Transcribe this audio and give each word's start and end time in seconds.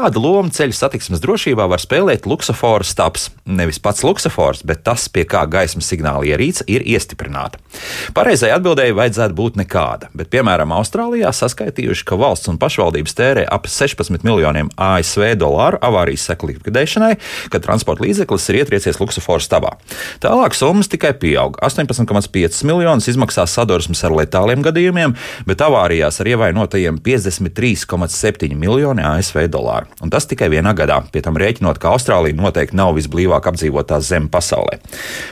Kādu 0.00 0.16
lomu 0.24 0.48
ceļu 0.48 0.72
satiksmes 0.72 1.20
drošībā 1.20 1.66
var 1.68 1.80
spēlēt 1.82 2.24
luksofora 2.24 2.86
stāps? 2.88 3.26
Nevis 3.44 3.76
pats 3.84 4.00
luksofors, 4.00 4.62
bet 4.64 4.80
tas, 4.86 5.02
pie 5.12 5.26
kā 5.28 5.42
gaismas 5.44 5.90
signāla 5.92 6.24
ierīce 6.24 6.64
ir 6.72 6.86
iestiprināta. 6.88 7.60
Pareizai 8.16 8.48
atbildēji 8.54 8.96
vajadzētu 8.96 9.36
būt 9.36 9.58
nekāda, 9.60 10.08
bet, 10.16 10.30
piemēram, 10.32 10.72
Austrālijā 10.72 11.28
saskaitījuši, 11.36 12.06
ka 12.08 12.16
valsts 12.16 12.48
un 12.48 12.56
pašvaldības 12.62 13.16
tērē 13.18 13.44
ap 13.44 13.68
16 13.68 14.24
miljoniem 14.24 14.72
ASV 14.80 15.34
dolāru 15.42 15.82
avārijas 15.84 16.24
seku 16.30 16.48
likvidēšanai, 16.48 17.12
kad 17.52 17.68
transporta 17.68 18.06
līdzeklis 18.06 18.48
ir 18.48 18.62
ietriecies 18.62 19.02
luksofora 19.02 19.44
stabā. 19.44 19.74
Tālāk 20.24 20.56
summas 20.56 20.88
tikai 20.88 21.12
pieaug. 21.20 21.60
18,5 21.60 22.64
miljonus 22.72 23.10
izmaksā 23.12 23.44
sadursmes 23.44 24.00
ar 24.08 24.16
letāliem 24.16 24.64
gadījumiem, 24.64 25.18
bet 25.44 25.68
avārijās 25.68 26.24
ar 26.24 26.32
ievainotajiem 26.32 27.04
53,7 27.04 28.56
miljoni 28.56 29.04
ASV 29.12 29.44
dolāru. 29.52 29.89
Un 30.00 30.08
tas 30.12 30.24
tikai 30.24 30.48
vienā 30.52 30.72
gadā, 30.76 31.00
pie 31.12 31.20
tam 31.24 31.36
rēķinot, 31.40 31.76
ka 31.80 31.90
Austrālija 31.92 32.36
noteikti 32.38 32.76
nav 32.78 32.94
visblīvāk 32.96 33.50
apdzīvotā 33.50 33.98
zeme 34.04 34.30
pasaulē. 34.32 34.78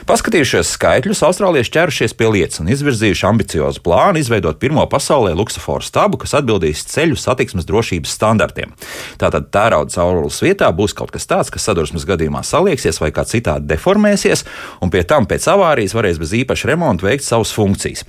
Paskatījušies 0.09 0.73
skaitļus, 0.75 1.23
austrālieši 1.25 1.73
ķērušies 1.73 2.13
pie 2.19 2.29
lietas 2.35 2.61
un 2.61 2.69
izvirzījuši 2.69 3.25
ambiciozu 3.29 3.81
plānu 3.85 4.21
izveidot 4.21 4.59
pirmo 4.61 4.85
pasaulē 4.91 5.33
luksuforu 5.37 5.85
stabu, 5.85 6.19
kas 6.21 6.35
atbildīs 6.37 6.83
ceļu 6.91 7.17
satiksmes 7.17 7.65
drošības 7.69 8.13
standartiem. 8.19 8.75
Tātad 9.21 9.49
tērauda 9.53 9.95
caurules 9.95 10.37
vietā 10.45 10.69
būs 10.75 10.93
kaut 10.97 11.15
kas 11.15 11.25
tāds, 11.29 11.49
kas 11.53 11.65
sadursmes 11.65 12.05
gadījumā 12.09 12.43
salieksies 12.45 13.01
vai 13.01 13.09
kā 13.15 13.25
citādi 13.25 13.69
deformēsies, 13.71 14.45
un 14.83 14.93
pie 14.93 15.01
tam 15.07 15.25
pēc 15.29 15.49
avārijas 15.49 15.97
varēs 15.97 16.21
bez 16.21 16.35
īpaša 16.43 16.69
remonta 16.69 17.09
veikt 17.09 17.25
savas 17.25 17.55
funkcijas. 17.55 18.05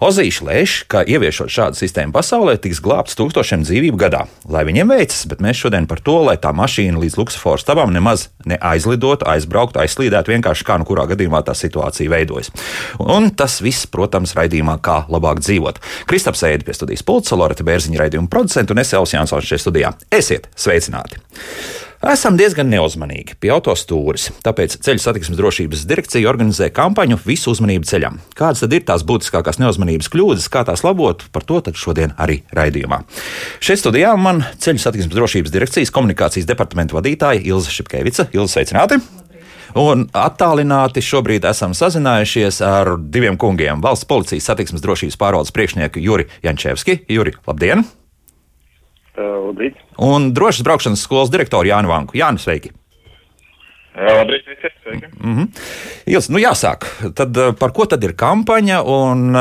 Ozīši 0.00 0.44
lēš, 0.46 0.74
ka 0.90 1.04
ieviešot 1.04 1.52
šādu 1.52 1.78
sistēmu 1.78 2.14
pasaulē, 2.16 2.56
tiks 2.58 2.80
glābts 2.82 3.18
tūkstošiem 3.18 3.66
dzīvību 3.66 4.00
gadā. 4.00 4.24
Lai 4.48 4.64
viņiem 4.68 4.90
veicas, 4.90 5.26
bet 5.28 5.42
mēs 5.44 5.60
šodien 5.60 5.88
par 5.90 6.02
to, 6.06 6.16
lai 6.28 6.36
tā 6.40 6.52
mašīna 6.56 7.00
līdz 7.02 7.18
Luksusforas 7.18 7.64
stabam 7.66 7.90
nemaz 7.94 8.28
neaizlidotu, 8.48 9.26
aizbrauktu, 9.30 9.82
aizslīdētu, 9.82 10.34
vienkārši 10.36 10.66
kā 10.68 10.78
nu 10.78 10.86
kurā 10.88 11.08
gadījumā 11.10 11.42
tā 11.46 11.56
situācija 11.58 12.12
veidojas. 12.12 12.52
Un 13.02 13.32
tas 13.34 13.58
viss, 13.64 13.90
protams, 13.90 14.36
raidījumā, 14.38 14.78
kā 14.84 15.02
labāk 15.10 15.42
dzīvot. 15.42 15.82
Kristaps 16.10 16.46
Ēdi 16.46 16.68
pie 16.68 16.78
studijas 16.78 17.04
pulca, 17.06 17.38
Lorita 17.38 17.66
Bērziņa 17.66 18.04
raidījuma 18.04 18.30
producenta 18.30 18.76
un 18.76 18.84
es 18.84 18.94
Elsijas 18.94 19.18
Jansons 19.18 19.50
šeit 19.50 19.66
studijā. 19.66 19.94
Esiet 20.14 20.50
sveicināti! 20.54 21.20
Esam 22.00 22.32
diezgan 22.40 22.70
neuzmanīgi 22.72 23.34
pie 23.36 23.50
autostūres, 23.52 24.30
tāpēc 24.40 24.78
Ceļu 24.80 25.02
satiksmes 25.02 25.36
drošības 25.36 25.82
direkcija 25.84 26.30
organizē 26.30 26.70
kampaņu 26.72 27.18
Visu 27.26 27.52
uzmanību 27.52 27.84
ceļam. 27.84 28.16
Kādas 28.38 28.64
tad 28.64 28.72
ir 28.72 28.86
tās 28.88 29.04
būtiskākās 29.04 29.60
neuzmanības 29.60 30.08
kļūdas, 30.08 30.46
kā 30.48 30.62
tās 30.64 30.80
labot, 30.80 31.26
par 31.28 31.44
to 31.44 31.60
šodien 31.76 32.16
arī 32.16 32.38
raidījumā. 32.56 33.02
Šeit 33.60 33.82
studijā 33.82 34.14
man 34.16 34.40
Ceļu 34.56 34.80
satiksmes 34.80 35.12
drošības 35.12 35.52
direkcijas 35.52 35.92
komunikācijas 35.92 36.48
departamenta 36.48 36.96
vadītāja 36.96 37.44
Ilza 37.44 37.68
Šipkevica. 37.76 38.30
Ilza, 38.32 38.54
sveicināti! 38.56 39.02
Un 39.76 40.08
attālināti 40.16 41.04
šobrīd 41.04 41.44
esam 41.52 41.76
sazinājušies 41.76 42.64
ar 42.64 42.96
diviem 42.96 43.36
kungiem- 43.36 43.82
valsts 43.84 44.08
policijas 44.08 44.48
satiksmes 44.48 44.80
drošības 44.80 45.20
pārvaldes 45.20 45.52
priekšnieku 45.52 46.00
Juri 46.00 46.30
Jančevski. 46.42 47.04
Juri, 47.12 47.36
labdien! 47.46 47.84
Labrīt. 49.18 49.80
Un 49.98 50.30
drošas 50.36 50.64
braukšanas 50.66 51.02
skolas 51.02 51.32
direktoru 51.32 51.68
Jānu 51.70 51.90
Vanku. 51.90 52.18
Jānis, 52.18 52.46
sveiki! 52.46 52.72
Labrīt, 53.96 54.46
visi 54.46 54.70
sveiki! 54.82 55.10
Mm 55.18 55.36
-hmm. 55.36 55.48
Ils, 56.06 56.28
nu 56.28 56.38
jāsāk. 56.38 56.86
Tad, 57.14 57.36
par 57.58 57.72
ko 57.72 57.86
tad 57.86 58.04
ir 58.04 58.12
kampaņa 58.12 58.82
un 58.82 59.34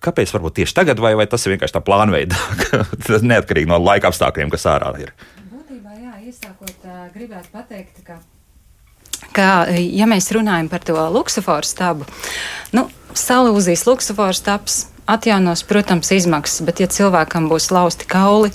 kāpēc 0.00 0.32
varbūt 0.34 0.54
tieši 0.54 0.74
tagad, 0.74 0.98
vai, 0.98 1.14
vai 1.14 1.26
tas 1.26 1.46
ir 1.46 1.52
vienkārši 1.52 1.74
tā 1.76 1.80
plānveida, 1.80 2.34
neatkarīgi 3.32 3.68
no 3.68 3.78
laika 3.78 4.08
apstākļiem, 4.08 4.50
kas 4.50 4.66
ārā 4.66 4.92
ir? 5.00 5.12
Būtībā, 5.52 5.92
jā, 6.00 6.14
iesākot, 6.26 6.76
gribētu 7.14 7.48
pateikt, 7.52 8.04
ka 8.04 8.18
ka, 9.32 9.66
ja 9.70 10.06
mēs 10.06 10.30
runājam 10.32 10.68
par 10.68 10.80
to 10.80 10.96
luksusforu 11.12 11.66
stabu, 11.66 12.06
nu, 12.72 12.88
salūzīs 13.14 13.86
luksusforu 13.86 14.36
stabs, 14.36 14.89
atjaunos, 15.12 15.62
protams, 15.68 16.10
izmaksas, 16.14 16.64
bet 16.66 16.82
ja 16.82 16.88
cilvēkam 16.90 17.48
būs 17.50 17.70
lausti 17.74 18.08
kauli, 18.10 18.50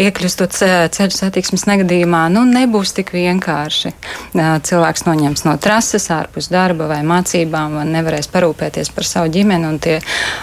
iekļūstot 0.00 0.56
ceļu 0.96 1.16
satiksmes 1.16 1.66
negadījumā, 1.68 2.26
nu 2.34 2.44
nebūs 2.48 2.94
tik 2.96 3.12
vienkārši. 3.16 3.94
Cilvēks 4.36 5.06
noņems 5.08 5.46
no 5.48 5.56
trases 5.62 6.08
ārpus 6.14 6.50
darba 6.52 6.90
vai 6.90 7.02
mācībām, 7.06 7.78
vai 7.80 7.86
nevarēs 7.90 8.30
parūpēties 8.32 8.92
par 8.96 9.08
savu 9.08 9.32
ģimeni, 9.36 9.70
un 9.70 9.80
tie, 9.82 10.00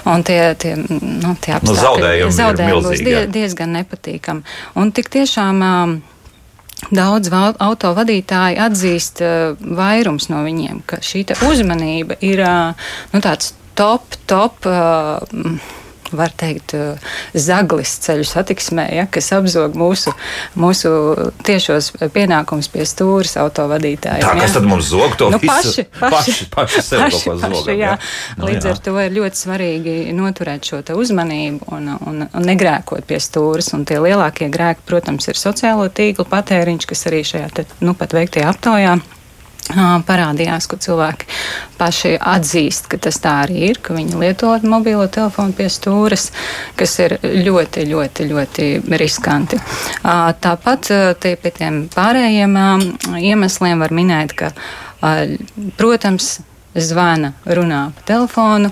un 0.09 0.25
tie, 0.25 0.39
tie, 0.59 0.77
nu, 0.77 1.35
tie 1.41 1.57
apstākļi, 1.59 1.69
nu, 1.69 1.83
zaudējumi, 1.83 2.37
zaudējumi 2.39 2.87
būs 2.87 3.05
die, 3.05 3.19
diezgan 3.39 3.77
nepatīkami. 3.81 4.57
Un 4.81 4.95
tik 4.95 5.13
tiešām 5.13 5.61
Daudz 6.91 7.29
autovadītāji 7.63 8.59
atzīst 8.59 9.21
vairums 9.77 10.27
no 10.31 10.41
viņiem, 10.43 10.81
ka 10.87 10.99
šī 11.03 11.23
uzmanība 11.47 12.17
ir 12.19 12.43
nu, 12.43 13.21
tāds 13.23 13.53
top, 13.79 14.19
top. 14.29 14.65
Uh, 14.65 15.79
var 16.13 16.33
teikt, 16.37 16.75
zaglis 17.33 17.95
ceļu 18.03 18.25
satiksmē, 18.27 18.85
ja, 18.97 19.05
kas 19.11 19.31
apzog 19.35 19.75
mūsu, 19.77 20.13
mūsu 20.59 20.91
tiešos 21.45 21.91
pienākumus 22.13 22.69
pie 22.73 22.85
stūres 22.89 23.35
autovadītājiem. 23.41 24.25
Tā, 24.25 24.35
kas 24.37 24.51
ja. 24.51 24.57
tad 24.57 24.67
mums 24.69 24.89
zog 24.91 25.17
to 25.19 25.31
nu, 25.33 25.39
visu? 25.41 25.53
Paši, 25.53 25.85
paši, 25.99 26.09
paši, 26.09 26.47
paši, 26.53 26.83
paši, 26.83 27.23
paši 27.31 27.39
zogam, 27.41 27.73
jā. 27.73 27.93
Jā. 27.93 27.95
Nu, 28.37 28.47
Līdz 28.49 28.69
jā. 28.69 28.75
ar 28.75 28.83
to 28.85 28.95
ir 29.01 29.17
ļoti 29.17 29.41
svarīgi 29.43 29.95
noturēt 30.17 30.69
šo 30.69 30.83
uzmanību 30.93 31.73
un, 31.73 31.89
un, 31.97 32.27
un 32.29 32.47
negrēkot 32.51 33.07
pie 33.09 33.19
stūres. 33.23 33.73
Un 33.75 33.87
tie 33.89 33.99
lielākie 34.03 34.49
grēki, 34.53 34.85
protams, 34.87 35.27
ir 35.31 35.39
sociālo 35.39 35.89
tīklu 35.89 36.27
patēriņš, 36.29 36.87
kas 36.89 37.05
arī 37.09 37.23
šajā 37.27 37.51
te, 37.57 37.67
nu, 37.81 37.97
pat 37.97 38.15
veiktajā 38.15 38.53
aptaujā 38.53 38.97
parādījās, 40.07 40.67
ka 40.67 40.77
cilvēki 40.81 41.27
paši 41.79 42.13
atzīst, 42.19 42.87
ka 42.91 42.99
tas 43.07 43.19
tā 43.23 43.35
arī 43.45 43.69
ir, 43.69 43.81
ka 43.83 43.95
viņi 43.95 44.19
lieto 44.19 44.53
mobilo 44.67 45.07
telefonu 45.07 45.55
pie 45.57 45.69
stūres, 45.71 46.29
kas 46.79 46.97
ir 47.03 47.17
ļoti, 47.23 47.85
ļoti, 47.89 48.29
ļoti 48.31 48.69
riskanti. 48.99 49.59
Tāpat 50.03 50.93
pie 51.23 51.53
tiem 51.55 51.83
pārējiem 51.93 52.57
iemesliem 53.19 53.83
var 53.83 53.95
minēt, 53.95 54.35
ka, 54.37 54.51
protams, 55.79 56.35
zvana, 56.75 57.33
runā 57.45 57.87
pa 57.95 58.05
telefonu. 58.13 58.71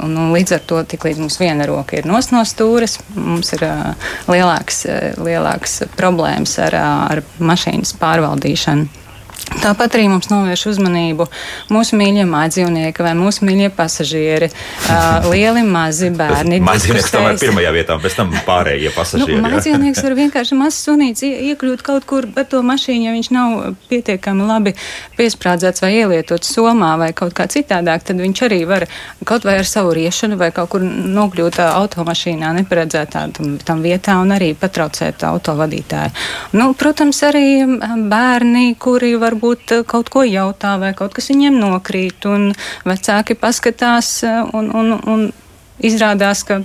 Un, 0.00 0.16
un 0.16 0.32
līdz 0.32 0.54
ar 0.56 0.62
to, 0.64 0.80
līdz 0.80 1.18
mums 1.20 1.36
viena 1.36 1.66
roka 1.68 1.98
ir 1.98 2.06
nos 2.08 2.30
no 2.32 2.40
stūres, 2.48 2.96
mums 3.18 3.52
ir 3.52 3.66
uh, 3.66 4.12
lielāks, 4.32 4.84
uh, 4.88 5.10
lielāks 5.20 5.82
problēmas 5.98 6.56
ar, 6.64 6.76
uh, 6.78 7.02
ar 7.12 7.20
mašīnas 7.44 7.92
pārvaldīšanu. 8.00 9.03
Tāpat 9.64 9.96
arī 9.96 10.08
mums 10.10 10.28
novērš 10.28 10.62
uzmanību 10.72 11.26
mūsu 11.72 11.96
mīļie 11.98 12.24
mājdzīvnieki 12.28 13.04
vai 13.04 13.12
mūsu 13.16 13.46
mīļie 13.46 13.70
pasažieri, 13.74 14.48
uh, 14.50 15.26
lieli, 15.30 15.62
mazi 15.66 16.10
bērni. 16.14 16.58
Mājdzīvnieks 16.64 17.12
tomēr 17.14 17.38
pirmajā 17.40 17.72
vietā, 17.76 17.96
pēc 18.02 18.16
tam 18.18 18.32
pārējie 18.46 18.92
pasažieri. 18.94 19.38
Nu, 19.38 19.44
mājdzīvnieks 19.46 20.02
var 20.04 20.16
vienkārši 20.18 20.58
mazs 20.58 20.80
sunīts 20.88 21.24
iekļūt 21.28 21.84
kaut 21.86 22.06
kur 22.08 22.28
ar 22.34 22.48
to 22.50 22.60
mašīnu, 22.66 23.06
ja 23.08 23.14
viņš 23.14 23.30
nav 23.36 23.76
pietiekami 23.90 24.48
labi 24.48 24.74
piesprādzēts 25.18 25.84
vai 25.84 25.92
ielietots 26.00 26.52
somā 26.56 26.94
vai 27.00 27.12
kaut 27.16 27.36
kā 27.36 27.48
citādāk, 27.50 28.04
tad 28.08 28.20
viņš 28.20 28.44
arī 28.48 28.60
var 28.68 28.88
kaut 29.28 29.48
vai 29.48 29.58
ar 29.62 29.68
savu 29.68 29.94
riešanu 29.96 30.38
vai 30.40 30.50
kaut 30.56 30.72
kur 30.74 30.84
nokļūt 30.84 31.60
automašīnā 31.64 32.52
neparedzētā 32.60 33.26
tam, 33.38 33.56
tam 33.64 33.84
vietā 33.84 34.18
un 34.20 34.34
arī 34.36 34.52
patraucēt 34.58 35.24
autovadītāju. 35.28 36.12
Nu, 36.58 36.72
protams, 36.78 37.22
arī 37.28 37.46
bērni, 38.10 38.74
kuri 38.80 39.14
varbūt 39.24 39.76
eh, 39.78 39.84
kaut 39.88 40.10
ko 40.12 40.24
jautā 40.28 40.76
vai 40.82 40.92
kaut 40.96 41.16
kas 41.16 41.30
viņiem 41.32 41.58
nokrīt, 41.60 42.28
un 42.30 42.52
vecāki 42.88 43.36
paskatās 43.40 44.16
eh, 44.26 44.40
un, 44.56 44.70
un, 44.70 44.94
un 45.10 45.26
izrādās, 45.84 46.44
ka 46.46 46.62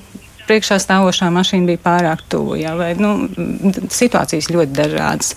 priekšā 0.49 0.79
stāvošā 0.81 1.29
mašīna 1.33 1.69
bija 1.69 1.81
pārāk 1.83 2.25
tuvu. 2.31 2.57
Ja, 2.59 2.73
vai, 2.79 2.91
nu, 2.99 3.29
situācijas 3.93 4.49
ļoti 4.51 4.75
dažādas. 4.75 5.33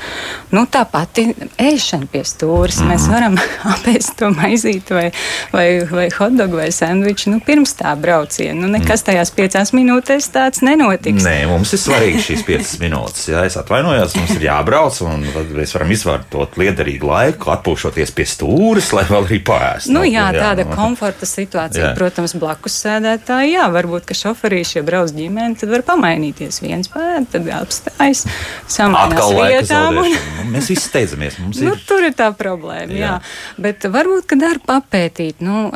Nu, 0.53 0.65
tā 0.71 0.85
pati 0.89 1.29
ēšana 1.61 2.09
pie 2.13 2.25
stūres. 2.27 2.81
Mm. 2.81 2.93
Mēs 2.93 3.09
varam 3.13 3.39
apēst 3.75 4.17
to 4.21 4.33
maizīti 4.35 4.97
vai, 4.97 5.07
vai, 5.53 5.67
vai 5.91 6.09
hotdogu 6.15 6.61
vai 6.61 6.71
sandviču 6.75 7.33
nu, 7.35 7.41
pirms 7.45 7.77
tā 7.79 7.95
brauciena. 7.99 8.59
Nu, 8.63 8.71
nekas 8.73 9.05
tajās 9.07 9.33
piecās 9.35 9.75
minūtēs 9.77 10.31
tāds 10.35 10.63
nenotiks. 10.65 11.25
Nē, 11.27 11.37
mums 11.51 11.75
ir 11.75 11.83
svarīgi 11.83 12.23
šīs 12.29 12.47
piecas 12.47 12.75
minūtes. 12.83 13.29
Ja 13.33 13.45
es 13.49 13.59
atvainojos, 13.61 14.17
mums 14.19 14.35
ir 14.37 14.47
jābrauc, 14.49 15.01
un 15.07 15.27
mēs 15.57 15.75
varam 15.77 15.93
izvērtot 15.95 16.59
liederīgu 16.61 17.09
laiku, 17.09 17.53
atpūšoties 17.55 18.15
pie 18.17 18.27
stūres, 18.29 18.93
lai 18.97 19.05
vēl 19.09 19.27
arī 19.27 19.41
pāriest. 19.47 19.91
Nu, 19.93 20.05
jā, 20.07 20.29
tāda 20.37 20.67
jā, 20.67 20.71
komforta 20.77 21.29
situācija, 21.29 21.91
jā. 21.91 21.93
protams, 21.99 22.37
blakus 22.39 22.77
sēdētāji. 22.85 23.57
Jā, 23.57 23.69
varbūt, 23.75 24.07
ka 24.09 24.17
šoferīši 24.17 24.85
brauc 24.87 25.02
daudz 25.03 25.15
ģimeni, 25.17 25.59
tad 25.59 25.73
var 25.73 25.85
pamainīties. 25.87 26.61
viens 26.63 26.91
pēd, 26.93 27.29
tad 27.35 27.49
apstājas, 27.59 28.25
samainās 28.71 29.33
vietām. 29.35 29.99
Un... 30.03 30.13
Nu, 30.13 30.51
mēs 30.55 30.71
izsteidzamies. 30.75 31.39
nu, 31.43 31.73
ir... 31.75 31.81
Tur 31.89 32.07
ir 32.07 32.15
tā 32.19 32.31
problēma, 32.37 32.93
jā. 32.95 33.15
jā. 33.17 33.17
Bet 33.63 33.87
varbūt, 33.91 34.29
kad 34.33 34.47
ar 34.47 34.61
papētīt, 34.67 35.43
nu, 35.45 35.67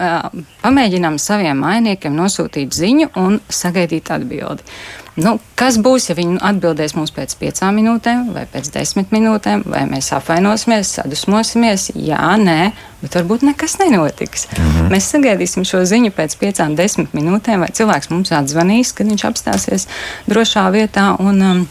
pamēģinām 0.63 1.19
saviem 1.23 1.65
mainiekiem 1.67 2.15
nosūtīt 2.17 2.77
ziņu 2.77 3.11
un 3.23 3.41
sagaidīt 3.51 4.13
atbildi. 4.15 4.67
Nu, 5.17 5.39
kas 5.57 5.79
būs, 5.81 6.11
ja 6.11 6.17
viņi 6.19 6.37
atbildēs 6.45 6.93
mums 6.97 7.13
pēc 7.17 7.33
piecām 7.41 7.79
minūtēm, 7.81 8.27
vai 8.35 8.43
pēc 8.53 8.69
desmit 8.75 9.15
minūtēm, 9.15 9.63
vai 9.73 9.87
mēs 9.89 10.11
apvainosimies, 10.13 10.91
sadusmosimies? 10.99 11.89
Jā, 11.97 12.35
nē, 12.37 12.73
bet 13.01 13.17
varbūt 13.17 13.47
nekas 13.49 13.79
nenotiks. 13.81 14.45
Mm 14.53 14.67
-hmm. 14.67 14.93
Mēs 14.93 15.09
sagaidīsim 15.15 15.65
šo 15.65 15.81
ziņu 15.89 16.13
pēc 16.13 16.37
piecām, 16.37 16.77
desmit 16.77 17.17
minūtēm, 17.17 17.65
vai 17.65 17.73
cilvēks 17.73 18.11
mums 18.11 18.33
atzvanīs, 18.33 18.93
kad 18.93 19.09
viņš 19.09 19.25
apstāsies 19.31 19.89
drošā 20.29 20.69
vietā. 20.71 21.17
Un, 21.19 21.43
um, 21.43 21.69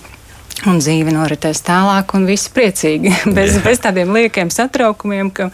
Un 0.63 0.79
dzīve 0.79 1.11
noritēs 1.11 1.59
tālāk, 1.67 2.13
un 2.15 2.23
viss 2.29 2.47
priecīgi. 2.53 3.11
Bez, 3.35 3.57
bez 3.65 3.81
tādiem 3.83 4.13
liekiem 4.15 4.49
satraukumiem, 4.53 5.29
ka 5.35 5.49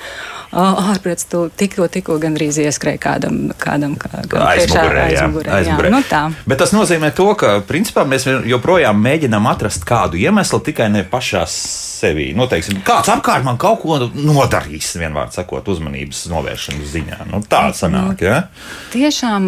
ārprāts 0.51 1.25
tu 1.31 1.45
tikko, 1.57 1.87
tikko 1.91 2.17
gandrīz 2.21 2.59
ieskrēja 2.61 2.99
kādam, 3.01 3.37
kādam 3.59 3.95
kā, 3.99 4.11
aizmugurē. 4.19 4.43
aizmugurē, 4.51 5.05
jā, 5.13 5.21
aizmugurē. 5.57 5.89
Jā, 5.89 5.93
nu 5.95 6.01
tā. 6.07 6.21
Bet 6.45 6.59
tas 6.61 6.73
nozīmē 6.75 7.13
to, 7.15 7.29
ka 7.39 7.53
principā 7.67 8.03
mēs 8.07 8.27
joprojām 8.51 8.99
mēģinām 9.01 9.47
atrast 9.51 9.87
kādu 9.87 10.19
iemeslu 10.19 10.59
tikai 10.67 10.91
ne 10.91 11.05
pašās 11.07 11.55
sevi. 12.01 12.31
Nu, 12.37 12.47
teiksim, 12.51 12.81
kāds 12.85 13.11
apkārt 13.13 13.45
man 13.47 13.59
kaut 13.61 13.81
ko 13.83 13.97
nodarīs, 14.11 14.91
vienmēr 14.99 15.31
sakot, 15.33 15.67
uzmanības 15.71 16.25
novēršanas 16.31 16.93
ziņā. 16.95 17.19
Nu, 17.31 17.41
tā 17.47 17.63
sanāk, 17.77 18.23
ja? 18.25 18.41
Tiešām, 18.93 19.47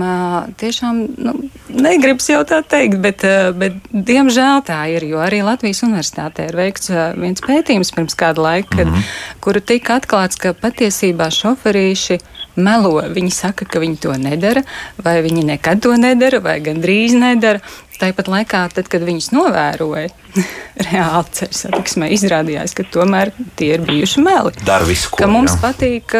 tiešām 0.61 1.03
nu, 1.27 1.35
negribas 1.73 2.29
jau 2.31 2.41
tā 2.47 2.61
teikt, 2.63 2.99
bet, 3.03 3.25
bet 3.59 3.91
diemžēl 3.91 4.63
tā 4.67 4.79
ir, 4.93 5.07
jo 5.11 5.21
arī 5.23 5.42
Latvijas 5.45 5.83
universitātē 5.85 6.47
ir 6.49 6.57
veikts 6.57 6.91
viens 7.19 7.43
pētījums 7.43 7.93
pirms 7.95 8.17
kāda 8.19 8.43
laika, 8.43 8.77
kad, 8.77 8.87
mm 8.87 8.93
-hmm. 8.95 9.37
kuru 9.43 9.59
tika 9.59 9.99
atklāts, 9.99 10.39
ka 10.39 10.53
patiesībā 10.53 11.29
šoferīši 11.31 12.19
melo. 12.55 13.01
Viņi 13.13 13.31
saka, 13.33 13.65
ka 13.65 13.79
viņi 13.79 13.97
to 14.03 14.13
nedara, 14.19 14.63
vai 15.03 15.21
viņi 15.25 15.45
nekad 15.53 15.81
to 15.81 15.95
nedara, 15.97 16.39
vai 16.43 16.59
gandrīz 16.63 17.15
nedara. 17.17 17.59
Tāpat 17.99 18.27
laikā, 18.27 18.63
tad, 18.73 18.87
kad 18.91 19.03
viņus 19.05 19.29
novēroja, 19.31 20.09
reāli 20.89 21.35
ceļu 21.37 21.57
satiksmē 21.59 22.09
izrādījās, 22.15 22.73
ka 22.73 22.83
tomēr 22.83 23.31
tie 23.55 23.73
ir 23.77 23.85
bijuši 23.87 24.23
meli. 24.25 24.53
Dar 24.65 24.83
visu, 24.87 25.11
ko, 25.13 25.21
ka 25.21 25.29
mums 25.29 25.53
jā. 25.53 25.59
patīk 25.61 26.15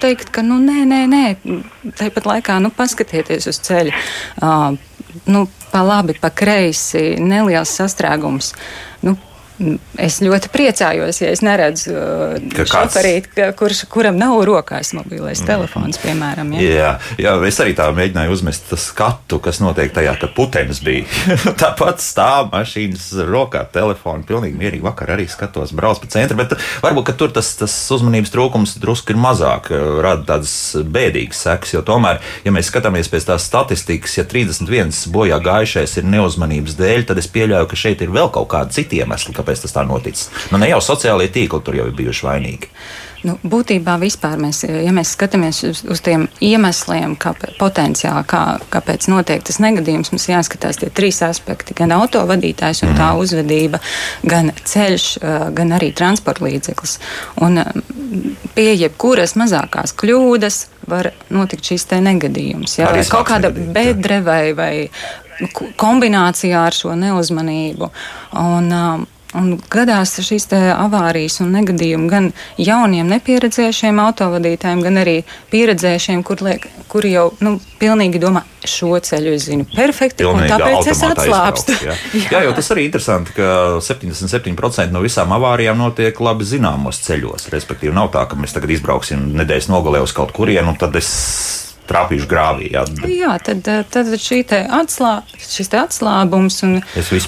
teikt, 0.00 0.32
ka 0.34 0.42
nu, 0.42 0.58
nē, 0.58 0.86
nē, 0.88 1.02
nē. 1.12 1.24
Tāpat 2.00 2.26
laikā 2.26 2.58
nu, 2.64 2.72
paskatieties 2.74 3.46
uz 3.52 3.60
ceļa. 3.68 3.92
Uh, 4.40 4.80
nu, 5.28 5.46
pa 5.72 5.82
labi, 5.86 6.16
pa 6.20 6.30
kreisi, 6.30 7.16
neliels 7.20 7.72
sastrēgums. 7.80 8.52
Nu, 9.06 9.16
Es 10.00 10.16
ļoti 10.24 10.48
priecājos, 10.52 11.18
ja 11.20 11.28
es 11.30 11.42
neredzu 11.44 11.92
uh, 11.92 12.64
šoferīti, 12.66 13.44
kurš, 13.58 13.84
kuram 13.92 14.16
nav 14.18 14.40
rokās 14.48 14.94
mobilais 14.96 15.42
mm. 15.42 15.48
telefons, 15.48 15.98
piemēram. 16.02 16.54
Ja? 16.56 16.62
Jā, 16.62 16.92
jā, 17.20 17.34
es 17.46 17.60
arī 17.62 17.74
tā 17.76 17.90
mēģināju 17.94 18.32
uzmest 18.32 18.72
skatu, 18.80 19.38
kas 19.44 19.60
notiek 19.62 19.92
tajā, 19.94 20.14
kad 20.22 20.32
putenis 20.34 20.80
bija. 20.84 21.04
Tāpat 21.62 22.00
stāv 22.02 22.48
mašīnas 22.54 23.10
rokā, 23.28 23.66
telefonu, 23.74 24.24
pilnīgi 24.26 24.58
mierīgi 24.58 24.86
vakar 24.86 25.12
arī 25.18 25.28
skatos, 25.30 25.74
brauc 25.76 26.00
pa 26.02 26.10
centru, 26.16 26.40
bet 26.40 26.56
varbūt 26.82 27.12
tur 27.20 27.34
tas, 27.36 27.52
tas 27.60 27.76
uzmanības 27.92 28.32
trūkums 28.32 28.74
drusku 28.82 29.14
ir 29.14 29.20
mazāk, 29.20 29.70
uh, 29.70 30.00
rada 30.02 30.26
tādas 30.32 30.56
bēdīgas 30.80 31.44
sekas, 31.44 31.76
jo 31.76 31.84
tomēr, 31.86 32.22
ja 32.46 32.56
mēs 32.56 32.72
skatāmies 32.72 33.12
pēc 33.12 33.28
tās 33.28 33.46
statistikas, 33.52 34.16
ja 34.16 34.26
31 34.26 34.96
bojā 35.12 35.38
gājušais 35.44 35.98
ir 36.00 36.10
neuzmanības 36.16 36.80
dēļ, 36.80 37.06
tad 37.12 37.20
es 37.20 37.30
pieļauju, 37.30 37.68
ka 37.68 37.82
šeit 37.84 38.02
ir 38.02 38.16
vēl 38.16 38.32
kaut 38.32 38.48
kādi 38.56 38.80
citi 38.80 39.02
iemesli, 39.02 39.36
kāpēc 39.42 39.66
tas 39.66 39.76
tā 39.76 39.86
noticis. 39.86 40.30
Nu, 40.50 40.62
ne 40.62 40.70
jau 40.72 40.80
sociālajie 40.82 41.34
tīkli 41.36 41.64
tur 41.64 41.78
jau 41.78 41.88
ir 41.90 41.96
bijuši 41.98 42.28
vainīgi. 42.28 42.70
Nu, 43.22 43.36
būtībā 43.46 43.94
vispār 44.02 44.34
mēs, 44.42 44.64
ja 44.66 44.90
mēs 44.94 45.12
skatāmies 45.14 45.60
uz, 45.68 45.82
uz 45.86 46.00
tiem 46.02 46.24
iemesliem, 46.42 47.14
kā 47.22 47.30
potenciāli, 47.60 48.24
kā, 48.26 48.40
kāpēc 48.72 49.06
notiek 49.12 49.44
tas 49.46 49.60
negadījums, 49.62 50.10
mums 50.10 50.26
jāskatās 50.26 50.80
tie 50.80 50.88
trīs 50.90 51.20
aspekti- 51.22 51.76
gan 51.78 51.94
autovadītājs 51.94 52.82
un 52.82 52.96
tā 52.98 53.12
mhm. 53.12 53.22
uzvedība, 53.22 53.78
gan 54.26 54.50
ceļš, 54.64 55.06
gan 55.54 55.70
arī 55.78 55.92
transporta 55.94 56.42
līdzeklis. 56.48 56.98
Un 57.46 57.62
pie 58.56 58.74
jebkuras 58.74 59.36
mazākās 59.38 59.94
kļūdas 59.94 60.66
var 60.90 61.12
notikt 61.30 61.70
šīs 61.70 61.86
te 61.86 62.00
negadījums. 62.02 62.78
Jā, 62.80 62.90
vai 62.90 63.06
kaut 63.06 63.28
kāda 63.30 63.52
bedre 63.54 64.18
vai, 64.26 64.52
vai 64.52 64.74
kombinācijā 65.78 66.66
ar 66.66 66.74
šo 66.74 66.96
neuzmanību. 66.98 67.90
Un, 68.42 68.72
um, 68.72 69.06
Un 69.38 69.54
gadās 69.72 70.18
šīs 70.20 70.48
avārijas 70.52 71.38
un 71.40 71.54
negadījumi 71.56 72.08
gan 72.10 72.30
jauniem, 72.60 73.08
nepieredzējušiem 73.14 74.00
autovadītājiem, 74.02 74.82
gan 74.84 75.00
arī 75.00 75.14
pieredzējušiem, 75.52 76.20
kur 76.26 76.42
liek, 76.44 76.66
kuri 76.92 77.14
jau 77.14 77.30
nu, 77.40 77.54
pilnīgi 77.80 78.20
domā, 78.22 78.44
šo 78.68 78.92
ceļu 79.02 79.32
es 79.32 79.48
zinu 79.48 79.66
perfekti, 79.72 80.26
Pilnīgi 80.26 80.44
un 80.44 80.52
tāpēc 80.52 80.90
es 80.92 81.02
atslābstu. 81.08 81.78
Jā. 81.80 81.96
jā. 82.20 82.28
jā, 82.36 82.44
jo 82.46 82.54
tas 82.58 82.70
arī 82.74 82.86
interesanti, 82.90 83.34
ka 83.38 83.80
77% 83.82 84.92
no 84.92 85.02
visām 85.04 85.32
avārijām 85.38 85.80
notiek 85.80 86.20
labi 86.22 86.46
zināmos 86.46 87.00
ceļos. 87.06 87.48
Respektīvi, 87.54 87.94
nav 87.96 88.12
tā, 88.14 88.26
ka 88.28 88.38
mēs 88.38 88.52
tagad 88.52 88.76
izbrauksim 88.76 89.32
nedēļas 89.40 89.72
nogalē 89.72 90.04
uz 90.04 90.12
kaut 90.16 90.36
kurienu, 90.36 90.74
un 90.74 90.80
tad 90.80 91.00
es 91.00 91.71
trāpījuši 91.88 92.28
grāvī. 92.30 92.68
Jā, 92.72 92.84
jā 93.10 93.32
tad, 93.44 93.68
eh, 93.68 93.82
tad 93.90 94.10
šī 94.20 94.40
te 94.48 94.60
atslā, 94.80 95.12
šis 95.38 95.70
te 95.72 95.80
atslābums 95.80 96.60
un 96.66 96.78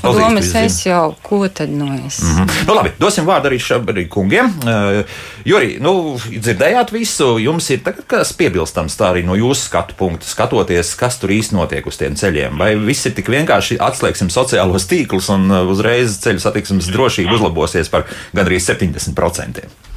domas 0.02 0.52
es 0.60 0.80
jau, 0.86 1.14
ko 1.22 1.42
tad 1.48 1.70
no 1.70 1.90
es. 2.06 2.20
Mm 2.22 2.36
-hmm. 2.36 2.66
nu, 2.68 2.74
labi, 2.74 2.92
dosim 2.98 3.26
vārdu 3.26 3.50
arī 3.50 3.58
šiem 3.58 4.08
kungiem. 4.08 4.52
Uh, 4.64 5.04
Juri, 5.44 5.78
nu, 5.80 6.18
dzirdējāt 6.30 6.92
visu, 6.92 7.38
jums 7.38 7.70
ir 7.70 7.82
tagad 7.84 8.06
kas 8.06 8.32
piebilstams 8.32 8.96
tā 8.96 9.12
arī 9.12 9.24
no 9.24 9.34
jūsu 9.34 9.68
skatu 9.68 9.94
punkta, 9.98 10.26
skatoties, 10.26 10.94
kas 10.94 11.18
tur 11.18 11.30
īsti 11.30 11.54
notiek 11.54 11.86
uz 11.86 11.96
tiem 11.96 12.14
ceļiem. 12.14 12.58
Vai 12.58 12.74
viss 12.76 13.06
ir 13.06 13.14
tik 13.14 13.28
vienkārši 13.28 13.78
atslēgsim 13.78 14.30
sociālos 14.30 14.86
tīklus 14.86 15.28
un 15.28 15.50
uh, 15.50 15.68
uzreiz 15.68 16.18
ceļu 16.18 16.38
satiksmes 16.38 16.86
drošība 16.86 17.34
uzlabosies 17.34 17.88
par 17.88 18.04
gandrīz 18.32 18.70
70%? 18.70 19.93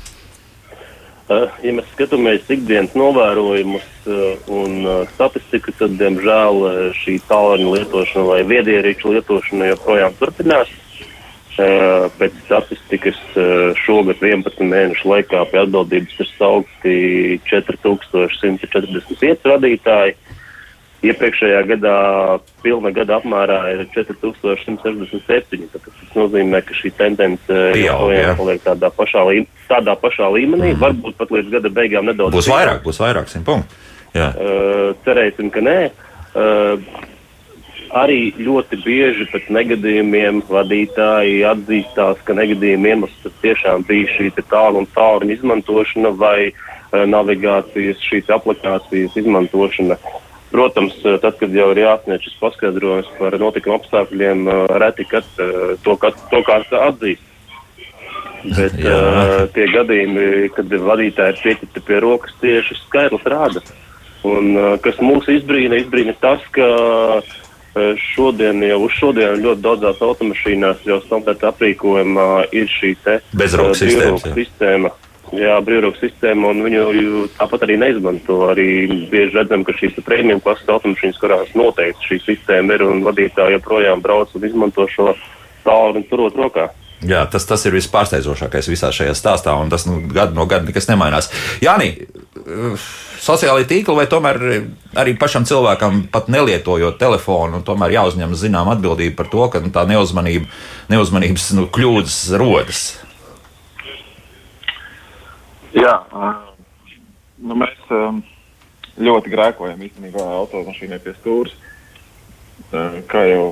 Eh, 1.27 1.50
ja 1.59 1.74
mēs 1.75 1.89
skatāmies 1.91 2.45
ikdienas 2.47 2.94
novērojumus 2.95 3.83
eh, 4.07 4.39
un 4.47 4.77
eh, 4.88 5.03
statistiku, 5.12 5.74
tad, 5.75 5.97
diemžēl, 6.00 6.88
šī 6.96 7.19
tālruņa 7.27 7.67
lietošana 7.74 8.24
vai 8.29 8.48
viedierīču 8.48 9.12
lietošana 9.12 9.67
joprojām 9.74 10.15
turpinās. 10.22 10.72
Pēc 11.57 12.34
statistikas 12.43 13.17
šogad 13.81 14.22
11 14.22 14.62
mēnešu 14.62 15.10
laikā 15.10 15.39
pie 15.50 15.57
atbildības 15.63 16.19
ir 16.22 16.29
saukti 16.36 16.93
4145 17.50 19.50
vadītāji. 19.50 20.13
Iepriekšējā 21.06 21.60
gadā 21.70 21.98
pilna 22.63 22.89
gada 22.89 23.20
apmērā 23.20 23.58
ir 23.75 23.84
4167. 23.94 25.68
Tas 25.75 26.16
nozīmē, 26.18 26.63
ka 26.66 26.74
šī 26.74 26.89
tendence 26.98 27.60
joprojām 27.77 28.39
paliek 28.39 28.63
tādā 28.66 28.89
pašā, 28.98 29.22
lī, 29.30 29.44
tādā 29.70 29.94
pašā 30.01 30.32
līmenī, 30.34 30.72
mm. 30.74 30.82
varbūt 30.82 31.20
pat 31.20 31.36
līdz 31.38 31.54
gada 31.54 31.74
beigām 31.74 32.10
nedaudz. 32.10 32.34
Būs 32.34 32.50
vairāk, 32.50 32.82
būs 32.88 33.01
vairāk, 33.04 33.30
simt 33.30 33.46
punktu. 33.46 33.77
Uh, 34.18 34.98
cerēsim, 35.06 35.54
ka 35.54 35.62
nē. 35.62 35.77
Uh, 36.34 36.82
arī 37.96 38.34
ļoti 38.42 38.82
bieži 38.82 39.27
pēc 39.32 39.51
negadījumiem 39.54 40.42
vadītāji 40.50 41.44
atzīstās, 41.48 42.25
ka 42.25 42.36
negadījuma 42.42 42.96
iemesls 42.96 43.38
tiešām 43.44 43.86
bija 43.88 44.10
šī 44.18 44.32
tālu 44.50 44.82
un 44.82 44.89
tālruņa 44.98 45.38
izmantošana 45.38 46.12
vai 46.18 46.50
navigācijas, 46.92 48.01
šīs 48.10 48.32
aplikācijas 48.34 49.16
izmantošana. 49.20 49.98
Protams, 50.51 50.94
eh, 51.06 51.18
tad, 51.22 51.36
kad 51.39 51.51
jau 51.51 51.72
ir 51.74 51.82
jāsniedz 51.84 52.24
šis 52.24 52.38
paskaidrojums 52.39 53.10
par 53.18 53.36
notikuma 53.42 53.82
apstākļiem, 53.82 54.46
eh, 54.48 54.62
reti 54.80 55.08
kad 55.10 55.27
eh, 55.44 55.74
to, 55.84 55.98
kad, 56.00 56.16
to 56.32 56.44
kāds 56.48 56.72
atzīst. 56.72 57.24
Bet 58.48 58.75
uh, 58.80 59.48
tie 59.51 59.66
gadījumi, 59.74 60.48
kad 60.56 60.70
vadītāji 60.70 61.34
ir 61.34 61.39
pieķerti 61.42 61.82
pie 61.84 61.98
rokas, 62.00 62.36
tieši 62.39 62.77
skaidrs 62.84 63.25
rāda. 63.27 63.63
Un, 64.30 64.51
uh, 64.54 64.68
kas 64.80 65.01
mūs 65.04 65.25
izbrīna, 65.34 65.80
izbrīna 65.82 66.13
tas, 66.22 66.46
ka 66.56 66.68
uh, 67.18 67.34
šodien, 68.13 68.62
jau 68.63 68.77
uz 68.86 68.94
šodien 69.01 69.42
ļoti 69.42 69.66
daudzās 69.66 70.00
automašīnās 70.06 70.86
jau 70.88 71.01
standarta 71.08 71.50
aprīkojumā 71.50 72.30
ir 72.56 72.70
šī 72.72 72.94
te 73.04 73.18
bezrokas 73.36 73.84
uh, 73.89 74.30
sistēma. 74.38 74.94
Jā, 75.36 75.57
brīvroku 75.60 76.00
sistēma, 76.00 76.53
un 76.53 76.63
viņu 76.63 77.25
tāpat 77.36 77.65
arī 77.67 77.75
neizmanto. 77.81 78.39
Arī 78.53 78.69
bieži 79.12 79.36
redzam, 79.36 79.65
ka 79.67 79.75
šīs 79.75 80.00
prēmiju 80.05 80.39
klases 80.46 80.69
automašīnas, 80.72 81.19
kurās 81.19 81.51
noteikti 81.57 82.13
šī 82.13 82.19
sistēma 82.29 82.77
ir, 82.77 82.86
un 82.88 83.03
vadītāji 83.03 83.57
joprojām 83.57 84.03
brauc 84.03 84.31
un 84.38 84.48
izmanto 84.48 84.88
šo 84.93 85.12
tālu 85.65 86.00
un 86.00 86.07
turot 86.07 86.38
rokā. 86.39 86.69
Jā, 87.05 87.27
tas, 87.29 87.43
tas 87.46 87.62
ir 87.67 87.75
vispārsteidzošākais 87.75 88.72
visā 88.72 88.89
šajā 88.96 89.13
stāstā, 89.17 89.53
un 89.62 89.69
tas 89.69 89.84
nu, 89.86 90.00
gadu 90.10 90.34
no 90.34 90.48
gada 90.50 90.65
nekas 90.65 90.88
nemainās. 90.89 91.27
Jāni, 91.62 91.91
sociālai 93.22 93.67
tīkli 93.69 93.93
vai 94.00 94.07
tomēr 94.10 94.39
arī 94.98 95.13
pašam 95.19 95.46
cilvēkam 95.46 96.07
pat 96.13 96.31
nelietojot 96.34 96.98
telefonu, 96.98 97.62
tomēr 97.67 98.00
jāuzņem 98.00 98.34
zinām 98.39 98.72
atbildība 98.74 99.19
par 99.19 99.29
to, 99.34 99.43
ka 99.53 99.62
nu, 99.62 99.69
tā 99.75 99.86
neuzmanība, 99.89 100.50
neuzmanības 100.89 101.51
nu, 101.60 101.67
kļūdas 101.75 102.22
rodas. 102.41 102.88
Jā, 105.77 105.93
nu 107.46 107.57
mēs 107.60 107.91
ļoti 108.98 109.31
grēkojam 109.34 109.81
īstenībā 109.86 110.25
automašīnai 110.39 111.00
pie 111.03 111.13
stūres. 111.19 111.53
Kā 113.12 113.24
jau 113.29 113.48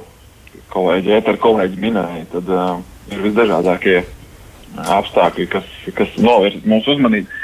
kolēģi, 0.73 1.13
ēter 1.19 1.39
kolēģi 1.41 1.81
minēja, 1.81 2.25
tad 2.33 2.51
uh, 2.51 2.77
ir 3.11 3.23
visdažādākie 3.25 3.97
apstākļi, 4.75 5.47
kas, 5.51 5.67
kas 5.97 6.13
novērš 6.19 6.61
mūsu 6.67 6.95
uzmanību. 6.95 7.41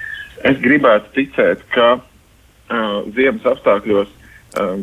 Es 0.48 0.60
gribētu 0.64 1.12
ticēt, 1.18 1.64
ka 1.76 1.90
uh, 1.98 3.02
ziemas 3.16 3.46
apstākļos, 3.54 4.12
uh, 4.12 4.76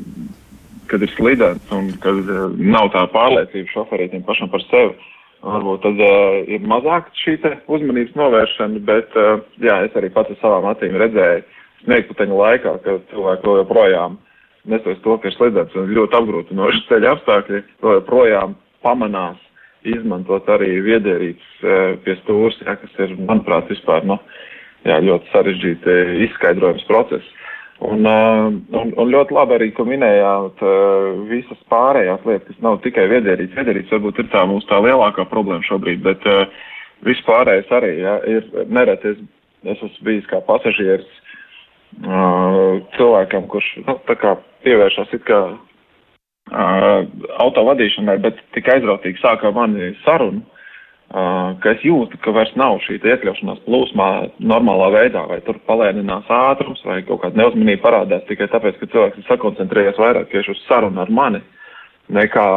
kad 0.88 1.04
ir 1.04 1.12
slidens 1.16 1.74
un 1.74 1.90
kad 2.02 2.20
uh, 2.24 2.46
nav 2.56 2.92
tā 2.94 3.04
pārliecība 3.12 3.74
šoferītam 3.74 4.24
pašam 4.28 4.52
par 4.52 4.64
sevi, 4.68 4.94
varbūt 5.44 5.84
tad 5.84 6.00
uh, 6.02 6.38
ir 6.50 6.64
mazāk 6.66 7.10
šī 7.22 7.36
uzmanības 7.70 8.16
novēršana, 8.18 8.82
bet 8.86 9.14
uh, 9.18 9.42
jā, 9.62 9.80
es 9.86 9.98
arī 9.98 10.10
pats 10.14 10.34
ar 10.34 10.40
savām 10.42 10.68
acīm 10.72 10.96
redzēju 10.98 11.44
sniegputeņa 11.84 12.38
laikā, 12.42 12.72
ka 12.84 12.96
cilvēki 13.12 13.54
joprojām 13.60 14.18
nesoties 14.68 15.02
to, 15.04 15.18
ka 15.18 15.30
ir 15.30 15.36
slidens 15.36 15.76
un 15.78 15.92
ļoti 15.94 16.18
apgrūtinoši 16.18 16.84
ceļa 16.88 17.14
apstākļi, 17.16 17.62
joprojām 17.84 18.56
pamanās 18.84 19.38
izmantot 19.86 20.48
arī 20.50 20.74
viedierīces 20.84 21.62
uh, 21.62 21.94
pie 22.04 22.18
stūres, 22.24 22.58
ja, 22.66 22.74
kas 22.80 23.02
ir, 23.06 23.14
manuprāt, 23.30 23.70
vispār 23.70 24.06
nu, 24.08 24.18
jā, 24.88 24.98
ļoti 25.06 25.32
sarežģīti 25.34 25.98
izskaidrojums 26.28 26.86
process. 26.90 27.34
Un, 27.78 28.02
uh, 28.02 28.48
un, 28.74 28.88
un 28.98 29.10
ļoti 29.12 29.36
labi 29.36 29.54
arī, 29.54 29.68
ka 29.76 29.84
minējāt 29.86 30.62
uh, 30.66 31.12
visas 31.30 31.60
pārējās 31.70 32.24
lietas, 32.26 32.48
kas 32.50 32.64
nav 32.64 32.80
tikai 32.82 33.04
viedierīces. 33.12 33.54
Viedierīces 33.54 33.94
varbūt 33.94 34.18
ir 34.18 34.30
tā 34.32 34.42
mūsu 34.50 34.66
tā 34.66 34.80
lielākā 34.82 35.28
problēma 35.30 35.62
šobrīd, 35.68 36.02
bet 36.02 36.26
uh, 36.26 36.50
viss 37.06 37.22
pārējais 37.28 37.70
arī 37.78 37.92
ja, 38.00 38.16
ir 38.26 38.48
nereti. 38.66 39.14
Es, 39.14 39.22
es 39.62 39.78
esmu 39.78 40.08
bijis 40.10 40.26
kā 40.30 40.42
pasažieris 40.46 41.06
cilvēkam, 42.94 43.46
kurš 43.48 43.68
nu, 43.86 43.94
pievēršas 44.62 45.14
it 45.16 45.22
kā 45.26 45.38
auto 47.42 47.64
vadīšanai, 47.64 48.18
bet 48.22 48.38
tik 48.54 48.68
aizrautīgi 48.74 49.22
sākā 49.22 49.50
mani 49.56 49.94
sarunu 50.04 50.44
ka 51.08 51.72
es 51.72 51.84
jūtu, 51.86 52.18
ka 52.20 52.32
vairs 52.36 52.50
nav 52.58 52.82
šī 52.84 52.98
iekļaušanās 53.00 53.62
plūsmā 53.64 54.08
normālā 54.44 54.90
veidā, 54.92 55.24
vai 55.30 55.38
tur 55.46 55.56
palēninās 55.68 56.28
ātrums, 56.28 56.82
vai 56.84 57.00
kaut 57.06 57.22
kāda 57.22 57.40
neuzmanība 57.40 57.86
parādās 57.86 58.26
tikai 58.28 58.50
tāpēc, 58.52 58.76
ka 58.76 58.90
cilvēks 58.92 59.22
ir 59.22 59.28
sakoncentrējies 59.28 60.00
vairāk 60.00 60.28
tieši 60.32 60.52
uz 60.52 60.60
sarunu 60.66 61.00
ar 61.00 61.08
mani 61.08 61.40
nekā, 62.12 62.48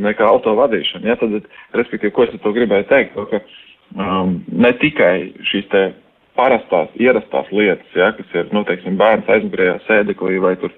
nekā 0.00 0.30
auto 0.32 0.56
vadīšanu. 0.56 1.10
Ja? 1.12 1.18
Tad, 1.20 1.50
respektīvi, 1.76 2.14
ko 2.16 2.24
es 2.24 2.32
ar 2.32 2.40
to 2.40 2.54
gribēju 2.56 2.88
teikt, 2.88 3.18
to, 3.18 3.26
ka 3.28 3.42
um, 4.00 4.38
ne 4.48 4.72
tikai 4.80 5.14
šīs 5.50 5.68
te 5.68 5.84
parastās, 6.40 6.88
ierastās 6.96 7.52
lietas, 7.52 7.92
ja, 7.92 8.14
kas 8.16 8.32
ir, 8.32 8.48
nu, 8.56 8.64
teiksim, 8.64 8.96
bērns 8.96 9.28
aizmugurējā 9.28 9.76
sēdeklī 9.84 10.40
vai 10.40 10.54
tur, 10.62 10.72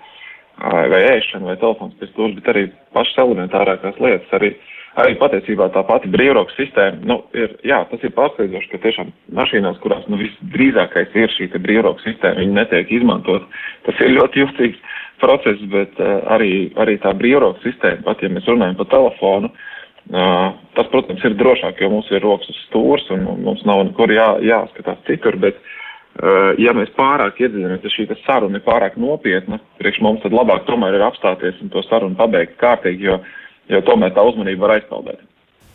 vai 0.59 1.05
ēšana 1.12 1.52
vai 1.52 1.59
telefons 1.61 1.95
pie 2.00 2.11
stūrs, 2.11 2.35
bet 2.41 2.50
arī 2.50 2.69
pašas 2.97 3.23
elementārākās 3.23 4.00
lietas, 4.02 4.35
arī 4.35 4.57
uh, 4.57 4.72
arī 5.01 5.15
patiesībā 5.21 5.71
tā 5.73 5.83
pati 5.89 6.11
brīvrokas 6.13 6.57
sistēma, 6.59 7.01
nu, 7.09 7.19
ir, 7.37 7.55
jā, 7.67 7.81
tas 7.89 8.05
ir 8.05 8.13
pārsteidzoši, 8.17 8.71
ka 8.73 8.81
tiešām 8.85 9.13
mašīnās, 9.39 9.81
kurās, 9.85 10.05
nu, 10.13 10.21
visdrīzākais 10.21 11.17
ir 11.17 11.33
šī 11.33 11.49
brīvrokas 11.57 12.05
sistēma, 12.09 12.43
viņi 12.43 12.57
netiek 12.59 12.93
izmantot. 12.99 13.47
Tas 13.87 14.01
ir 14.05 14.13
ļoti 14.19 14.45
justīgs 14.45 14.97
process, 15.23 15.65
bet 15.73 16.01
uh, 16.03 16.19
arī, 16.37 16.53
arī 16.83 16.99
tā 17.03 17.15
brīvrokas 17.17 17.65
sistēma, 17.65 18.05
pat 18.09 18.25
ja 18.25 18.33
mēs 18.33 18.49
runājam 18.51 18.81
pa 18.81 18.89
telefonu, 18.93 19.53
uh, 19.53 20.49
tas, 20.77 20.91
protams, 20.93 21.25
ir 21.25 21.39
drošāk, 21.41 21.81
jo 21.81 21.93
mums 21.93 22.11
ir 22.13 22.25
rokas 22.25 22.53
uz 22.53 22.65
stūrs 22.69 23.09
un 23.17 23.29
mums 23.47 23.65
nav 23.69 23.87
nekur 23.89 24.13
jā, 24.13 24.29
jāskatās 24.45 25.01
citur, 25.09 25.41
bet, 25.41 25.61
uh, 26.21 26.53
ja 26.61 26.77
mēs 26.77 26.93
pārāk 26.99 27.41
iedziļinamies, 27.41 27.87
ja 27.87 27.97
šī 27.97 28.11
saruna 28.27 28.61
ir 28.61 28.67
pārāk 28.67 29.01
nopietna, 29.01 29.63
priekš 29.81 30.05
mums 30.05 30.27
tad 30.27 30.37
labāk 30.37 30.67
tomēr 30.69 31.01
ir 31.01 31.07
apstāties 31.07 31.65
un 31.65 31.73
to 31.73 31.81
sarunu 31.89 32.19
pabeigt 32.19 32.59
kārtīgi, 32.61 33.09
jo 33.09 33.23
uh, 33.23 33.39
jo 33.69 33.83
tomēr 33.87 34.14
tā 34.16 34.25
uzmanība 34.26 34.66
var 34.66 34.78
aizpeldēt. 34.78 35.21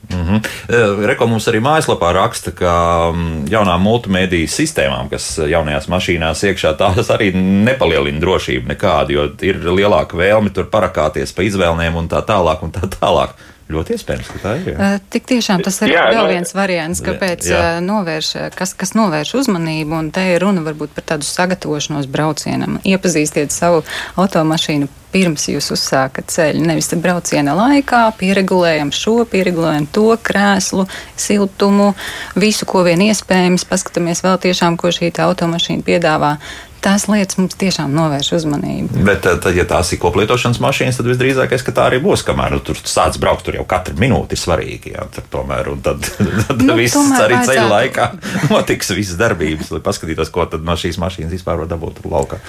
Mm 0.09 0.23
-hmm. 0.25 1.05
Reko 1.07 1.27
mums 1.27 1.47
arī 1.47 1.59
mājaslapā 1.59 2.13
raksta, 2.13 2.51
ka 2.51 3.11
mm, 3.13 3.45
jaunām 3.51 3.81
multimediju 3.81 4.47
sistēmām, 4.47 5.09
kas 5.09 5.37
jaunajās 5.37 5.87
mašīnās 5.87 6.43
iekšā, 6.43 6.73
tās 6.77 7.09
arī 7.11 7.31
nepalielina 7.65 8.19
drošību 8.19 8.67
nekādu, 8.67 9.11
jo 9.11 9.29
ir 9.41 9.55
lielāka 9.55 10.17
vēlme 10.17 10.49
tur 10.49 10.65
parakāties 10.71 11.33
pa 11.33 11.43
izvēlēm 11.43 11.95
un 11.95 12.07
tā 12.07 12.21
tālāk 12.21 12.63
un 12.63 12.71
tā 12.71 12.87
tālāk. 12.99 13.29
Ļoti 13.67 13.97
iespējams, 13.97 14.27
ka 14.31 14.39
tā 14.39 14.51
ir. 14.61 14.67
Jā. 14.71 14.75
Uh, 14.77 15.01
tik 15.11 15.25
tiešām 15.27 15.63
tas 15.65 15.81
ir 15.83 15.91
jā, 15.91 16.05
vēl 16.13 16.21
no, 16.21 16.27
viens 16.31 16.53
variants, 16.55 17.01
kāpēc 17.03 17.49
jā. 17.51 17.63
novērš, 17.83 18.29
kas, 18.55 18.71
kas 18.79 18.93
novērš 18.95 19.33
uzmanību, 19.41 19.97
un 19.97 20.11
te 20.15 20.23
ir 20.31 20.39
runa 20.45 20.63
varbūt 20.63 20.93
par 20.95 21.03
tādu 21.11 21.27
sagatavošanos 21.27 22.07
braucienam. 22.11 22.79
Iepazīstiet 22.87 23.51
savu 23.51 23.83
automašīnu 24.15 24.87
pirms 25.11 25.47
jūs 25.49 25.71
uzsākat 25.75 26.31
ceļu. 26.31 26.63
Nevis 26.67 26.91
brauciena 27.01 27.55
laikā, 27.57 28.01
pieregulējam 28.19 28.91
šo, 28.95 29.17
pieregulējam 29.29 29.87
to 29.95 30.09
krēslu, 30.23 30.87
siltumu, 31.19 31.93
visu, 32.39 32.67
ko 32.69 32.83
vien 32.87 33.03
iespējams. 33.07 33.67
Paskatāmies 33.67 34.23
vēl 34.25 34.39
tiešām, 34.47 34.79
ko 34.79 34.91
šī 34.93 35.11
automašīna 35.27 35.85
piedāvā 35.87 36.35
tās 36.83 37.07
lietas 37.09 37.39
mums 37.39 37.57
tiešām 37.59 37.93
novērš 37.95 38.31
uzmanību. 38.39 39.03
Bet, 39.07 39.25
eh, 39.25 39.39
tad, 39.43 39.55
ja 39.57 39.65
tās 39.67 39.91
ir 39.93 40.01
koplietošanas 40.03 40.61
mašīnas, 40.63 40.99
tad 40.99 41.09
visdrīzākais, 41.11 41.65
ka 41.65 41.73
tā 41.75 41.89
arī 41.91 42.01
būs. 42.03 42.25
Kamēr 42.27 42.55
nu, 42.55 42.61
tur 42.63 42.79
sāc 42.83 43.19
braukt, 43.21 43.45
tur 43.47 43.59
jau 43.59 43.65
katra 43.67 43.97
minūte 43.99 44.37
ir 44.37 44.41
svarīga. 44.41 44.93
Jā, 44.95 45.09
tur 45.13 45.27
tomēr, 45.33 45.73
tad, 45.85 46.07
tad 46.47 46.63
nu, 46.63 46.77
viss 46.79 46.95
arī 46.95 47.39
vajadzētu... 47.39 47.51
ceļa 47.51 47.67
laikā 47.73 48.09
notiks 48.53 48.95
visas 48.97 49.19
darbības, 49.19 49.73
lai 49.75 49.83
paskatītos, 49.85 50.33
ko 50.33 50.47
tad 50.49 50.65
no 50.67 50.77
šīs 50.77 50.99
mašīnas 51.01 51.37
vispār 51.37 51.63
var 51.63 51.71
dabūt 51.71 52.03
laukā. 52.05 52.41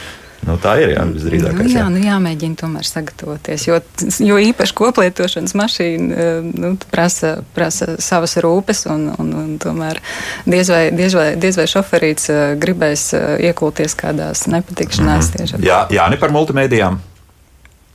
Nu, 0.47 0.55
tā 0.63 0.77
ir 0.81 0.93
jā, 0.95 1.03
visdrīzākais. 1.11 1.67
Nu, 1.67 1.73
jā, 1.73 1.83
jā. 1.83 1.87
Nu, 1.93 2.01
jāmēģina 2.03 2.59
tomēr 2.61 2.87
sagatavoties, 2.87 3.67
jo, 3.67 3.79
jo 4.25 4.39
īpaši 4.49 4.77
koplietošanas 4.79 5.55
mašīna 5.59 6.21
eh, 6.25 6.47
nu, 6.63 6.71
prasa, 6.93 7.35
prasa 7.57 7.97
savas 8.03 8.37
rūpes, 8.45 8.85
un, 8.93 9.09
un, 9.19 9.33
un 9.43 9.51
tomēr 9.61 10.01
diez 10.47 10.71
vai, 10.73 10.83
diez 10.95 11.17
vai, 11.19 11.29
diez 11.41 11.59
vai 11.59 11.67
šoferīts 11.71 12.31
eh, 12.33 12.41
gribēs 12.61 13.09
eh, 13.19 13.27
iekulties 13.51 13.99
kādās 13.99 14.47
nepatikšanās. 14.49 15.35
Mm 15.35 15.45
-hmm. 15.45 15.67
Jā, 15.67 15.83
jā, 15.91 16.09
ne 16.11 16.17
par 16.17 16.33
multimēdijām 16.33 17.01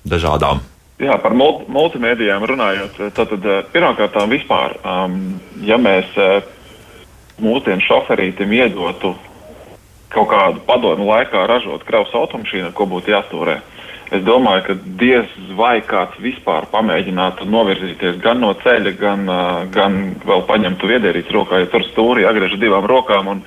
dažādām. 0.03 0.61
Jā, 0.99 1.17
par 1.23 1.33
multi, 1.33 1.65
multimēdijām 1.71 2.43
runājot, 2.45 2.99
tad, 3.15 3.29
tad 3.29 3.71
pirmkārt, 3.71 4.15
vispār, 4.29 4.77
um, 4.83 5.39
ja 5.63 5.77
mēs 5.77 6.05
mūsdienu 7.41 7.81
šoferītim 7.81 8.51
iedotu 8.53 9.15
kaut 10.13 10.29
kādu 10.31 10.61
padomu 10.67 11.07
laikā 11.09 11.45
ražot 11.49 11.83
kravas 11.87 12.13
automašīnu, 12.15 12.71
ko 12.77 12.87
būtu 12.89 13.13
jāstūrē. 13.13 13.59
Es 14.13 14.21
domāju, 14.21 14.61
ka 14.67 14.75
diez 14.99 15.29
vai 15.57 15.79
kāds 15.81 16.19
vispār 16.21 16.67
pamēģinātu 16.69 17.47
novirzīties 17.49 18.19
gan 18.21 18.43
no 18.43 18.51
ceļa, 18.61 18.93
gan, 18.99 19.25
gan 19.73 19.97
vēl 20.21 20.43
paņemtu 20.49 20.89
viedierīci 20.91 21.33
rokā, 21.33 21.63
ja 21.63 21.69
tur 21.71 21.85
stūri 21.87 22.27
jāgriež 22.27 22.59
divām 22.61 22.85
rokām 22.89 23.31
un, 23.31 23.41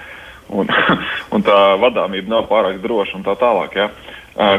un, 0.51 0.73
un 1.37 1.47
tā 1.47 1.61
vadāmība 1.83 2.35
nav 2.35 2.49
pārāk 2.51 2.81
droša 2.83 3.21
un 3.21 3.27
tā 3.29 3.37
tālāk. 3.39 3.79
Ja? 3.79 3.91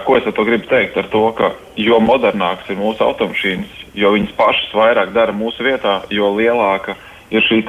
Ko 0.08 0.16
es 0.18 0.26
ar 0.26 0.34
to 0.34 0.48
gribu 0.48 0.70
teikt? 0.72 0.96
Ar 0.98 1.12
to, 1.12 1.26
ka 1.38 1.52
jo 1.78 2.00
modernākas 2.02 2.72
ir 2.72 2.80
mūsu 2.80 3.04
automašīnas, 3.04 3.84
jo 4.00 4.16
viņas 4.16 4.34
pašas 4.40 4.72
vairāk 4.80 5.12
dara 5.14 5.36
mūsu 5.36 5.68
vietā, 5.68 6.00
jo 6.14 6.32
lielāka 6.40 6.96
ir 7.36 7.44
šī 7.46 7.66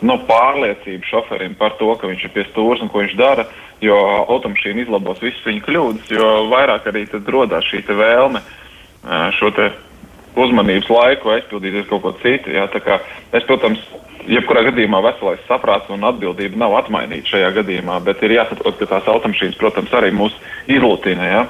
nu, 0.00 0.16
pārliecību 0.28 1.04
šoferim 1.08 1.56
par 1.58 1.76
to, 1.80 1.90
ka 2.00 2.08
viņš 2.08 2.24
ir 2.24 2.32
pie 2.32 2.44
stūres 2.48 2.82
un 2.84 2.90
ko 2.92 3.02
viņš 3.02 3.16
dara, 3.18 3.44
jo 3.84 3.98
automašīna 4.24 4.84
izlabos 4.84 5.20
visas 5.22 5.44
viņa 5.46 5.64
kļūdas, 5.66 6.12
jo 6.14 6.30
vairāk 6.52 6.88
arī 6.88 7.04
radās 7.12 7.68
šī 7.68 7.82
vēlme 7.88 8.42
šo 9.36 9.52
uzmanības 10.38 10.88
laiku 10.92 11.32
aizpildīt 11.34 11.82
ar 11.82 11.88
kaut 11.90 12.02
ko 12.04 12.12
citu. 12.22 12.52
Jā, 12.54 12.68
es, 13.32 13.44
protams, 13.44 13.82
jebkurā 14.28 14.62
gadījumā 14.68 15.02
veselais 15.04 15.44
saprāts 15.48 15.90
un 15.92 16.06
atbildība 16.06 16.60
nav 16.60 16.76
atmainīta 16.84 17.34
šajā 17.34 17.50
gadījumā, 17.60 17.98
bet 18.06 18.22
ir 18.22 18.38
jāsaprot, 18.38 18.78
ka 18.78 18.88
tās 18.88 19.10
automašīnas, 19.10 19.58
protams, 19.60 19.92
arī 19.98 20.12
mūs 20.14 20.36
izlutina. 20.70 21.28
Ja? 21.28 21.44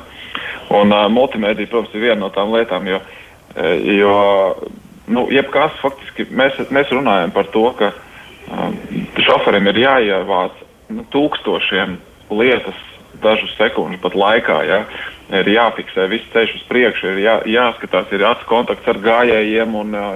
Un 0.75 0.92
uh, 0.92 1.06
multimēdija, 1.12 1.70
protams, 1.70 1.94
ir 1.94 2.06
viena 2.08 2.22
no 2.25 2.32
tām 2.32 2.52
lietām, 2.54 2.88
jo, 2.88 3.00
jo 3.98 4.16
nu, 5.08 5.28
jebkas 5.32 5.76
faktiski 5.82 6.28
mēs, 6.32 6.60
mēs 6.72 6.92
runājam 6.94 7.32
par 7.34 7.48
to, 7.52 7.64
ka 7.78 7.92
uh, 7.92 8.04
šoferim 9.25 9.69
ir 9.71 9.83
jāievāc 9.85 10.61
nu, 10.95 11.05
tūkstošiem 11.12 11.99
lietas 12.33 12.78
dažu 13.23 13.49
sekundžu 13.57 14.00
pat 14.02 14.14
laikā. 14.19 14.59
Ja? 14.69 14.83
Ir 15.28 15.50
jāfiksē 15.52 16.07
viss 16.09 16.28
ceļš 16.33 16.55
uz 16.57 16.62
priekšu, 16.71 17.11
ir 17.12 17.19
jā, 17.26 17.35
jāskatās, 17.59 18.09
ir 18.17 18.25
acu 18.25 18.47
kontakts 18.49 18.88
ar 18.88 19.00
gājējiem 19.05 19.75
un 19.76 19.99
uh, 19.99 20.14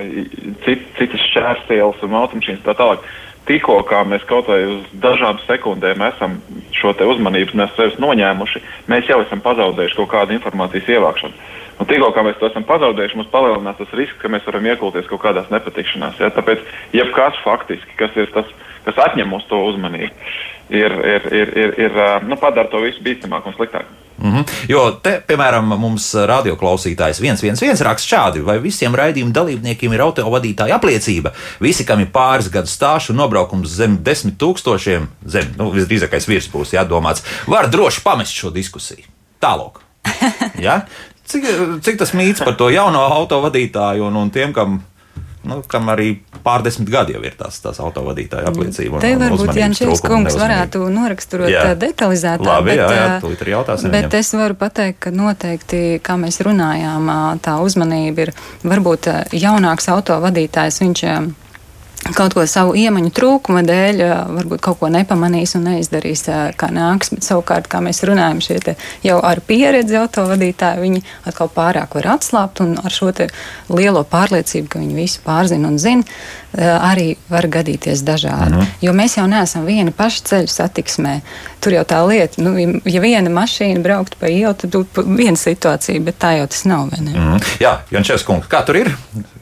cit, 0.64 0.86
citas 0.96 1.26
šķērsielas 1.28 2.00
un 2.06 2.16
automašīnas 2.22 2.64
tā 2.64 2.76
tālāk. 2.78 3.04
Tikko 3.44 3.80
kā 3.88 4.04
mēs 4.06 4.22
kaut 4.30 4.46
vai 4.48 4.60
uz 4.70 4.86
dažām 5.02 5.40
sekundēm 5.48 6.04
esam 6.06 6.38
šo 6.78 6.94
uzmanības 7.10 7.74
sevis 7.74 7.98
noņēmuši, 8.00 8.62
mēs 8.88 9.10
jau 9.10 9.18
esam 9.24 9.42
pazaudējuši 9.42 9.98
kaut 9.98 10.12
kādu 10.14 10.36
informācijas 10.38 10.92
ievākšanu. 10.94 11.34
Un 11.82 11.88
tikko 11.90 12.12
mēs 12.22 12.38
to 12.38 12.46
esam 12.46 12.62
pazaudējuši, 12.68 13.18
mums 13.18 13.30
palielinās 13.32 13.80
tas 13.80 13.94
risks, 13.98 14.20
ka 14.22 14.30
mēs 14.30 14.44
varam 14.46 14.68
iekulties 14.70 15.08
kaut 15.10 15.24
kādās 15.24 15.48
nepatikšanās. 15.50 16.20
Ja? 16.22 16.30
Tāpēc 16.30 16.62
jebkas 16.94 17.40
faktiski, 17.42 17.96
kas 17.98 18.14
ir 18.22 18.30
tas, 18.30 18.46
kas 18.86 19.00
atņem 19.08 19.26
mums 19.32 19.48
to 19.50 19.58
uzmanību, 19.66 20.30
ir, 20.70 20.94
ir, 20.94 21.26
ir, 21.34 21.52
ir, 21.58 21.74
ir 21.88 21.98
nu, 22.28 22.38
padara 22.38 22.70
to 22.70 22.84
visu 22.84 23.02
bīstamāk 23.02 23.50
un 23.50 23.58
sliktāk. 23.58 23.90
Mm 24.22 24.30
-hmm. 24.30 24.44
Jo 24.68 24.90
te, 25.02 25.16
piemēram, 25.26 25.74
mums 25.74 26.14
radioklausītājs 26.14 27.18
111 27.18 27.84
raksta 27.84 28.16
šādi, 28.16 28.44
vai 28.44 28.58
visiem 28.62 28.94
raidījuma 28.94 29.32
dalībniekiem 29.32 29.92
ir 29.92 30.00
autovadītāja 30.00 30.74
apliecība. 30.78 31.32
Visi, 31.60 31.84
kam 31.84 32.00
ir 32.00 32.12
pāris 32.14 32.50
gadu 32.52 32.70
stāsts 32.70 33.10
un 33.10 33.16
nobraukums 33.16 33.68
zem 33.68 33.98
desmit 34.02 34.38
tūkstošiem, 34.38 35.06
zem, 35.26 35.54
nu, 35.58 35.72
visdrīzākais 35.72 36.28
virspūs, 36.28 36.74
jādomāts, 36.78 37.24
var 37.46 37.70
droši 37.70 38.02
pamest 38.04 38.32
šo 38.32 38.50
diskusiju. 38.50 39.04
Tālāk. 39.40 39.82
Ja? 40.62 40.80
Cik, 41.32 41.50
cik 41.84 42.00
tas 42.02 42.12
mīts 42.18 42.44
par 42.44 42.56
to 42.60 42.68
jauno 42.72 43.02
autovadītāju 43.18 44.08
un, 44.08 44.18
un 44.20 44.32
tiem, 44.34 44.52
kam 44.56 44.82
nu, 45.48 45.58
kam 45.68 45.90
arī 45.92 46.14
pārdesmit 46.44 46.90
gadi 46.90 47.16
jau 47.16 47.22
ir 47.24 47.34
tās, 47.38 47.58
tās 47.62 47.80
autovadītāja 47.82 48.50
apliecība. 48.50 49.00
Te 49.02 49.12
varbūt 49.18 49.58
Jančēns 49.58 50.02
kungs 50.04 50.36
varētu 50.38 50.84
noraksturot 50.92 51.50
jā. 51.50 51.64
detalizētāk. 51.78 52.46
Labi, 52.46 52.72
bet, 52.72 52.80
jā, 52.82 52.88
jā, 52.98 53.06
tūlīt 53.22 53.44
arī 53.44 53.54
jautāsim. 53.56 53.92
Bet 53.92 54.08
viņam. 54.08 54.18
es 54.20 54.32
varu 54.38 54.58
pateikt, 54.58 54.98
ka 55.06 55.14
noteikti, 55.14 55.82
kā 56.04 56.18
mēs 56.20 56.40
runājām, 56.46 57.12
tā 57.44 57.58
uzmanība 57.64 58.28
ir 58.28 58.34
varbūt 58.62 59.10
jaunāks 59.34 59.90
autovadītājs, 59.92 60.82
viņš 60.84 61.06
kaut 62.10 62.34
ko 62.34 62.44
savu 62.50 62.74
iemaņu 62.78 63.12
trūkuma 63.14 63.62
dēļ, 63.66 64.02
varbūt 64.36 64.62
kaut 64.64 64.80
ko 64.80 64.90
nepamanīs 64.92 65.54
un 65.58 65.68
neizdarīs, 65.70 66.24
kā 66.58 66.70
nāks. 66.74 67.12
Bet 67.14 67.26
savukārt, 67.26 67.68
kā 67.70 67.82
mēs 67.84 68.02
runājam, 68.08 68.42
šie 68.42 68.58
jau 69.06 69.20
ar 69.22 69.40
pieredzi 69.46 69.98
autovadītāji, 70.00 70.82
viņi 70.82 71.02
atkal 71.30 71.50
pārāk 71.54 71.94
var 71.98 72.12
atslābt 72.16 72.62
un 72.64 72.74
ar 72.82 72.94
šo 72.94 73.12
lielo 73.70 74.02
pārliecību, 74.08 74.70
ka 74.72 74.82
viņi 74.82 74.98
visu 74.98 75.22
pārzina 75.26 75.70
un 75.70 75.78
zina, 75.78 76.06
arī 76.52 77.14
var 77.32 77.46
gadīties 77.48 78.02
dažādi. 78.04 78.58
Mm. 78.58 78.70
Jo 78.84 78.92
mēs 78.96 79.16
jau 79.16 79.24
neesam 79.30 79.64
vieni 79.64 79.92
paši 79.96 80.24
ceļu 80.28 80.50
satiksmē. 80.52 81.14
Tur 81.62 81.76
jau 81.76 81.84
tā 81.88 82.00
lieta, 82.04 82.42
nu, 82.42 82.52
ja 82.84 83.00
viena 83.00 83.30
mašīna 83.32 83.80
brauktu 83.84 84.18
pa 84.20 84.28
ielu, 84.28 84.52
tad 84.58 84.74
būtu 84.74 85.04
viena 85.06 85.38
situācija, 85.38 86.02
bet 86.04 86.18
tā 86.20 86.34
jau 86.40 86.48
tas 86.52 86.64
nav. 86.68 86.90
Mm. 86.98 87.38
Jā, 87.62 87.78
Jančēs 87.94 88.26
kungs, 88.26 88.50
kā 88.52 88.60
tur 88.66 88.80
ir? 88.82 88.90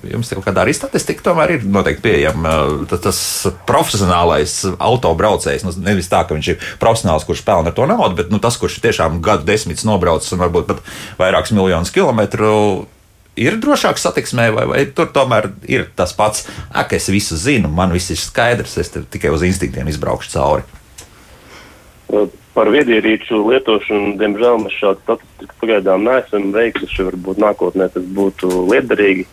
Jums 0.07 0.31
kaut 0.37 0.47
kādā 0.47 0.63
arī 0.65 0.75
statistika 0.77 1.31
tomēr 1.31 1.57
ir 1.57 1.67
noteikti 1.67 2.05
pieejama. 2.05 2.55
Tas, 2.93 3.03
tas 3.09 3.23
profesionālais 3.69 4.61
autobraucējs, 4.77 5.67
nu, 5.67 5.75
nevis 5.83 6.13
tā, 6.13 6.23
ka 6.29 6.37
viņš 6.37 6.53
ir 6.53 6.71
profesionāls, 6.83 7.27
kurš 7.27 7.43
pelna 7.49 7.73
ar 7.73 7.77
to 7.77 7.89
naudu, 7.91 8.21
bet 8.23 8.31
nu, 8.31 8.39
tas, 8.43 8.61
kurš 8.61 8.79
tiešām 8.85 9.19
gadu 9.25 9.49
desmitus 9.49 9.89
nobraucis 9.89 10.37
un 10.37 10.45
varbūt 10.45 10.71
pat 10.71 10.87
vairākus 11.19 11.57
miljonus 11.57 11.95
kilometru 11.95 12.55
ir 13.41 13.57
drošāk 13.63 13.99
satiksmē, 14.01 14.51
vai, 14.57 14.67
vai 14.71 14.83
tur 14.95 15.09
tomēr 15.15 15.51
ir 15.71 15.89
tas 15.97 16.13
pats, 16.17 16.47
ak, 16.71 16.95
es 16.99 17.09
visu 17.13 17.39
zinu, 17.41 17.71
man 17.73 17.95
viss 17.95 18.13
ir 18.13 18.21
skaidrs, 18.21 18.77
es 18.83 18.93
tikai 18.93 19.33
uz 19.35 19.45
instinktiem 19.47 19.89
izbraukšu 19.91 20.35
cauri. 20.37 20.69
Par 22.51 22.67
viedierīču 22.75 23.39
lietošanu, 23.47 24.17
diemžēl, 24.19 24.57
mēs 24.65 24.79
šādu 24.81 25.05
statistiku 25.05 25.59
pagaidām 25.63 26.03
neesam 26.03 26.49
veikuši. 26.53 27.05
Varbūt 27.07 27.39
nākotnē 27.39 27.87
tas 27.95 28.09
būtu 28.17 28.51
liederīgi. 28.67 29.29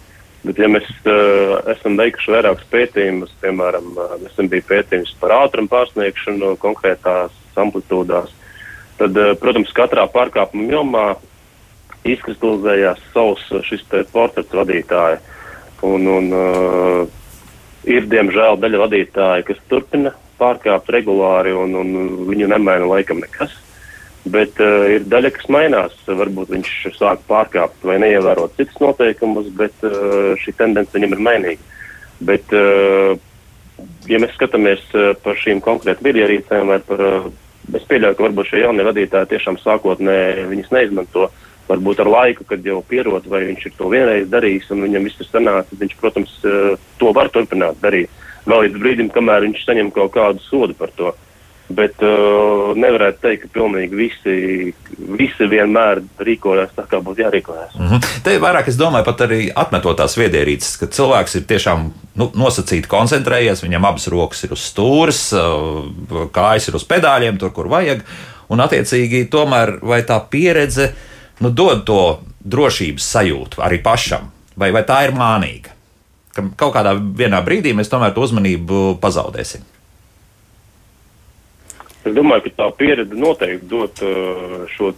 Bet, 0.46 0.60
ja 0.62 0.70
mēs 0.70 0.86
uh, 1.10 1.58
esam 1.74 1.98
veikuši 1.98 2.32
vairākus 2.36 2.68
pētījumus, 2.72 3.34
piemēram, 3.42 3.90
uh, 3.98 4.14
esam 4.30 4.48
bija 4.52 4.64
pētījums 4.70 5.16
par 5.20 5.34
ātrumu 5.42 5.72
pārsniegšanu 5.72 6.54
konkrētās 6.62 7.34
amplitūdās, 7.58 8.30
tad, 9.02 9.18
uh, 9.18 9.34
protams, 9.42 9.74
katrā 9.76 10.06
pārkāpuma 10.14 10.70
jomā 10.78 11.08
izkristalizējās 12.14 13.02
savs 13.14 13.46
šis 13.68 13.84
portrets 14.12 14.56
vadītāja. 14.56 15.20
Un, 15.86 16.08
un 16.10 16.32
uh, 16.34 17.04
ir, 17.86 18.08
diemžēl, 18.10 18.58
daļa 18.62 18.82
vadītāja, 18.86 19.46
kas 19.48 19.62
turpina 19.70 20.14
pārkāpt 20.40 20.90
regulāri, 20.94 21.54
un, 21.58 21.76
un 21.78 21.94
viņu 22.30 22.50
nemaina 22.50 22.88
laikam 22.90 23.22
nekas. 23.22 23.54
Bet 24.28 24.60
uh, 24.60 24.88
ir 24.92 25.06
daļa, 25.08 25.32
kas 25.38 25.48
mainās. 25.54 25.96
Varbūt 26.08 26.52
viņš 26.56 26.74
sāk 26.98 27.24
pārkāpt 27.30 27.86
vai 27.88 28.00
neievērot 28.04 28.58
citus 28.58 28.78
noteikumus, 28.84 29.50
bet 29.56 29.88
uh, 29.88 30.34
šī 30.42 30.56
tendence 30.58 30.96
viņam 30.98 31.16
ir 31.16 31.26
mainīga. 31.30 31.84
Bet, 32.28 32.54
uh, 32.58 33.14
ja 34.10 34.20
mēs 34.22 34.34
skatāmies 34.36 34.84
uh, 34.98 35.14
par 35.24 35.38
šīm 35.40 35.62
konkrēti 35.64 36.10
vidierīcēm 36.10 36.74
vai 36.74 36.80
par, 36.84 37.04
uh, 37.04 37.30
es 37.78 37.86
pieļauju, 37.88 38.18
ka 38.18 38.26
varbūt 38.28 38.52
šie 38.52 38.64
jaunie 38.66 38.86
vadītāji 38.88 39.32
tiešām 39.36 39.62
sākotnēji 39.62 40.48
viņas 40.52 40.74
neizmanto. 40.76 41.30
Varbūt 41.68 42.00
ar 42.00 42.08
laiku, 42.08 42.46
kad 42.48 42.64
jau 42.64 42.80
pierod, 42.88 43.26
vai 43.28 43.44
viņš 43.50 43.66
ir 43.68 43.74
to 43.76 43.90
vienreiz 43.92 44.30
darījis 44.32 44.72
un 44.72 44.86
viņam 44.86 45.04
viss 45.10 45.20
ir 45.20 45.28
sanācis, 45.28 45.80
viņš, 45.82 45.98
protams, 46.00 46.38
uh, 46.48 46.76
to 47.02 47.12
var 47.16 47.30
turpināt 47.34 47.82
darīt 47.84 48.10
vēl 48.48 48.68
līdz 48.68 48.82
brīdim, 48.82 49.14
kamēr 49.14 49.48
viņš 49.48 49.64
saņem 49.68 49.94
kaut 49.96 50.14
kādu 50.16 50.44
sodu 50.48 50.78
par 50.78 50.94
to. 50.98 51.14
Bet 51.68 52.00
uh, 52.00 52.72
nevarētu 52.80 53.20
teikt, 53.26 53.42
ka 53.44 53.58
pilnīgi 53.58 53.98
visi, 54.00 54.36
visi 55.20 55.48
vienmēr 55.52 56.00
rīkojas 56.24 56.72
tā, 56.78 56.86
kā 56.88 57.02
būtu 57.04 57.26
jārīkojas. 57.26 57.74
Mm 57.76 57.90
-hmm. 57.90 58.22
Te 58.24 58.38
vairāk 58.40 58.70
es 58.72 58.80
domāju, 58.80 59.04
pat 59.04 59.26
arī 59.26 59.50
atmetot 59.52 59.98
tās 60.00 60.16
viedierīces, 60.16 60.78
ka 60.80 60.88
cilvēks 60.88 61.36
ir 61.36 61.44
tiešām 61.50 61.92
nu, 62.16 62.30
nosacīti 62.36 62.88
koncentrējies, 62.88 63.66
viņam 63.66 63.86
abas 63.86 64.08
rokas 64.08 64.44
ir 64.48 64.56
uz 64.56 64.64
stūres, 64.64 65.22
uh, 65.36 66.32
kājas 66.32 66.70
ir 66.70 66.80
uz 66.80 66.88
pedāļiem, 66.88 67.38
tur, 67.38 67.52
kur 67.52 67.68
vajag. 67.68 68.00
Un, 68.48 68.64
attiecīgi, 68.64 69.28
tomēr 69.28 69.80
vai 69.84 70.02
tā 70.08 70.22
pieredze 70.30 70.94
nu, 71.40 71.50
dod 71.50 71.86
to 71.86 72.02
drošības 72.44 73.10
sajūtu 73.16 73.64
arī 73.64 73.82
pašam, 73.84 74.32
vai, 74.56 74.72
vai 74.72 74.84
tā 74.88 75.04
ir 75.08 75.16
mānīga? 75.18 75.78
ka 76.38 76.46
kaut 76.60 76.76
kādā 76.78 76.94
brīdī 77.46 77.74
mēs 77.78 77.90
tomēr 77.92 78.14
to 78.16 78.26
uzmanību 78.26 78.98
pazaudēsim. 79.02 79.66
Es 82.08 82.14
domāju, 82.16 82.48
ka 82.48 82.54
tā 82.62 82.68
pieredze 82.80 83.18
noteikti 83.20 83.68
dot 83.68 84.04
uh, 84.06 84.62
šo 84.76 84.94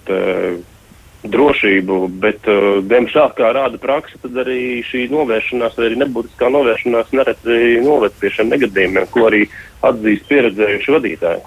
drošību, 1.20 1.96
bet, 2.22 2.46
uh, 2.48 2.80
diemžēl, 2.86 3.32
kā 3.38 3.50
rāda 3.56 3.80
praksa, 3.82 4.20
tad 4.22 4.38
arī 4.44 4.84
šī 4.88 5.08
novēršanās, 5.12 5.76
vai 5.80 5.90
arī 5.90 6.00
nebūtiskā 6.04 6.52
novēršanās, 6.54 7.12
nereti 7.18 7.80
noved 7.84 8.16
pie 8.22 8.32
šiem 8.36 8.54
negadījumiem, 8.54 9.10
ko 9.12 9.26
arī 9.32 9.46
atzīst 9.90 10.30
pieredzējuši 10.30 10.96
vadītāji. 10.96 11.44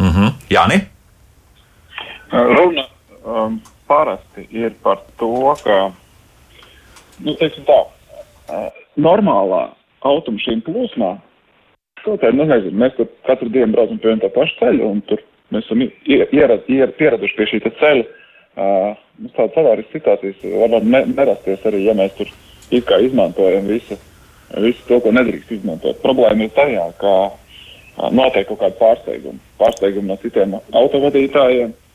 Mm 0.00 0.12
-hmm. 0.14 0.32
Jāni? 0.50 0.80
Runa 2.32 2.88
um, 3.24 3.60
parasti 3.88 4.46
ir 4.50 4.74
par 4.82 5.02
to, 5.20 5.54
ka, 5.62 5.76
nu, 7.24 7.34
tā, 7.38 7.78
normālā 9.00 9.62
automašīnu 10.06 10.64
plūsmā, 10.66 11.14
kaut 12.04 12.20
kā, 12.22 12.32
nu, 12.34 12.46
nezinu, 12.48 12.76
mēs 12.82 12.94
tur 12.98 13.08
katru 13.26 13.50
dienu 13.52 13.74
braucam 13.74 13.98
pie 14.02 14.14
tā 14.22 14.30
paša 14.34 14.60
ceļa, 14.60 14.90
un 14.90 15.02
tur 15.08 15.22
mēs 15.54 15.66
esam 15.66 15.82
ierad, 15.86 16.68
ierad, 16.70 16.94
pieraduši 16.98 17.38
pie 17.38 17.48
šī 17.52 17.62
ceļa. 17.66 18.06
Uh, 18.56 18.92
mums 19.20 19.34
tādas 19.36 19.56
avārijas 19.60 19.90
situācijas 19.92 20.44
var 20.72 20.84
ne, 20.84 21.02
nerasties 21.10 21.64
arī, 21.68 21.82
ja 21.84 21.92
mēs 21.96 22.14
tur 22.16 22.30
it 22.72 22.86
kā 22.88 22.96
izmantojam 23.04 23.66
visu, 23.68 23.98
visu 24.64 24.86
to, 24.88 25.00
ko 25.04 25.12
nedrīkst 25.12 25.58
izmantot. 25.58 25.98
Problēma 26.00 26.46
ir 26.46 26.54
tajā, 26.56 26.86
ka 27.02 27.12
uh, 27.26 28.06
notiek 28.16 28.48
kaut 28.48 28.62
kāda 28.62 28.78
pārsteiguma. 28.80 29.42
Pārsteiguma 29.60 30.14
no 30.14 30.16
citiem 30.22 30.56
autovadītājiem, 30.56 31.74
uh, 31.74 31.85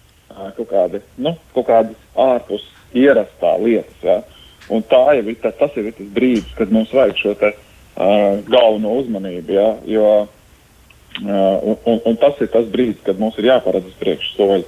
kaut 0.58 0.70
kādi, 0.70 1.02
nu, 1.22 1.36
kaut 1.56 1.68
kādas 1.70 1.98
ārpus 2.20 2.66
ierastā 2.98 3.56
lietas. 3.62 3.98
Ja? 4.04 4.20
Un 4.72 4.84
tā 4.88 5.02
jau 5.18 5.26
ir, 5.26 5.38
tā, 5.42 5.52
tas 5.58 5.74
jau 5.76 5.86
ir 5.86 5.96
tas 5.98 6.12
brīdis, 6.16 6.54
kad 6.58 6.72
mums 6.74 6.94
vajag 6.96 7.18
šo 7.20 7.34
te, 7.40 7.54
uh, 7.56 8.40
galveno 8.48 8.98
uzmanību. 9.02 9.56
Ja? 9.56 9.68
Jo, 9.90 10.12
uh, 10.26 11.26
un, 11.28 11.76
un, 11.86 12.00
un 12.12 12.22
tas 12.22 12.40
ir 12.44 12.52
tas 12.54 12.70
brīdis, 12.72 13.02
kad 13.08 13.20
mums 13.22 13.40
ir 13.42 13.50
jāparedz 13.52 13.92
uz 13.92 13.98
priekšu 14.02 14.36
soļi. 14.38 14.68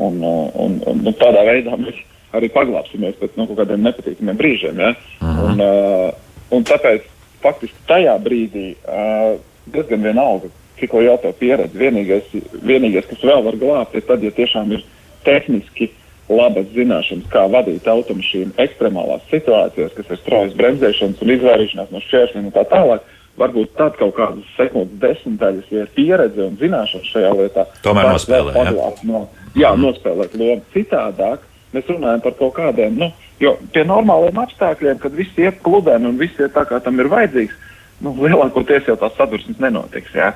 Un, 0.00 0.20
un, 0.22 0.78
un, 0.86 1.00
un 1.02 1.16
tādā 1.18 1.42
veidā 1.48 1.74
mēs 1.80 1.98
arī 2.36 2.50
paglāpsimies 2.54 3.16
pēc 3.18 3.34
no, 3.38 3.48
kaut 3.48 3.58
kādiem 3.64 3.82
nepatīkamiem 3.88 4.38
brīžiem. 4.38 4.82
Ja? 4.84 4.94
Mhm. 5.18 5.46
Un, 5.46 5.64
uh, 5.64 6.54
un 6.54 6.66
tāpēc 6.68 7.08
faktiski 7.42 7.86
tajā 7.88 8.14
brīdī 8.22 8.72
uh, 8.84 9.38
diezgan 9.70 10.04
vienalga, 10.04 10.50
cik 10.80 10.94
liela 10.96 11.18
tā 11.20 11.32
pieredze. 11.36 11.76
Vienīgais, 11.78 12.30
vienīgais, 12.62 13.08
kas 13.10 13.26
vēl 13.26 13.44
var 13.46 13.58
glābt, 13.60 13.96
ir 13.96 14.06
tad, 14.06 14.24
ja 14.24 14.32
tiešām 14.34 14.76
ir 14.76 14.84
tehniski 15.26 15.90
labas 16.30 16.68
zināšanas, 16.74 17.28
kā 17.32 17.46
vadīt 17.50 17.88
automašīnu 17.90 18.54
ekstremālās 18.62 19.24
situācijās, 19.32 19.94
kas 19.96 20.12
ir 20.12 20.20
straujas 20.20 20.58
bremzēšanas 20.58 21.24
un 21.24 21.32
izvairīšanās 21.36 21.90
no 21.94 22.02
šķēršļiem 22.06 22.50
un 22.50 22.54
tā 22.54 22.66
tālāk. 22.70 23.08
Varbūt 23.40 23.70
tad 23.78 23.94
kaut 23.96 24.12
kādas 24.18 24.48
sekundes 24.56 24.98
desmitaļas, 25.00 25.68
ja 25.72 25.84
ir 25.84 25.92
pieredze 25.94 26.42
un 26.44 26.58
zināšanas 26.60 27.12
šajā 27.14 27.30
lietā, 27.38 27.64
tomēr 27.86 28.10
nospēlē. 28.10 28.52
Ja? 28.52 28.90
No, 29.06 29.22
jā, 29.54 29.70
mm. 29.70 29.84
nospēlēt 29.86 30.34
lomu. 30.36 30.64
Citādāk 30.74 31.46
mēs 31.72 31.88
runājam 31.88 32.24
par 32.26 32.36
kaut 32.36 32.52
kādiem, 32.58 32.98
nu, 33.00 33.08
jo 33.40 33.54
pie 33.72 33.86
normāliem 33.88 34.42
apstākļiem, 34.42 34.98
kad 35.00 35.16
viss 35.16 35.40
iet 35.40 35.62
kludēni 35.64 36.10
un 36.10 36.20
viss 36.20 36.42
iet 36.42 36.52
tā, 36.56 36.66
kā 36.68 36.82
tam 36.84 37.00
ir 37.00 37.08
vajadzīgs, 37.12 37.56
nu, 38.04 38.12
lielākoties 38.18 38.90
jau 38.90 38.98
tās 39.00 39.16
sadursmes 39.16 39.62
nenotiks. 39.62 40.12
Jā. 40.18 40.34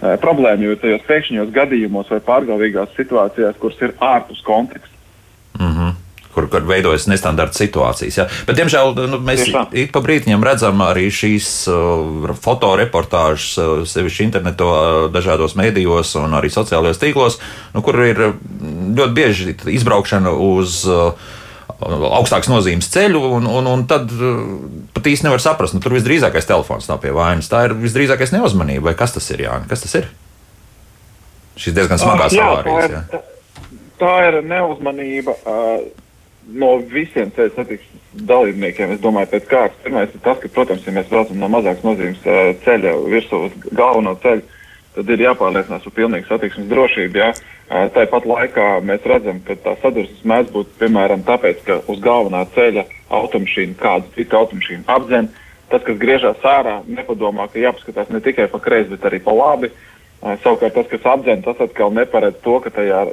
Problēma 0.00 0.64
jau 0.64 0.74
ir 0.74 0.80
tajos 0.80 1.08
pēkšņos 1.08 1.50
gadījumos 1.54 2.12
vai 2.12 2.20
pārgalvīgās 2.24 2.94
situācijās, 2.96 3.58
kuras 3.60 3.82
ir 3.84 3.96
ārpus 4.00 4.40
konteksta. 4.46 4.94
Mm 5.60 5.74
-hmm 5.74 5.98
kur, 6.34 6.46
kur 6.50 6.64
veidojas 6.66 7.06
nestandarta 7.10 7.58
situācijas. 7.58 8.18
Ja? 8.18 8.26
Bet, 8.46 8.58
diemžēl, 8.58 8.94
nu, 9.10 9.20
mēs 9.24 9.46
ik 9.76 9.92
pa 9.94 10.02
brīdim 10.04 10.44
redzam 10.46 10.80
arī 10.84 11.08
šīs 11.14 11.50
uh, 11.70 12.30
fotoreportāžas, 12.44 13.48
uh, 13.58 13.72
sevišķi 13.88 14.28
internetā, 14.28 14.68
uh, 14.70 15.02
dažādos 15.12 15.56
mēdījos 15.58 16.14
un 16.22 16.38
arī 16.38 16.52
sociālajos 16.52 17.02
tīklos, 17.02 17.40
nu, 17.74 17.84
kur 17.86 17.98
ir 18.06 18.22
ļoti 18.30 19.12
bieži 19.16 19.56
izbraukšana 19.80 20.34
uz 20.34 20.82
uh, 20.88 21.12
augstākas 21.80 22.50
nozīmes 22.52 22.88
ceļu, 22.92 23.20
un, 23.38 23.46
un, 23.48 23.66
un 23.70 23.84
tad 23.90 24.10
uh, 24.12 24.40
pat 24.96 25.06
īsti 25.10 25.26
nevar 25.28 25.40
saprast, 25.42 25.74
nu, 25.76 25.80
tur 25.84 25.94
visdrīzākais 25.96 26.48
telefons 26.48 26.88
nav 26.90 27.00
pie 27.02 27.12
vainas. 27.16 27.48
Tā 27.50 27.64
ir 27.68 27.76
visdrīzākais 27.80 28.34
neuzmanība, 28.36 28.90
vai 28.90 28.96
kas 28.98 29.16
tas 29.16 29.30
ir, 29.34 29.46
Jānis? 29.46 29.68
Kas 29.70 29.84
tas 29.86 29.96
ir? 30.02 30.10
Šis 31.60 31.74
diezgan 31.76 32.00
smagās 32.00 32.32
Ah, 32.32 32.36
jā, 32.36 32.46
avārijas. 32.50 32.90
tā 32.90 32.92
Jā. 32.92 33.02
ir, 33.20 33.80
tā 34.00 34.12
ir 34.28 34.38
neuzmanība 34.48 35.34
uh, 35.44 35.82
no 36.60 36.70
visiem 36.90 37.32
ceļu 37.36 37.52
satiksmes 37.56 38.24
dalībniekiem. 38.26 38.94
Es 38.96 39.02
domāju, 39.02 39.28
pēc 39.34 39.44
kārtas 39.50 39.82
pirmais 39.84 40.14
ir 40.14 40.22
tas, 40.24 40.38
ka, 40.42 40.48
protams, 40.54 40.86
ja 40.88 40.94
mēs 40.96 41.10
braucam 41.12 41.38
no 41.42 41.50
mazākas 41.52 41.84
nozīmes 41.86 42.24
uh, 42.26 42.40
ceļa 42.64 42.94
virsū 43.12 43.42
uz 43.48 43.58
galveno 43.76 44.16
ceļu, 44.24 44.42
tad 44.96 45.10
ir 45.10 45.24
jāpārliecinās 45.26 45.86
par 45.86 45.96
pilnīgu 45.96 46.28
satiksmes 46.28 46.70
drošību. 46.70 47.24
Uh, 47.24 47.42
Tāpat 47.94 48.24
laikā 48.26 48.64
mēs 48.82 49.04
redzam, 49.06 49.38
ka 49.46 49.54
tā 49.62 49.76
sadursmes 49.78 50.24
mēdz 50.26 50.48
būt 50.50 50.72
piemēram 50.80 51.20
tāpēc, 51.22 51.60
ka 51.68 51.76
uz 51.92 52.00
galvenā 52.02 52.40
ceļa 52.56 52.82
automašīna 53.14 53.78
kādu 53.78 54.10
citu 54.16 54.40
automašīnu 54.40 54.88
apdzen. 54.90 55.28
Tas, 55.70 55.84
kas 55.86 56.00
griežās 56.02 56.42
ārā, 56.42 56.80
nepadomā, 56.90 57.46
ka 57.52 57.62
jāpaskatās 57.62 58.10
ne 58.10 58.18
tikai 58.24 58.48
pa 58.50 58.58
kreisi, 58.58 58.90
bet 58.90 59.06
arī 59.06 59.20
pa 59.22 59.36
labi. 59.36 59.70
Uh, 59.70 59.86
Savukārt 60.20 60.74
tas, 60.76 60.88
kas 60.90 61.06
apdzen, 61.08 61.40
tas 61.46 61.60
atkal 61.64 61.94
neparedz 61.96 62.42
to, 62.44 62.58
ka 62.60 62.72
tajā, 62.74 63.04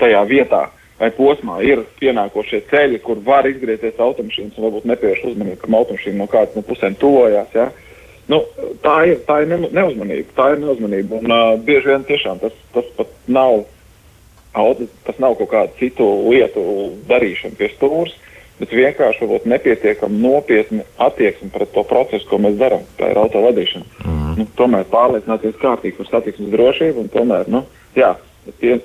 tajā 0.00 0.22
vietā 0.30 0.62
vai 1.00 1.10
posmā 1.12 1.58
ir 1.66 1.82
pienākošie 1.98 2.62
ceļi, 2.70 3.00
kur 3.04 3.18
var 3.26 3.48
izgriezties 3.50 3.98
automašīnas 4.00 4.56
un 4.56 4.66
varbūt 4.68 4.86
nepievērš 4.88 5.24
uzmanību, 5.32 5.58
ka 5.60 5.72
automašīna 5.80 6.20
no 6.20 6.28
kādas 6.30 6.56
no 6.56 6.62
pusēm 6.64 6.96
tuvojās. 7.02 7.50
Ja? 7.58 7.66
Nu, 8.30 8.38
tā 8.84 8.96
ir, 9.10 9.20
tā 9.26 9.40
ir 9.42 9.50
ne, 9.50 9.58
neuzmanība. 9.74 10.34
Tā 10.36 10.52
ir 10.54 10.62
neuzmanība. 10.62 11.18
Un, 11.22 11.32
uh, 11.34 11.54
bieži 11.66 11.90
vien 11.90 12.04
tiešām 12.06 12.42
tas, 12.42 12.54
tas 12.74 12.90
pat 12.96 13.10
nav, 13.26 13.64
tas 15.06 15.18
nav 15.22 15.36
kaut 15.40 15.50
kādu 15.50 15.74
citu 15.80 16.06
lietu 16.28 16.62
darīšana 17.10 17.58
pie 17.58 17.72
stūres, 17.74 18.14
bet 18.60 18.74
vienkārši 18.78 19.24
varbūt 19.24 19.48
nepietiekami 19.50 20.22
nopietni 20.22 20.86
attieksme 21.02 21.50
pret 21.54 21.72
to 21.74 21.82
procesu, 21.88 22.28
ko 22.30 22.38
mēs 22.42 22.58
darām. 22.60 22.86
Tā 23.00 23.10
ir 23.10 23.20
auto 23.20 23.42
vadīšana. 23.42 23.88
Mm. 24.06 24.34
Nu, 24.38 24.48
tomēr 24.58 24.86
pārliecināties 24.92 25.58
kārtīgi 25.60 25.98
par 25.98 26.12
satiksmes 26.12 26.52
drošību 26.54 27.02
un 27.02 27.10
tomēr, 27.12 27.50
nu, 27.52 27.64
jā, 27.98 28.14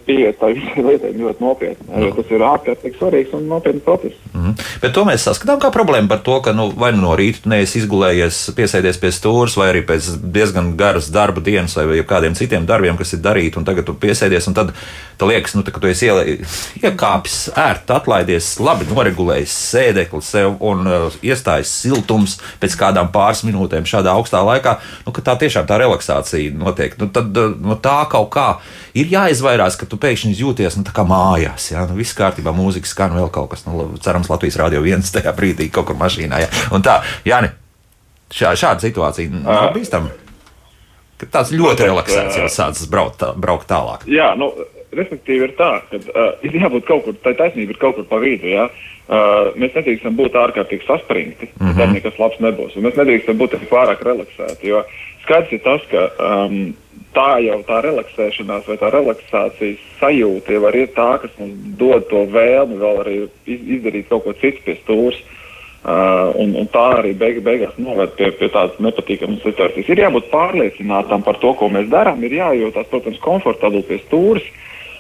pieiet 0.05 0.37
tai 0.37 0.51
visai 0.53 0.83
lietai 0.87 1.11
ļoti 1.17 1.41
nopietni. 1.41 1.87
Jo 2.03 2.11
tas 2.13 2.29
ir 2.33 2.43
ārkārtīgi 2.45 2.99
svarīgs 2.99 3.33
un 3.37 3.47
nopietns 3.49 3.85
process. 3.85 4.17
Mhm. 4.33 4.53
Bet 4.83 4.93
to 4.93 5.05
mēs 5.07 5.25
saskatām 5.25 5.61
kā 5.61 5.71
problēmu 5.73 6.11
par 6.11 6.21
to, 6.25 6.37
ka 6.45 6.53
nu, 6.53 6.69
vai 6.77 6.91
nu 6.93 7.01
no 7.07 7.15
rīta 7.17 7.49
neesi 7.49 7.81
izgulējies, 7.81 8.43
piesēdies 8.57 9.01
pie 9.01 9.11
stūres, 9.15 9.57
vai 9.57 9.71
arī 9.71 9.83
pēc 9.87 10.11
diezgan 10.21 10.75
garas 10.77 11.09
darba 11.13 11.41
dienas, 11.43 11.77
vai 11.77 12.03
kādiem 12.07 12.37
citiem 12.37 12.67
darbiem, 12.69 12.97
kas 12.99 13.15
ir 13.17 13.23
darīti, 13.25 13.57
un 13.57 13.65
tagad 13.67 13.87
tu 13.87 13.97
piesēdies, 13.97 14.49
un 14.51 14.57
tad 14.57 14.73
liekas, 15.25 15.55
nu, 15.57 15.63
tā, 15.65 15.73
ka 15.73 15.81
tu 15.81 15.89
esi 15.89 16.07
ielē, 16.07 16.37
iekāpis, 16.83 17.39
ērti 17.57 17.95
atlaidies, 17.95 18.51
labi 18.61 18.85
noregulējis 18.91 19.55
sēdekli 19.73 20.21
sev 20.25 20.61
un 20.63 20.85
uh, 20.85 21.17
iestājas 21.25 21.71
siltums 21.81 22.37
pēc 22.61 22.77
kādām 22.77 23.09
pāris 23.13 23.41
minūtēm 23.47 23.87
šādā 23.89 24.13
augstā 24.13 24.43
laikā, 24.45 24.77
nu, 25.07 25.15
ka 25.15 25.25
tā 25.25 25.37
tiešām 25.41 25.65
tā 25.69 25.81
relaksācija 25.81 26.53
notiek. 26.57 26.93
Nu, 27.01 27.09
tad 27.13 27.33
uh, 27.33 27.57
no 27.57 27.79
tā 27.81 27.99
kaut 28.11 28.29
kā 28.37 28.47
ir 28.97 29.11
jāizvairās, 29.11 29.77
ka 29.79 29.87
tu 29.89 29.99
pēkšņi 30.01 30.35
jūties 30.39 30.79
nu, 30.79 30.85
kā 30.95 31.05
mājās. 31.07 31.71
Jā, 31.73 31.85
nu, 31.89 31.97
viss 31.99 32.17
kārtībā, 32.17 32.53
mūzika 32.55 32.89
skan 32.89 33.15
vēl 33.17 33.31
kaut 33.33 33.51
kas, 33.53 33.65
nu, 33.67 33.89
cerams, 34.03 34.29
Latvijas 34.31 34.59
Rādio 34.61 34.83
viens 34.85 35.11
tajā 35.13 35.33
brīdī 35.37 35.69
kaut 35.73 35.89
kur 35.89 35.99
mašīnā. 35.99 36.43
Jā. 36.45 36.53
Un 36.75 36.85
tā, 36.85 36.99
Jāni, 37.27 37.51
šā, 38.33 38.55
šāda 38.59 38.87
situācija 38.87 39.43
nav 39.43 39.71
bīstama. 39.75 40.13
Ka 41.17 41.29
tāds 41.39 41.53
ļoti 41.55 41.87
relaksēts 41.87 42.37
jau 42.37 42.49
sācis 42.53 42.89
braukt, 42.93 43.23
braukt 43.41 43.65
tālāk. 43.69 44.03
Jā, 44.11 44.35
nu, 44.37 44.51
respektīvi 44.97 45.47
ir 45.47 45.55
tā, 45.57 45.71
ka 45.89 45.97
uh, 45.97 46.27
ir 46.45 46.59
jābūt 46.61 46.85
kaut 46.87 47.07
kur, 47.07 47.17
tā 47.23 47.33
taisnība 47.37 47.73
ir 47.73 47.81
kaut 47.81 47.97
kur 47.97 48.05
pa 48.09 48.19
vidu. 48.21 48.51
Ja? 48.51 48.67
Uh, 49.07 49.53
mēs 49.57 49.73
nedrīkstam 49.73 50.17
būt 50.19 50.35
ārkārtīgi 50.37 50.85
saspringti, 50.85 51.49
mm 51.55 51.63
-hmm. 51.63 51.77
tad 51.79 51.93
nekas 51.95 52.19
labs 52.21 52.41
nebūs. 52.43 52.75
Un 52.77 52.85
mēs 52.85 52.99
nedrīkstam 52.99 53.39
būt 53.39 53.55
pārāk 53.71 54.03
relaksēti, 54.05 54.67
jo 54.73 54.83
skaidrs 55.23 55.55
ir 55.57 55.63
tas, 55.63 55.87
ka 55.91 56.03
um, 56.19 56.75
tā 57.17 57.29
jau 57.41 57.57
tā 57.65 57.79
relaksēšanās 57.85 58.67
vai 58.69 58.77
tā 58.81 58.91
relaksācijas 58.93 59.87
sajūta 60.01 60.53
jau 60.53 60.69
ir 60.69 60.91
tā, 60.93 61.09
kas 61.23 61.33
mums 61.39 61.73
dod 61.79 62.05
to 62.11 62.27
vēlmi 62.33 62.77
vēl 62.81 63.01
arī 63.01 63.17
iz, 63.25 63.65
izdarīt 63.79 64.11
kaut 64.11 64.27
ko 64.27 64.35
citu 64.37 64.63
pie 64.65 64.77
stūres. 64.83 65.23
Uh, 65.87 66.33
un, 66.41 66.51
un 66.57 66.65
tā 66.67 66.83
arī 66.97 67.13
beig, 67.15 67.37
beigās 67.45 67.75
noved 67.79 68.11
pie, 68.17 68.27
pie 68.35 68.49
tādas 68.51 68.75
nepatīkamas 68.83 69.39
situācijas. 69.45 69.87
Ir 69.87 70.01
jābūt 70.01 70.25
pārliecinātam 70.33 71.23
par 71.23 71.37
to, 71.39 71.53
ko 71.55 71.69
mēs 71.71 71.87
darām. 71.87 72.19
Ir 72.27 72.33
jājūtas, 72.35 72.89
protams, 72.91 73.21
komfortabli 73.23 73.85
pie 73.87 74.01
stūres. 74.01 74.49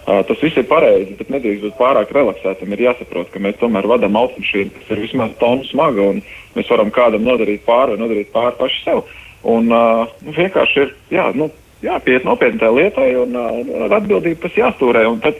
Uh, 0.07 0.21
tas 0.23 0.39
viss 0.39 0.55
ir 0.55 0.69
pareizi, 0.69 1.17
bet 1.19 1.33
nedrīkst 1.33 1.65
būt 1.65 1.75
pārāk 1.81 2.13
relaksētam. 2.15 2.71
Ir 2.71 2.85
jāsaprot, 2.85 3.33
ka 3.33 3.41
mēs 3.43 3.59
tomēr 3.59 3.89
vadām 3.89 4.15
automašīnu, 4.21 4.77
kas 4.77 4.93
ir 4.93 5.03
vismaz 5.03 5.33
tonu 5.41 5.67
smaga, 5.67 6.07
un 6.13 6.21
mēs 6.55 6.71
varam 6.71 6.93
kādam 6.95 7.25
nodarīt 7.27 7.65
pāri 7.67 7.97
vai 7.97 8.03
nodarīt 8.05 8.31
pāri 8.31 8.55
paši 8.61 8.83
sev. 8.85 9.03
Un, 9.43 9.67
uh, 9.73 10.07
vienkārši 10.23 10.85
ir 10.85 10.95
jā, 11.17 11.27
nu, 11.35 11.49
jāpiet 11.85 12.25
nopietni 12.27 12.61
tajā 12.61 12.73
lietai 12.75 13.11
un, 13.21 13.37
uh, 13.37 13.61
un 13.61 13.85
ar 13.87 13.99
atbildību 13.99 14.41
tas 14.43 14.57
jāstūrē. 14.57 15.05
Tad, 15.23 15.39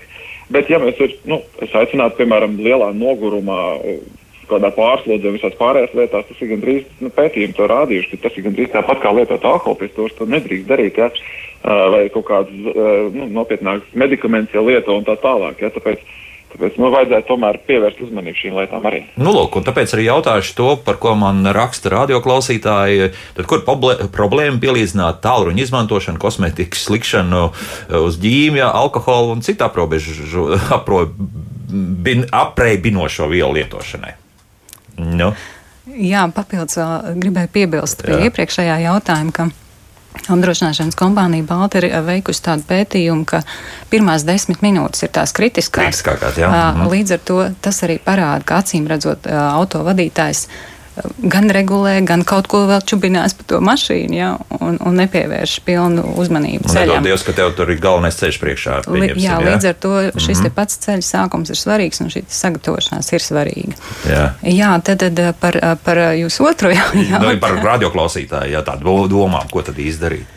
bet, 0.54 0.70
ja 0.72 0.80
mēs 0.84 1.00
ir, 1.04 1.18
nu, 1.30 1.42
aicinātu, 1.66 2.20
piemēram, 2.22 2.60
lielā 2.62 2.92
nogurumā, 2.98 3.62
uh, 3.78 4.24
kādā 4.48 4.72
pārslodzē, 4.76 5.34
visās 5.36 5.56
pārējās 5.60 5.96
lietās, 5.98 6.28
tas 6.30 6.42
ir 6.42 6.54
gandrīz 6.54 6.86
nu, 7.04 7.12
pētījumi 7.14 7.56
to 7.58 7.68
rādījuši, 7.68 8.12
ka 8.14 8.28
tas 8.28 8.38
ir 8.38 8.48
gandrīz 8.48 8.72
tāpat 8.74 9.02
kā 9.04 9.12
lietot 9.16 9.44
alkoholu 9.44 9.82
pie 9.82 9.90
stūres, 9.92 10.16
to 10.18 10.28
nedrīkst 10.30 10.70
darīt. 10.70 11.00
Ja? 11.02 11.10
Uh, 11.58 11.88
vai 11.92 12.02
kaut 12.14 12.28
kādas 12.30 12.70
uh, 12.72 13.10
nu, 13.12 13.28
nopietnākas 13.34 13.98
medikamentus 13.98 14.56
jau 14.56 14.64
lieto 14.68 14.96
un 14.96 15.08
tā 15.08 15.18
tālāk. 15.20 15.64
Ja? 15.64 15.72
Tāpēc, 15.74 16.04
tāpēc 16.54 16.78
nu, 16.82 16.92
vajadzētu 16.94 17.28
tomēr 17.30 17.60
pievērst 17.68 18.00
uzmanību 18.06 18.40
šīm 18.42 18.56
lietām 18.60 18.88
arī. 18.90 19.02
Nu, 19.20 19.34
lūk, 19.36 19.60
un 19.60 19.68
tāpēc 19.68 19.94
arī 19.96 20.08
jautāšu 20.08 20.56
to, 20.58 20.70
par 20.86 21.00
ko 21.02 21.16
man 21.20 21.44
raksta 21.56 21.92
radioklausītāji. 21.94 23.12
Tad, 23.38 23.50
kur 23.50 23.66
problēma 23.66 24.62
pielīdzināt 24.64 25.20
tālruņa 25.26 25.66
izmantošanu, 25.66 26.22
kosmētikas 26.22 26.88
likšanu 26.94 27.44
uz 28.04 28.18
ģīmija, 28.24 28.72
alkoholu 28.84 29.36
un 29.36 29.46
citu 29.46 29.68
aprobežu 29.68 30.48
apreibinošo 32.32 33.30
vielu 33.32 33.60
lietošanai? 33.60 34.16
Nu, 34.98 35.34
Jā, 35.98 36.26
papildus 36.36 36.78
vēl 36.78 37.16
gribēju 37.24 37.50
piebilst 37.54 38.04
pie 38.04 38.18
Jā. 38.18 38.28
iepriekšējā 38.28 38.76
jautājuma, 38.84 39.32
ka 39.34 39.48
apdrošināšanas 40.26 40.98
kompānija 40.98 41.46
Balta 41.48 41.82
ir 41.82 41.90
eh, 41.90 42.00
veikusi 42.06 42.44
tādu 42.48 42.66
pētījumu, 42.70 43.26
ka 43.30 43.44
pirmās 43.92 44.26
desmit 44.28 44.64
minūtes 44.66 45.06
ir 45.08 45.14
tās 45.16 45.36
kritiskās. 45.38 45.92
Kritiskākās, 45.92 46.40
jā. 46.42 46.50
Mhm. 46.50 46.90
Līdz 46.94 47.18
ar 47.18 47.22
to 47.30 47.44
tas 47.62 47.84
arī 47.88 48.00
parāda, 48.04 48.46
ka 48.48 48.62
acīm 48.64 48.88
redzot, 48.90 49.30
ā, 49.30 49.46
autovadītājs 49.60 50.48
ā, 50.48 50.77
gan 51.32 51.50
regulē, 51.54 51.98
gan 52.06 52.24
kaut 52.28 52.48
ko 52.52 52.64
vēl 52.70 52.82
čubinās 52.88 53.36
pa 53.38 53.46
to 53.48 53.60
mašīnu, 53.64 54.16
ja, 54.18 54.30
un, 54.60 54.78
un 54.84 55.00
nepievērš 55.02 55.58
pilnu 55.68 56.06
uzmanību 56.22 56.72
ceļam. 56.72 57.06
Dievs, 57.06 57.26
ka 57.28 57.36
tev 57.38 57.54
tur 57.58 57.72
ir 57.74 57.82
galvenais 57.84 58.18
ceļš 58.20 58.40
priekšā. 58.44 58.78
Li, 58.94 59.10
jā, 59.14 59.36
jā? 59.36 59.40
līdz 59.46 59.70
ar 59.72 59.78
to 59.82 59.94
šis 60.16 60.40
mm 60.40 60.46
-hmm. 60.46 60.56
pats 60.56 60.80
ceļa 60.86 61.06
sākums 61.10 61.54
ir 61.54 61.60
svarīgs 61.60 62.02
un 62.04 62.14
šī 62.14 62.24
sagatavošanās 62.28 63.12
ir 63.14 63.26
svarīga. 63.26 63.76
Jā. 64.10 64.24
Jā, 64.42 64.72
tad, 64.84 65.04
tad 65.04 65.22
par, 65.40 65.60
par 65.84 65.98
jūsu 66.18 66.50
otro 66.50 66.72
jautājumu. 66.80 67.22
Nu, 67.22 67.38
par 67.40 67.60
radioklausītāju, 67.64 68.52
jā, 68.52 68.64
tādu 68.64 69.08
domām, 69.08 69.50
ko 69.52 69.62
tad 69.62 69.80
izdarīt. 69.80 70.37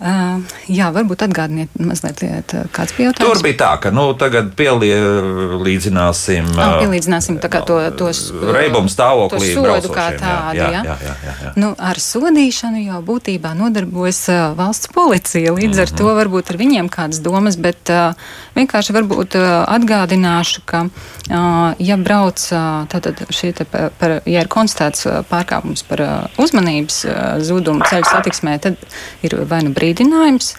Uh, 0.00 0.40
jā, 0.64 0.86
varbūt 0.96 1.26
atgādiniet 1.26 1.74
mazliet, 1.76 2.22
ā, 2.24 2.62
kāds 2.72 2.94
bija 2.96 3.10
jautājums. 3.10 3.34
Tur 3.36 3.42
bija 3.44 3.56
tā, 3.60 3.70
ka 3.82 3.90
nu, 3.92 4.06
tagad 4.16 4.54
pielīdzināsim. 4.56 6.46
Ah, 6.56 6.78
pielīdzināsim 6.80 7.36
tā 7.42 7.50
kā 7.52 7.60
to- 7.68 7.90
tos, 7.98 8.30
reibumu 8.32 8.88
stāvoklī. 8.88 9.50
to 9.54 9.60
sodu 9.60 9.92
kā 9.92 10.06
tādu, 10.16 10.56
jā, 10.56 10.70
jā? 10.72 10.82
jā, 10.88 10.96
jā, 11.04 11.14
jā, 11.26 11.34
jā. 11.44 11.52
Nu, 11.60 11.74
ar 11.76 12.00
sodīšanu 12.00 12.80
jau 12.86 13.02
būtībā 13.04 13.52
nodarbojas 13.58 14.22
valsts 14.56 14.88
policija. 14.94 15.52
Līdz 15.52 15.82
ar 15.84 15.92
to 16.00 16.04
varbūt 16.16 16.50
ar 16.54 16.56
viņiem 16.56 16.88
kādas 16.88 17.20
domas, 17.20 17.56
bet 17.60 17.92
uh, 17.92 18.16
vienkārši 18.56 18.96
varbūt 18.96 19.36
uh, 19.36 19.68
atgādināšu, 19.68 20.62
ka, 20.64 20.86
uh, 20.88 21.74
ja 21.78 21.96
brauc 22.00 22.40
uh, 22.52 22.88
tātad 22.88 23.20
šī 23.28 23.52
te 23.52 23.64
par, 23.68 23.90
par, 24.00 24.16
ja 24.24 24.40
ir 24.40 24.48
konstatēts 24.48 25.04
pārkāpums 25.28 25.84
par 25.84 26.00
uh, 26.00 26.40
uzmanības 26.40 27.04
uh, 27.04 27.12
zudumu 27.44 27.84
ceļu 27.84 28.08
satiksmē, 28.08 28.56
tad 28.64 28.80
ir 29.26 29.36
vai 29.44 29.60
nu 29.66 29.74
brīdinājums. 29.90 30.54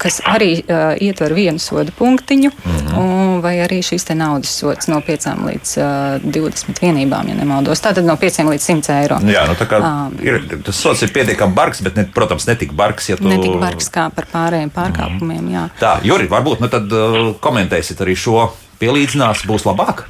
Kas 0.00 0.22
arī 0.24 0.62
uh, 0.62 0.94
ietver 0.96 1.34
vienu 1.36 1.60
sodu 1.60 1.92
punktiņu, 1.92 2.48
mm 2.48 2.76
-hmm. 2.76 3.00
un, 3.02 3.40
vai 3.44 3.58
arī 3.60 3.82
šīs 3.84 4.06
te 4.06 4.14
naudas 4.14 4.48
sods 4.58 4.88
no 4.88 5.02
5 5.04 5.26
līdz 5.44 5.72
uh, 5.76 6.22
20 6.24 6.80
vienībām, 6.80 7.28
ja 7.28 7.34
nemaldos. 7.34 7.82
Tātad 7.84 8.06
no 8.06 8.16
5 8.16 8.48
līdz 8.48 8.64
100 8.64 8.94
eiro. 9.02 9.18
Jā, 9.28 9.44
nu, 9.46 9.52
tā 9.60 9.66
kā 9.68 9.82
Ā. 9.82 10.24
ir, 10.24 10.40
tas 10.64 10.80
sots 10.80 11.02
ir 11.02 11.12
pietiekami 11.12 11.54
bargs, 11.54 11.82
bet, 11.82 11.96
ne, 11.96 12.04
protams, 12.14 12.46
ne 12.46 12.54
tik 12.54 12.72
bargs, 12.72 13.08
ja 13.08 13.16
tu. 13.16 13.28
Ne 13.28 13.36
tik 13.36 13.60
bargs 13.60 13.90
kā 13.92 14.08
par 14.14 14.24
pārējiem 14.32 14.70
pārkāpumiem. 14.70 15.52
Jā. 15.52 15.68
Tā, 15.80 16.00
Juri, 16.02 16.28
varbūt 16.28 16.60
nu, 16.60 16.68
tad 16.68 16.92
uh, 16.92 17.34
komentēsit 17.40 18.00
arī 18.00 18.16
šo 18.16 18.48
pielīdzinās, 18.80 19.44
būs 19.44 19.68
labāk. 19.68 20.06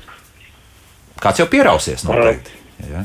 Kāds 1.19 1.39
jau 1.39 1.51
pierausies 1.51 2.05
noteikti. 2.05 2.51
Jā. 2.93 3.03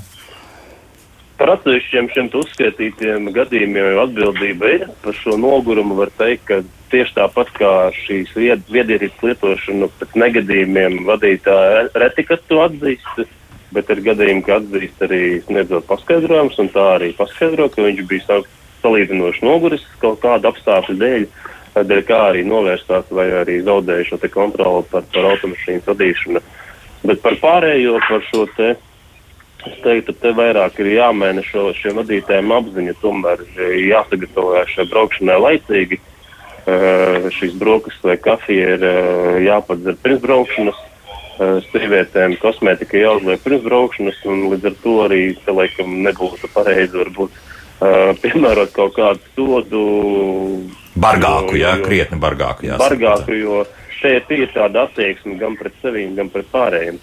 Par 1.44 1.58
atsevišķiem 1.58 2.06
šiem 2.14 2.28
uzskaitītiem 2.40 3.26
gadījumiem 3.36 3.90
jau 3.90 4.04
atbildība 4.06 4.70
ir. 4.78 4.84
Par 5.04 5.18
šo 5.18 5.36
nogurumu 5.36 5.98
var 5.98 6.12
teikt, 6.16 6.46
ka 6.48 6.62
tieši 6.94 7.18
tāpat 7.18 7.50
kā 7.58 7.72
šīs 7.98 8.32
viedierīces 8.72 9.26
lietošanu 9.28 9.90
pēc 10.00 10.16
negadījumiem 10.22 11.02
vadītāja 11.10 11.90
reti, 12.00 12.24
kas 12.30 12.46
to 12.48 12.62
atzīst, 12.64 13.26
bet 13.76 13.92
ir 13.92 14.04
gadījumi, 14.06 14.46
ka 14.46 14.62
atzīst 14.62 15.04
arī 15.04 15.20
sniedzot 15.44 15.90
paskaidrojumus, 15.90 16.62
un 16.64 16.72
tā 16.72 16.86
arī 16.94 17.12
paskaidro, 17.18 17.68
ka 17.74 17.84
viņš 17.90 18.02
bija 18.08 18.40
salīdzinoši 18.86 19.44
noguris 19.44 19.84
kaut 20.00 20.24
kādu 20.24 20.48
apstākļu 20.54 20.96
dēļ, 21.04 21.28
dēļ 21.92 22.06
kā 22.08 22.22
arī 22.30 22.48
novērstās 22.48 23.12
vai 23.12 23.28
arī 23.42 23.60
zaudēja 23.68 24.14
šo 24.14 24.24
kontroli 24.32 24.88
par, 24.96 25.04
par 25.12 25.30
automašīnas 25.34 25.92
vadīšanu. 25.92 26.46
Bet 27.04 27.20
par 27.20 27.36
pārējo, 27.44 28.00
par 28.08 28.28
šo 28.32 28.48
te 28.56 28.76
Es 29.70 29.76
teiktu, 29.84 30.16
te 30.20 30.34
vairāk 30.36 30.80
ir 30.84 30.90
jāmēģina 30.98 31.44
šo, 31.48 31.70
šiem 31.78 32.02
vadītājiem 32.02 32.52
apziņa, 32.52 32.96
tomēr 33.00 33.44
jāsagatavojas 33.80 34.74
šai 34.76 34.88
braukšanai 34.92 35.38
laicīgi. 35.40 36.00
Uh, 36.64 37.28
šīs 37.36 37.56
brokastis 37.60 38.04
vai 38.08 38.16
kafija 38.24 38.76
ir 38.78 38.84
uh, 38.88 39.38
jāpadzer 39.44 40.00
pirms 40.04 40.24
braukšanas. 40.24 40.90
Sievietēm 41.34 42.36
kosmētika 42.38 43.00
jāuzliek 43.00 43.42
pirms 43.42 43.64
braukšanas, 43.66 44.20
un 44.30 44.44
līdz 44.52 44.68
ar 44.70 44.76
to 44.84 44.92
arī 45.08 45.22
te 45.42 45.56
laikam 45.56 45.96
nebūtu 46.06 46.50
pareizi 46.54 46.94
varbūt 46.94 47.40
piemērot 48.22 48.70
kaut 48.76 48.94
kādu 48.96 49.32
sodu. 49.34 49.82
Bargāku, 50.94 51.58
jo, 51.58 51.64
jā, 51.66 51.74
krietni 51.82 52.20
bargāku. 52.22 52.68
Jā, 52.70 52.78
bargāku, 52.78 53.34
jo 53.34 53.64
šeit 53.98 54.30
ir 54.36 54.52
tāda 54.54 54.86
attieksme 54.86 55.40
gan 55.42 55.58
pret 55.58 55.74
sevi, 55.82 56.06
gan 56.16 56.30
pret 56.30 56.48
pārējiem. 56.54 57.02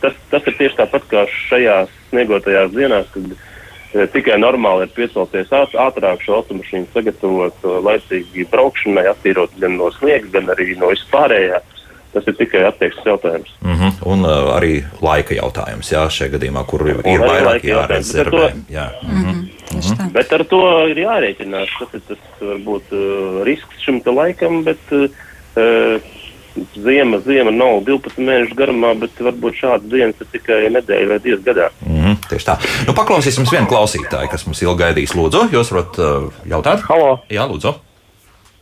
Tas, 0.00 0.16
tas 0.30 0.46
ir 0.46 0.56
tieši 0.58 0.78
tāpat 0.78 1.06
kā 1.10 1.24
šajās 1.48 1.94
sniegotajās 2.10 2.70
dienās, 2.74 3.08
kad 3.14 3.32
e, 3.32 4.06
tikai 4.14 4.38
normāli 4.40 4.86
ir 4.86 4.92
piecelties 4.96 5.50
āt, 5.54 5.74
ātrāk 5.74 6.22
šo 6.24 6.38
automašīnu 6.40 6.90
sagatavot 6.94 7.66
uh, 7.66 7.80
laicīgi 7.84 8.46
braukšanai, 8.52 9.08
attīrot 9.12 9.56
gan 9.60 9.76
no 9.80 9.90
sniega, 9.96 10.30
gan 10.38 10.54
arī 10.54 10.74
no 10.78 10.92
vispārējā. 10.94 11.60
Tas 12.08 12.24
ir 12.30 12.38
tikai 12.38 12.62
attieksmes 12.64 13.04
jautājums. 13.04 13.50
Mm 13.60 13.74
-hmm. 13.74 13.96
Un 14.08 14.24
uh, 14.24 14.54
arī 14.56 14.82
laika 15.04 15.34
jautājums, 15.36 15.90
jā, 15.92 16.06
šajā 16.08 16.38
gadījumā, 16.38 16.64
kur 16.66 16.86
ir, 16.88 17.02
ir 17.04 17.20
vairāk 17.20 17.64
jārezervē. 17.64 18.52
Jā. 18.72 18.86
Mm 19.02 19.24
-hmm. 19.24 19.34
Mm 19.74 19.80
-hmm. 19.80 20.12
Bet 20.12 20.32
ar 20.32 20.44
to 20.44 20.62
ir 20.88 20.96
jārēķinās. 20.96 21.68
Tas 21.78 21.94
ir 21.94 22.00
tas 22.08 22.22
varbūt 22.40 22.94
risks 23.44 23.84
šim 23.84 24.00
laikam, 24.06 24.64
bet 24.64 24.80
uh, 24.92 26.00
Ziema, 26.76 27.22
ziema 27.24 27.54
nav 27.54 27.82
12 27.86 28.20
mēnešu 28.20 28.58
garumā, 28.58 28.94
bet 28.98 29.20
varbūt 29.22 29.60
šādas 29.62 29.90
dienas 29.90 30.22
ir 30.22 30.32
tikai 30.34 30.64
nedēļa 30.76 31.12
vai 31.14 31.20
divas 31.24 31.44
gadā. 31.46 31.70
Mm 31.86 32.08
tieši 32.28 32.48
tā. 32.48 32.56
Nu, 32.88 32.94
paklausīsimies 32.96 33.52
vienu 33.52 33.68
klausītāju, 33.70 34.30
kas 34.32 34.46
mums 34.48 34.62
ilgi 34.64 34.84
gaidīs. 34.84 35.14
Lūdzu, 35.18 35.48
jūs 35.54 35.72
varat 35.74 36.00
uh, 36.02 36.40
jautāt? 36.48 36.84
Halo! 36.88 37.18
Jā, 37.32 37.46
lūdzu! 37.50 37.74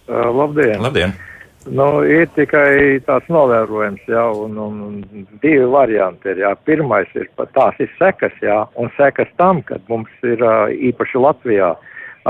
Uh, 0.06 0.28
labdien! 0.34 0.78
labdien. 0.82 1.16
Nu, 1.66 2.04
ir 2.06 2.28
tikai 2.36 3.02
tāds 3.08 3.26
novērojums, 3.32 4.04
jā, 4.06 4.22
un, 4.38 4.54
un, 4.62 4.76
un 4.86 5.24
divi 5.42 5.66
varianti 5.66 6.30
ir. 6.30 6.44
Jā. 6.44 6.52
Pirmais 6.68 7.10
ir 7.18 7.26
tās 7.56 7.80
ir 7.82 7.90
sekas, 7.98 8.36
jā, 8.38 8.60
un 8.78 8.92
sekas 8.94 9.32
tam, 9.40 9.64
ka 9.66 9.80
mums 9.90 10.12
ir 10.22 10.44
uh, 10.46 10.70
īpaši 10.70 11.22
Latvijā 11.24 11.74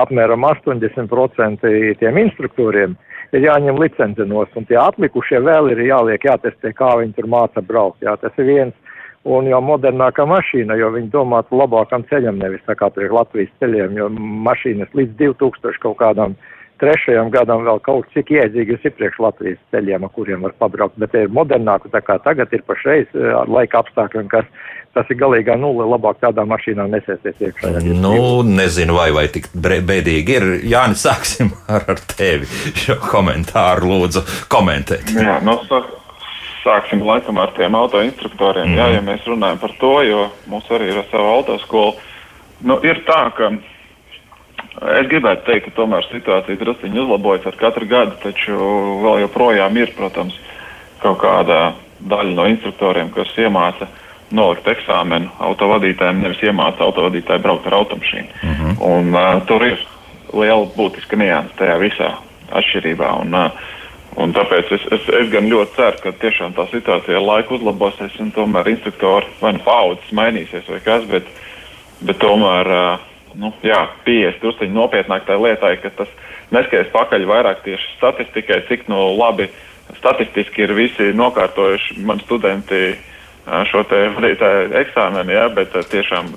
apmēram 0.03 0.45
80% 0.47 1.67
tiem 2.01 2.19
instruktoriem 2.23 2.97
ir 3.35 3.47
jāņem 3.47 3.79
licence 3.81 4.27
nost, 4.29 4.57
un 4.57 4.67
tie 4.69 4.79
atlikušie 4.81 5.41
vēl 5.45 5.73
ir 5.75 5.85
jāliek 5.89 6.27
jātestē, 6.29 6.73
kā 6.77 6.97
viņi 7.01 7.17
tur 7.17 7.31
māca 7.31 7.63
braukt. 7.63 8.03
Jā, 8.05 8.17
tas 8.21 8.37
ir 8.39 8.51
viens. 8.51 8.75
Un 9.27 9.49
jau 9.51 9.59
modernākā 9.59 10.23
mašīna, 10.31 10.77
jo 10.79 10.93
viņi 10.95 11.11
domātu 11.11 11.59
labākam 11.59 12.05
ceļam, 12.07 12.37
nevis 12.39 12.63
tā 12.69 12.77
kā 12.79 12.93
ir 13.03 13.11
Latvijas 13.11 13.51
ceļiem, 13.59 13.97
jo 13.99 14.07
mašīnas 14.47 14.93
līdz 14.95 15.17
2000 15.19 15.83
kaut 15.83 15.99
kādām 15.99 16.37
trešajam 16.79 17.33
gadam 17.35 17.65
vēl 17.67 17.81
kaut 17.83 18.07
cik 18.15 18.31
iedzīgas 18.37 18.85
ir 18.87 18.95
priekš 18.95 19.19
Latvijas 19.25 19.59
ceļiem, 19.75 20.05
ar 20.07 20.13
kuriem 20.15 20.47
var 20.47 20.55
pabraukt, 20.61 20.95
bet 21.03 21.17
ir 21.19 21.33
modernāku, 21.35 21.91
tā 21.91 22.05
kā 22.07 22.21
tagad 22.23 22.53
ir 22.55 22.63
pašreiz 22.69 23.11
ar 23.17 23.51
laika 23.51 23.81
apstākļiem, 23.83 24.29
kas 24.31 24.47
tas 24.97 25.11
ir 25.13 25.21
galīgā 25.21 25.59
nulle. 25.61 25.85
Labāk 25.93 26.23
tādā 26.23 26.47
mašīnā 26.49 26.89
nesēsties 26.95 27.43
iekšā. 27.49 27.75
Nu, 27.85 28.17
nezinu, 28.49 28.97
vai, 28.97 29.11
vai 29.17 29.27
tik 29.33 29.51
bēdīgi 29.53 30.39
ir. 30.39 30.49
Jānis, 30.73 31.05
sāksim 31.05 31.53
ar, 31.75 31.85
ar 31.93 32.03
tevi 32.17 32.49
šo 32.81 32.99
komentāru. 33.05 33.93
Lūdzu, 33.93 34.25
komentēt. 34.53 35.13
Jā, 35.15 35.39
no, 35.45 35.59
nu, 35.61 35.83
sāksim 36.67 37.05
laikam 37.07 37.39
ar 37.43 37.53
tiem 37.57 37.77
autoinstruktoriem. 37.79 38.73
Mm. 38.73 38.81
Jā, 38.81 38.91
ja 38.97 39.05
mēs 39.07 39.29
runājam 39.29 39.63
par 39.63 39.75
to, 39.81 39.95
jo 40.07 40.27
mums 40.51 40.69
arī 40.75 40.91
ir 40.95 41.03
sava 41.13 41.37
autoskola. 41.39 41.95
Nu, 42.67 42.79
ir 42.89 43.03
tā, 43.07 43.21
ka 43.37 43.53
es 44.97 45.11
gribētu 45.11 45.45
teikt, 45.47 45.69
ka 45.69 45.77
tomēr 45.83 46.09
situācija 46.09 46.59
druskuļi 46.61 47.03
uzlabojas 47.05 47.47
ar 47.51 47.59
katru 47.61 47.89
gadu, 47.91 48.17
taču 48.25 48.57
vēl 49.05 49.27
joprojām 49.27 49.77
ir, 49.79 49.93
protams, 49.99 50.39
kaut 51.05 51.21
kāda 51.23 51.61
daļa 52.01 52.35
no 52.37 52.49
instruktoriem, 52.51 53.13
kas 53.15 53.31
iemāca 53.41 53.89
nolikt 54.35 54.69
eksāmenu 54.69 55.31
autovadītājiem, 55.49 56.23
nevis 56.23 56.43
iemācīt 56.43 56.83
autovadītāju 56.83 57.45
braukt 57.45 57.67
ar 57.67 57.79
automašīnu. 57.81 58.29
Uh 58.43 58.51
mhm. 58.51 58.71
-huh. 58.71 58.77
un, 58.91 59.15
uh, 59.15 59.47
tur 59.47 59.67
ir 59.67 59.79
liela 60.33 60.67
būtiska 60.77 61.17
nianse 61.17 61.55
tajā 61.59 61.79
visā 61.79 62.12
atšķirībā. 62.51 63.11
Un, 63.21 63.35
uh, 63.35 63.51
un 64.17 64.33
tāpēc 64.35 64.73
es, 64.73 64.87
es, 64.93 65.09
es 65.21 65.31
gan 65.31 65.51
ļoti 65.51 65.77
ceru, 65.77 65.99
ka 66.03 66.12
tiešām 66.12 66.55
tā 66.55 66.67
situācija 66.71 67.17
ar 67.17 67.23
laiku 67.23 67.55
uzlabosies 67.55 68.21
un 68.21 68.33
tomēr 68.33 68.69
instruktori 68.69 69.27
vai 69.41 69.53
nu 69.53 69.59
paudzes 69.59 70.12
mainīsies 70.12 70.69
vai 70.69 70.81
kas, 70.81 71.05
bet, 71.05 71.25
bet 72.01 72.19
tomēr 72.19 72.67
uh, 72.67 72.99
nu, 73.35 73.53
jā, 73.62 73.87
pieies 74.05 74.39
druskuļi 74.41 74.73
nopietnāk 74.73 75.27
tajā 75.27 75.43
lietā, 75.43 75.77
ka 75.83 75.91
tas 75.91 76.09
neskaidrs 76.55 76.93
pakaļ 76.95 77.27
vairāk 77.29 77.62
tieši 77.65 77.97
statistikai, 77.97 78.62
cik 78.69 78.89
no 78.89 79.11
labi 79.17 79.49
statistiski 79.99 80.67
ir 80.67 80.75
visi 80.77 81.12
nokārtojuši 81.17 82.01
mani 82.07 82.25
studenti 82.27 82.97
šo 83.71 83.83
vadītāju 83.87 84.71
eksāmenu, 84.83 85.33
ja, 85.33 85.49
bet 85.55 85.75
tiešām 85.91 86.33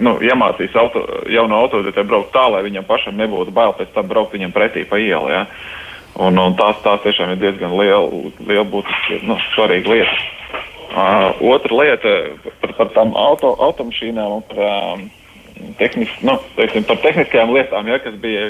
nu, 0.00 0.16
iemācīs 0.22 0.74
auto, 0.78 1.04
jauno 1.30 1.62
autovadītāju 1.64 2.08
braukt 2.08 2.32
tā, 2.34 2.44
lai 2.52 2.62
viņam 2.66 2.86
pašam 2.88 3.16
nebūtu 3.20 3.54
bail 3.54 3.74
pēc 3.78 3.92
tam 3.94 4.10
braukt 4.10 4.36
viņam 4.36 4.54
pretī 4.54 4.84
pa 4.88 5.00
ielu. 5.00 5.32
Ja. 5.32 5.46
Un, 6.20 6.36
un 6.38 6.54
tās, 6.58 6.76
tās 6.84 7.00
tiešām 7.06 7.32
ir 7.32 7.40
diezgan 7.40 7.72
liela, 7.78 8.04
liela 8.44 8.66
būtiska, 8.68 9.22
nu, 9.24 9.38
svarīga 9.54 9.94
lieta. 9.94 10.16
Uh, 10.92 11.38
otra 11.54 11.76
lieta 11.78 12.10
par, 12.60 12.74
par 12.76 12.90
tām 12.92 13.14
auto, 13.16 13.54
automašīnām 13.64 14.34
un 14.36 14.42
par, 14.44 14.58
um, 14.66 15.06
tehnis, 15.78 16.12
nu, 16.20 16.36
teiksim, 16.58 16.84
par 16.84 17.00
tehniskajām 17.00 17.54
lietām, 17.56 17.88
ja, 17.88 17.96
kas 18.04 18.18
bija 18.20 18.44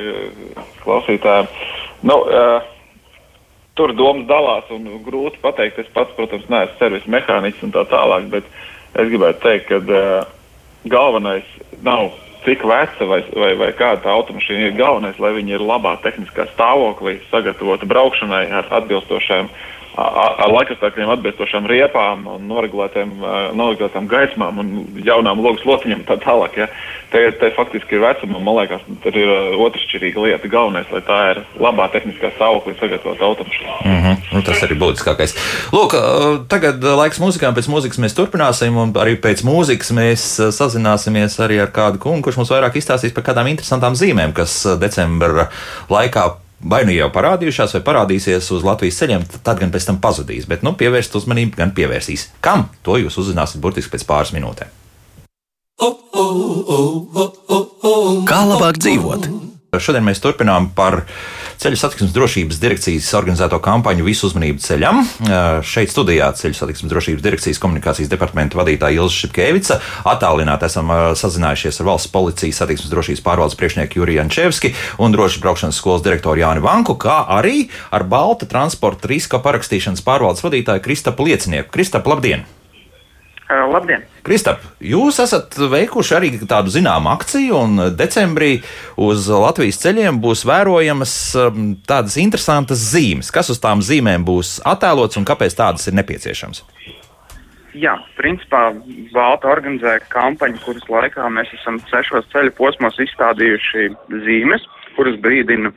klausītājiem. 0.83 1.53
Nu, 2.11 2.19
uh, 2.27 2.67
tur 3.79 3.95
domas 3.97 4.27
dalās 4.29 4.69
un 4.75 4.89
grūti 5.05 5.41
pateikt. 5.43 5.81
Es 5.83 5.93
pats, 5.95 6.13
protams, 6.17 6.49
neesmu 6.53 6.79
servisa 6.81 7.13
mehāniķis 7.15 7.67
un 7.69 7.75
tā 7.75 7.87
tālāk, 7.91 8.29
bet 8.33 8.49
es 8.93 9.09
gribētu 9.09 9.43
teikt, 9.47 9.71
ka 9.71 9.81
uh, 9.81 10.33
galvenais 10.93 11.49
nav 11.85 12.11
cik 12.43 12.65
veca 12.67 13.07
vai, 13.07 13.21
vai, 13.39 13.53
vai 13.57 13.71
kāda 13.79 14.11
automašīna 14.13 14.69
ir. 14.69 14.79
Galvenais, 14.79 15.21
lai 15.23 15.35
viņi 15.39 15.57
ir 15.57 15.65
labā 15.65 15.95
tehniskā 16.05 16.49
stāvoklī, 16.53 17.21
sagatavota 17.31 17.89
braukšanai 17.89 18.47
ar 18.61 18.69
atbilstošiem 18.81 19.49
uh, 19.49 19.69
ar 19.97 20.49
laikapstākļiem 20.49 21.11
atbilstošām 21.13 21.67
riepām 21.69 22.25
noregulētām 22.49 24.09
gaismām 24.09 24.61
un 24.63 24.71
jaunām 25.05 25.43
logas 25.45 25.65
lociņām 25.69 26.07
tā 26.09 26.17
tālāk. 26.23 26.57
Ja. 26.63 26.69
Te, 27.13 27.27
te 27.37 27.51
faktiski 27.53 27.99
ir 27.99 28.05
vecuma, 28.07 28.41
man 28.41 28.57
liekas, 28.63 28.85
tur 29.05 29.17
ir 29.21 29.33
otršķirīga 29.61 30.25
lieta. 30.25 30.49
Galvenais, 30.53 30.89
lai 30.95 31.03
tā 31.05 31.19
ir 31.35 31.43
labā 31.61 31.91
tehniskā 31.93 32.33
stāvoklī 32.39 32.73
sagatavota 32.79 33.27
automašīna. 33.29 33.77
Mm 33.85 33.99
-hmm. 34.01 34.23
nu, 34.33 34.43
tas 34.47 34.63
arī 34.65 34.79
būtiskākais. 34.81 35.37
Lūk, 35.77 35.97
tagad 36.49 36.81
laiks 36.83 37.21
mūzikām, 37.21 37.53
pēc 37.53 37.69
mūzikas 37.69 38.01
mēs 38.01 38.17
turpināsim, 38.17 38.77
un 38.77 38.97
arī 38.97 39.19
pēc 39.21 39.45
mūzikas 39.45 39.93
mēs 39.93 40.25
sazināsimies 40.57 41.37
arī 41.45 41.61
ar 41.61 41.69
kādu 41.69 41.99
kungu, 41.99 42.23
kurš 42.23 42.41
mums 42.41 42.51
vairāk 42.51 42.81
izstāstīs 42.81 43.13
par 43.13 43.25
kādām 43.29 43.53
interesantām 43.53 43.93
zīmēm, 43.93 44.33
kas 44.33 44.65
decembra 44.81 45.51
laikā 45.91 46.42
vai 46.63 46.83
nu 46.87 46.95
jau 46.95 47.09
parādījušās, 47.13 47.75
vai 47.77 47.83
parādīsies 47.87 48.51
uz 48.55 48.67
Latvijas 48.67 49.01
ceļiem, 49.03 49.27
tad 49.43 49.61
gan 49.61 49.73
pēc 49.75 49.89
tam 49.89 49.99
pazudīs. 50.03 50.47
Bet 50.51 50.65
nu, 50.67 50.75
pievērst 50.79 51.17
uzmanību 51.19 51.59
gan 51.59 51.75
pievērsīs. 51.77 52.29
Kam? 52.45 52.69
To 52.87 52.99
jūs 53.01 53.19
uzzināsiet 53.23 53.63
burtiski 53.63 53.95
pēc 53.97 54.07
pāris 54.09 54.35
minūtēm. 54.37 54.71
Kā 58.29 58.43
labāk 58.47 58.79
dzīvot? 58.79 59.27
Šodien 59.81 60.05
mēs 60.05 60.21
turpinām 60.23 60.71
par 60.77 61.03
ceļu 61.63 61.79
satiksmes 61.79 62.13
drošības 62.15 62.59
direkcijas 62.59 63.09
organizēto 63.15 63.59
kampaņu 63.63 64.07
Visu 64.07 64.27
uzmanību 64.27 64.63
ceļam. 64.63 65.03
Šeit 65.67 65.93
studijā 65.93 66.31
ceļu 66.39 66.59
satiksmes 66.59 66.91
drošības 66.91 67.23
direkcijas 67.23 67.61
komunikācijas 67.63 68.11
departamenta 68.11 68.59
vadītāja 68.59 68.99
Ilza 68.99 69.21
Šipkevica. 69.21 69.79
Attālināti 70.11 70.67
esam 70.67 70.91
sazinājušies 71.19 71.79
ar 71.83 71.91
valsts 71.93 72.11
policijas 72.15 72.63
satiksmes 72.65 72.91
drošības 72.91 73.23
pārvaldes 73.27 73.59
priekšnieku 73.61 74.01
Juriju 74.01 74.23
Jančevski 74.23 74.73
un 75.03 75.15
drošas 75.15 75.43
braukšanas 75.45 75.79
skolas 75.79 76.03
direktoru 76.07 76.43
Jāni 76.43 76.65
Vanku, 76.65 76.97
kā 76.99 77.21
arī 77.39 77.69
ar 77.95 78.09
Balta 78.11 78.49
transporta 78.51 79.13
riska 79.13 79.39
parakstīšanas 79.45 80.03
pārvaldes 80.03 80.43
vadītāju 80.43 80.83
Kristapu 80.83 81.31
Liecinieku. 81.31 81.71
Kristap, 81.79 82.11
labdien! 82.11 82.43
Labdien! 83.73 84.05
Kristap, 84.23 84.63
jūs 84.79 85.19
esat 85.23 85.57
veikuši 85.59 86.15
arī 86.17 86.31
tādu 86.49 86.73
zināmu 86.73 87.11
akciju, 87.13 87.59
un 87.59 87.83
decembrī 87.99 88.53
uz 89.01 89.27
Latvijas 89.29 89.81
ceļiem 89.83 90.21
būs 90.23 90.45
vērojamas 90.49 91.15
um, 91.41 91.73
tādas 91.89 92.19
interesantas 92.23 92.83
zīmes. 92.93 93.33
Kas 93.35 93.51
uz 93.53 93.61
tām 93.63 93.83
zīmēm 93.83 94.27
būs 94.27 94.61
attēlots 94.69 95.19
un 95.19 95.27
kāpēc 95.29 95.57
tādas 95.59 95.89
ir 95.91 95.99
nepieciešamas? 95.99 96.63
Jā, 97.73 97.97
principā 98.19 98.67
Valta 99.15 99.49
organizē 99.49 99.97
kampaņu, 100.13 100.61
kuras 100.65 100.89
laikā 100.93 101.29
mēs 101.33 101.53
esam 101.57 101.81
sešos 101.89 102.29
ceļu 102.35 102.53
posmos 102.59 102.99
izstādījuši 103.01 103.89
zīmes, 104.27 104.67
kuras 104.99 105.17
brīdina 105.25 105.73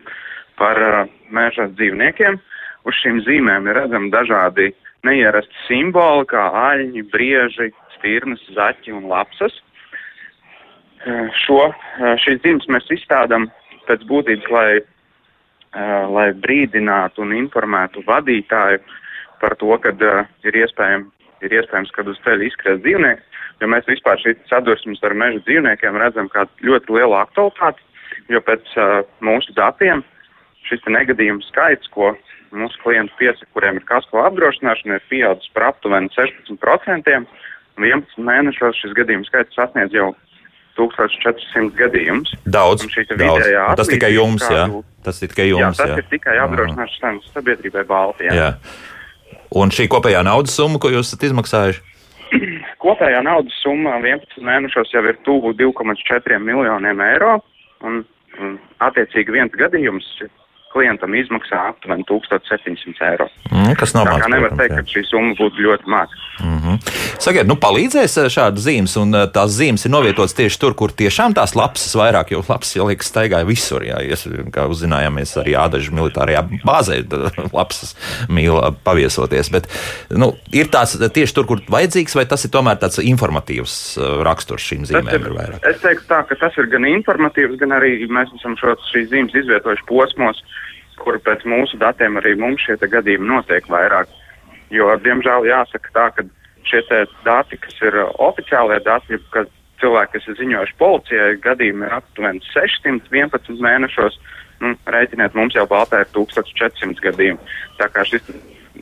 par 0.59 0.81
uh, 0.83 1.05
mēžas 1.33 1.71
dzīvniekiem. 1.79 2.37
Uz 2.85 2.99
šīm 3.01 3.23
zīmēm 3.25 3.71
ir 3.71 3.79
redzami 3.79 4.11
dažādi 4.13 4.73
neierasti 5.05 5.61
simboli, 5.67 6.25
kā 6.31 6.47
aļņi, 6.71 7.05
brieži, 7.13 7.69
stirnas, 7.95 8.43
zaķi 8.57 8.95
un 8.97 9.07
lapsas. 9.11 9.55
Šo, 11.45 11.69
šīs 12.23 12.41
zīmes 12.43 12.69
mēs 12.73 12.89
izstādām 12.97 13.49
pēc 13.85 14.05
būtības, 14.09 14.47
lai, 14.49 14.69
lai 16.15 16.29
brīdinātu 16.45 17.21
un 17.25 17.35
informētu 17.37 18.01
vadītāju 18.07 18.81
par 19.41 19.53
to, 19.61 19.75
ka 19.83 19.91
ir 20.47 20.63
iespējams 20.63 21.11
ir 21.43 21.55
iespējams, 21.59 21.91
kad 21.95 22.07
uz 22.09 22.19
ceļa 22.25 22.47
izskries 22.47 22.81
dzīvnieks, 22.83 23.41
jo 23.61 23.69
mēs 23.71 23.87
vispār 23.89 24.19
šīs 24.21 24.41
sadursmes 24.49 25.03
ar 25.05 25.15
meža 25.17 25.41
dzīvniekiem 25.47 25.99
redzam 26.01 26.29
kā 26.31 26.45
ļoti 26.65 26.97
lielu 26.97 27.17
aktualitāti, 27.19 27.83
jo 28.31 28.41
pēc 28.45 28.75
mūsu 29.25 29.55
datiem 29.57 30.03
šis 30.65 30.85
negadījumu 30.89 31.45
skaits, 31.45 31.91
ko 31.93 32.13
mūsu 32.53 32.79
klienti 32.83 33.15
piesaka, 33.19 33.49
kuriem 33.55 33.79
ir 33.79 33.87
kasko 33.87 34.21
apdrošināšana, 34.27 34.99
ir 34.99 35.09
pieaudzis 35.09 35.51
par 35.55 35.69
aptuveni 35.71 36.11
16%, 36.15 37.15
un 37.75 37.89
11 37.89 38.21
mēnešos 38.29 38.81
šis 38.81 38.95
gadījumu 38.97 39.27
skaits 39.29 39.57
sasniedz 39.57 39.95
jau 39.95 40.11
1400 40.75 41.71
gadījumus. 41.79 42.33
Daudz, 42.45 42.85
daudz. 43.15 43.47
Tas 43.79 43.91
tikai 43.91 44.11
jums, 44.11 44.43
kādu, 44.43 44.83
jā. 44.83 44.85
Tas 45.05 45.21
ir 45.21 45.31
tikai 45.31 45.47
jums, 45.49 45.63
jā. 45.63 45.75
Tas 45.79 45.93
jā. 45.93 45.97
ir 46.03 46.09
tikai 46.11 46.37
apdrošināšanas 46.43 47.31
sabiedrībai 47.35 47.85
Baltijā. 47.89 48.35
Jā. 48.35 48.49
Un 49.55 49.71
šī 49.71 49.87
kopējā 49.91 50.23
naudas 50.27 50.55
summa, 50.57 50.81
ko 50.81 50.91
jūs 50.91 51.07
esat 51.07 51.29
izmaksājuši? 51.29 51.83
Kopējā 52.83 53.21
naudas 53.23 53.55
summa 53.63 53.99
11 54.01 54.43
mēnešos 54.43 54.91
jau 54.91 55.03
ir 55.07 55.19
tuvu 55.27 55.53
2,4 55.55 56.41
miljoniem 56.43 57.03
eiro. 57.05 57.37
Un, 57.85 58.01
un 58.41 58.57
attiecīgi 58.83 59.35
viens 59.35 59.55
gadījums 59.55 60.07
klientam 60.75 61.15
izmaksā 61.15 61.61
aptuveni 61.71 62.03
1700 62.09 63.09
eiro. 63.09 63.29
Mm, 63.51 63.73
kas 63.79 63.95
nav 63.95 64.09
mākslinieks? 64.09 64.33
Nevar 64.35 64.55
teikt, 64.59 64.75
jā. 64.75 64.83
ka 64.83 64.93
šī 64.93 65.03
summa 65.07 65.35
būtu 65.39 65.63
ļoti 65.65 65.91
maza. 65.91 66.23
Mm 66.43 66.57
-hmm. 66.59 66.95
Sakiet, 67.23 67.47
nu 67.47 67.55
palīdzēs 67.55 68.17
eh, 68.19 68.27
šādas 68.35 68.65
zīmes, 68.67 68.95
un 68.99 69.15
eh, 69.15 69.27
tās 69.31 69.55
zīmes 69.55 69.85
ir 69.87 69.93
novietotas 69.93 70.35
tieši 70.35 70.59
tur, 70.59 70.75
kur 70.75 70.91
tiešām 70.91 71.33
tās 71.37 71.55
lapas 71.55 71.87
vairāk, 71.95 72.33
jo 72.35 72.43
lapas 72.49 72.75
jau 72.75 72.89
liekas 72.89 73.11
staigāja 73.11 73.47
visur. 73.47 73.85
Jā, 73.87 74.01
es, 74.03 74.27
kā 74.51 74.67
uzzinājāmies, 74.67 75.37
arī 75.39 75.55
Ādažu 75.55 75.95
militārajā 75.95 76.43
bāzē 76.65 76.99
lapas 77.59 77.95
mīl 78.27 78.59
paviesoties. 78.83 79.51
Bet 79.51 79.71
nu, 80.09 80.33
ir 80.51 80.67
tās 80.67 80.97
tieši 80.99 81.33
tur, 81.33 81.47
kur 81.47 81.63
vajadzīgs, 81.71 82.15
vai 82.19 82.25
tas 82.25 82.45
ir 82.45 82.51
tomēr 82.51 82.81
tāds 82.83 82.99
informatīvs 82.99 83.97
eh, 83.97 84.19
raksturs 84.27 84.67
šīm 84.67 84.83
zīmēm? 84.91 85.15
Ir, 85.15 85.31
ir 85.31 85.71
es 85.71 85.81
teiktu 85.81 86.07
tā, 86.11 86.21
ka 86.27 86.35
tas 86.35 86.59
ir 86.59 86.67
gan 86.67 86.85
informatīvs, 86.85 87.57
gan 87.63 87.71
arī 87.79 87.97
mēs 88.11 88.35
esam 88.35 88.59
šos 88.59 88.91
šīs 88.91 89.09
zīmes 89.13 89.39
izvietojuši 89.43 89.87
posmos 89.87 90.43
kur 91.01 91.19
pēc 91.25 91.45
mūsu 91.49 91.79
datiem 91.81 92.19
arī 92.21 92.35
mums 92.39 92.63
šie 92.65 92.77
gadījumi 92.79 93.27
notiek 93.29 93.67
vairāk. 93.71 94.09
Jo, 94.73 94.89
diemžēl, 95.03 95.45
jāsaka 95.49 95.91
tā, 95.93 96.07
ka 96.15 96.25
šie 96.65 96.81
dati, 97.25 97.59
kas 97.61 97.77
ir 97.85 97.99
uh, 98.01 98.09
oficiālie 98.27 98.79
dati, 98.85 99.19
kad 99.33 99.51
cilvēki, 99.81 100.15
kas 100.15 100.27
ir 100.31 100.39
ziņojuši 100.39 100.77
policijai, 100.79 101.29
gadījumi 101.43 101.85
ir 101.85 101.95
aptuveni 101.99 102.41
611 102.49 103.61
mēnešos, 103.67 104.17
nu, 104.63 104.73
rēķiniet, 104.89 105.35
mums 105.37 105.55
jau 105.57 105.67
Baltā 105.69 106.01
ir 106.03 106.11
1400 106.15 107.03
gadījumu. 107.05 107.55
Tā 107.79 107.89
kā 107.93 108.05
šis 108.07 108.31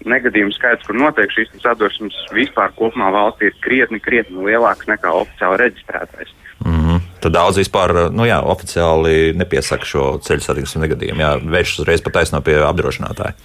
negadījumu 0.09 0.53
skaits, 0.55 0.85
kur 0.87 0.97
notiek 0.97 1.31
šīs 1.33 1.51
sadursmes 1.63 2.15
vispār 2.35 2.73
kopumā 2.77 3.11
valstī, 3.13 3.49
ir 3.49 3.59
krietni, 3.65 4.01
krietni 4.03 4.45
lielāks 4.47 4.89
nekā 4.89 5.11
oficiāli 5.23 5.61
reģistrētais. 5.65 6.33
Tad 7.23 7.31
daudz 7.31 7.59
vispār 7.61 7.93
nu, 8.11 8.25
jā, 8.27 8.41
oficiāli 8.43 9.31
nepiesaka 9.39 9.87
šo 9.87 10.07
ceļu 10.25 10.43
satiksmes 10.43 10.83
negadījumu. 10.83 11.27
Vēršas 11.53 11.83
uzreiz 11.85 12.03
pataisno 12.03 12.41
pie 12.43 12.57
apdrošinātāja. 12.67 13.37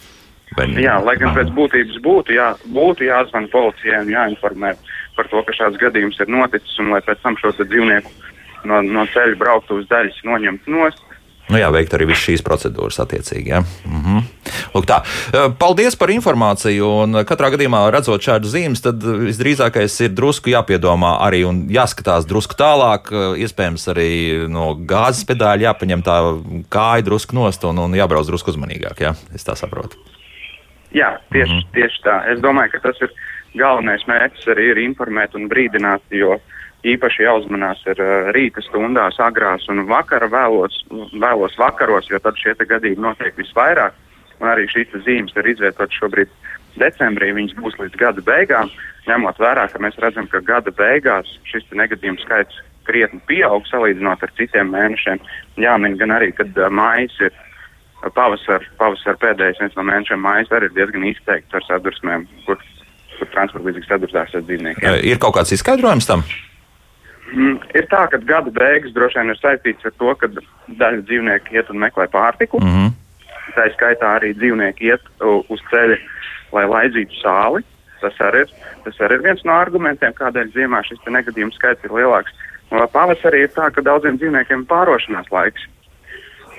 Vai... 0.57 0.67
Jā, 0.81 0.97
lai 1.05 1.15
gan 1.21 1.35
pēc 1.37 1.53
būtības 1.55 1.99
būtu, 2.03 2.35
jā, 2.35 2.49
būtu 2.73 3.07
jāzvan 3.07 3.47
policijai 3.53 4.01
un 4.03 4.11
jāinformē 4.15 4.73
par 5.19 5.29
to, 5.31 5.43
ka 5.45 5.55
šāds 5.55 5.79
gadījums 5.79 6.19
ir 6.23 6.31
noticis, 6.33 6.79
un 6.81 6.95
lai 6.95 7.03
pēc 7.05 7.21
tam 7.23 7.37
šo 7.39 7.53
dzīvnieku 7.59 8.11
no, 8.71 8.81
no 8.83 9.05
ceļa 9.13 9.37
brauktu 9.39 9.79
uz 9.79 9.87
daļas 9.91 10.23
noņemt 10.27 10.71
nost, 10.73 11.05
Nu, 11.49 11.57
jā, 11.57 11.69
veikt 11.73 11.95
arī 11.97 12.11
visas 12.11 12.27
šīs 12.27 12.43
procedūras 12.45 12.99
attiecīgi. 13.01 13.49
Ja? 13.49 13.63
-hmm. 13.63 14.25
Lūk, 14.75 14.85
tā. 14.89 14.99
Paldies 15.59 15.97
par 15.97 16.11
informāciju. 16.13 16.91
Un 17.05 17.21
katrā 17.25 17.49
gadījumā, 17.55 17.87
redzot 17.95 18.21
šādu 18.21 18.51
zīmes, 18.53 18.83
tad 18.85 19.01
visdrīzākais 19.03 19.97
ir 20.05 20.13
drusku 20.13 20.53
jāpiedomā 20.53 21.17
arī 21.25 21.45
un 21.49 21.65
jāskatās 21.73 22.29
drusku 22.29 22.55
tālāk. 22.59 23.09
Iespējams, 23.41 23.89
arī 23.95 24.11
no 24.49 24.75
gāzes 24.75 25.25
pedāļa 25.25 25.73
jāpaņem 25.73 26.05
tā 26.05 26.19
kāja 26.69 27.07
drusku 27.09 27.35
nost 27.35 27.65
un, 27.65 27.79
un 27.79 27.97
jābrauc 27.97 28.29
drusku 28.29 28.53
uzmanīgāk. 28.53 29.01
Ja? 29.01 29.15
Es 29.35 29.45
tā 29.45 29.57
saprotu. 29.57 29.97
Jā, 30.93 31.17
tieši, 31.33 31.53
-hmm. 31.53 31.73
tieši 31.73 32.05
tā. 32.05 32.21
Es 32.33 32.41
domāju, 32.41 32.73
ka 32.73 32.89
tas 32.89 33.01
ir 33.01 33.11
galvenais 33.57 34.05
mērķis 34.07 34.53
arī 34.53 34.71
ir 34.71 34.79
informēt 34.85 35.35
un 35.35 35.49
brīdināt, 35.49 36.01
jo 36.11 36.37
uh, 36.37 36.58
īpaši 36.87 37.25
jāuzmanās 37.25 37.81
ir 37.91 38.01
uh, 38.03 38.31
rīta 38.35 38.63
stundās, 38.63 39.19
agrās 39.23 39.67
un 39.73 39.87
vakara 39.89 40.29
vēlos, 40.31 40.77
vēlos 41.19 41.57
vakaros, 41.59 42.11
jo 42.11 42.21
tad 42.23 42.39
šie 42.39 42.55
gadījumi 42.59 43.03
notiek 43.03 43.37
visvairāk. 43.39 43.97
Un 44.39 44.47
arī 44.53 44.69
šīs 44.71 44.95
zīmes 45.03 45.35
ir 45.35 45.51
izvietotas 45.51 45.99
šobrīd 45.99 46.31
decembrī, 46.79 47.33
viņas 47.35 47.57
būs 47.59 47.79
līdz 47.81 47.99
gada 47.99 48.23
beigām, 48.23 48.71
ņemot 49.09 49.41
vērā, 49.43 49.67
ka 49.73 49.83
mēs 49.83 49.99
redzam, 49.99 50.29
ka 50.31 50.39
gada 50.47 50.71
beigās 50.71 51.33
šis 51.51 51.67
negadījumu 51.75 52.23
skaits 52.23 52.63
krietni 52.87 53.19
pieaug 53.27 53.67
salīdzinot 53.67 54.23
ar 54.23 54.33
citiem 54.39 54.71
mēnešiem. 54.73 55.19
Jāmin 55.59 55.99
gan 55.99 56.15
arī, 56.15 56.31
ka 56.37 56.47
uh, 56.47 56.71
mājas 56.71 57.19
ir 57.27 57.35
pavasar, 58.15 58.63
pavasar 58.79 59.19
pēdējais 59.19 59.59
viens 59.65 59.75
no 59.77 59.85
mēnešiem 59.89 60.23
mājas 60.23 60.53
arī 60.55 60.71
ir 60.71 60.77
diezgan 60.77 61.09
izteikts 61.11 61.59
ar 61.59 61.67
sadursmēm, 61.67 62.29
kur, 62.47 62.63
kur 63.19 63.33
transporta 63.35 63.67
līdzekļu 63.67 63.91
sadursās 63.91 64.39
ar 64.39 64.47
dzīvniekiem. 64.47 65.01
Ir 65.03 65.19
kaut 65.19 65.35
kāds 65.41 65.57
izskaidrojums 65.59 66.07
tam? 66.07 66.23
Mm, 67.29 67.59
ir 67.77 67.87
tā, 67.93 68.07
ka 68.09 68.21
gada 68.25 68.51
beigas 68.55 68.95
droši 68.97 69.21
vien 69.21 69.33
ir 69.35 69.41
saistīts 69.41 69.85
ar 69.89 69.95
to, 70.01 70.15
ka 70.21 70.31
daļa 70.81 71.03
dzīvnieku 71.09 71.57
iet 71.57 71.71
un 71.73 71.83
meklē 71.83 72.09
pārtiku. 72.13 72.61
Mm 72.63 72.75
-hmm. 72.75 72.93
Tā 73.57 73.67
skaitā 73.75 74.15
arī 74.17 74.33
dzīvnieki 74.37 74.89
iet 74.89 75.03
uz 75.49 75.61
ceļa, 75.71 75.97
lai 76.53 76.65
laidzītu 76.69 77.15
sāli. 77.23 77.65
Tas 78.01 78.15
arī, 78.23 78.45
ir, 78.45 78.49
tas 78.85 79.01
arī 79.01 79.19
ir 79.19 79.25
viens 79.27 79.45
no 79.45 79.53
argumentiem, 79.53 80.13
kādēļ 80.13 80.53
ziemā 80.55 80.83
šis 80.87 81.01
negadījums 81.07 81.57
skaits 81.59 81.85
ir 81.85 81.91
lielāks. 81.91 82.33
Pavasarī 82.71 83.43
ir 83.43 83.53
tā, 83.57 83.71
ka 83.75 83.83
daudziem 83.83 84.17
dzīvniekiem 84.17 84.61
ir 84.61 84.71
pārošanās 84.71 85.31
laiks. 85.31 85.67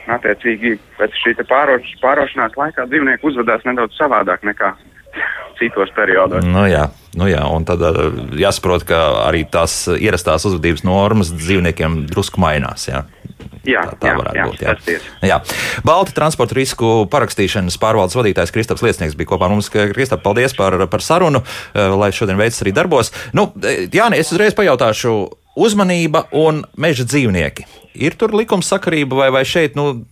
Attiecīgi, 0.07 0.79
pēc 0.97 1.11
šī 1.23 1.35
pāroš, 1.49 1.85
pārošanās 2.01 2.57
laikā 2.57 2.85
dzīvnieki 2.85 3.27
uzvedās 3.29 3.65
nedaudz 3.65 3.93
savādāk 3.97 4.43
nekā 4.43 4.73
citos 5.59 5.91
periodos. 5.95 6.45
Nu, 6.47 6.63
jā, 6.69 6.87
nu, 7.19 7.27
jā, 7.29 7.41
un 7.51 7.65
tad 7.67 7.83
uh, 7.83 8.09
jāsaprot, 8.39 8.85
ka 8.87 8.99
arī 9.27 9.43
tās 9.51 9.83
ierastās 9.95 10.47
uzvedības 10.47 10.85
normas 10.87 11.33
dzīvniekiem 11.35 12.05
drusku 12.09 12.41
mainās. 12.41 12.87
Jā. 12.89 13.03
Jā, 13.67 13.83
tā, 13.91 13.97
tā 13.99 14.09
jā, 14.09 14.15
varētu 14.17 14.39
jā, 14.39 14.45
būt. 14.47 14.61
Jā. 14.63 15.01
jā. 15.29 15.37
Balti 15.85 16.15
transporta 16.15 16.55
risku 16.57 17.03
parakstīšanas 17.11 17.77
pārvaldes 17.81 18.15
vadītājs 18.17 18.53
Kristaps 18.55 18.83
Liesnieks 18.85 19.17
bija 19.19 19.33
kopā 19.33 19.49
ar 19.49 19.53
mums. 19.53 19.69
Kristap, 19.71 20.23
paldies 20.23 20.55
par, 20.57 20.77
par 20.91 21.03
sarunu, 21.05 21.43
uh, 21.43 21.81
lai 21.99 22.11
šodien 22.15 22.39
veids 22.39 22.61
arī 22.63 22.73
darbos. 22.75 23.11
Nu, 23.35 23.49
jā, 23.93 24.07
es 24.17 24.31
uzreiz 24.33 24.57
pajautāšu. 24.57 25.17
Uzmanība 25.59 26.23
un 26.39 26.61
meža 26.79 27.03
dzīvnieki. 27.09 27.65
Ir 27.99 28.13
tur 28.15 28.31
likumsakarība 28.37 29.17
vai, 29.17 29.27
vai 29.33 29.41
šeit 29.49 29.73
nu, 29.75 30.05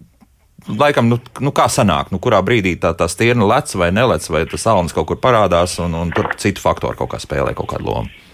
laikam, 0.68 1.10
nu, 1.12 1.20
nu 1.40 1.54
kā 1.56 1.68
sanāk, 1.72 2.12
nu, 2.12 2.20
kurā 2.24 2.42
brīdī 2.46 2.76
tā, 2.82 2.94
tā 2.98 3.08
stirna 3.12 3.48
lec 3.48 3.72
vai 3.80 3.92
nelec, 3.96 4.28
vai 4.34 4.46
tas 4.50 4.68
salnis 4.68 4.96
kaut 4.96 5.08
kur 5.12 5.20
parādās, 5.24 5.78
un, 5.84 5.96
un 5.96 6.14
tur 6.16 6.34
citu 6.42 6.64
faktoru 6.64 7.00
kaut 7.00 7.14
kā 7.16 7.22
spēlē 7.24 7.56
kaut 7.58 7.72
kādu 7.74 7.92
lomu. 7.92 8.26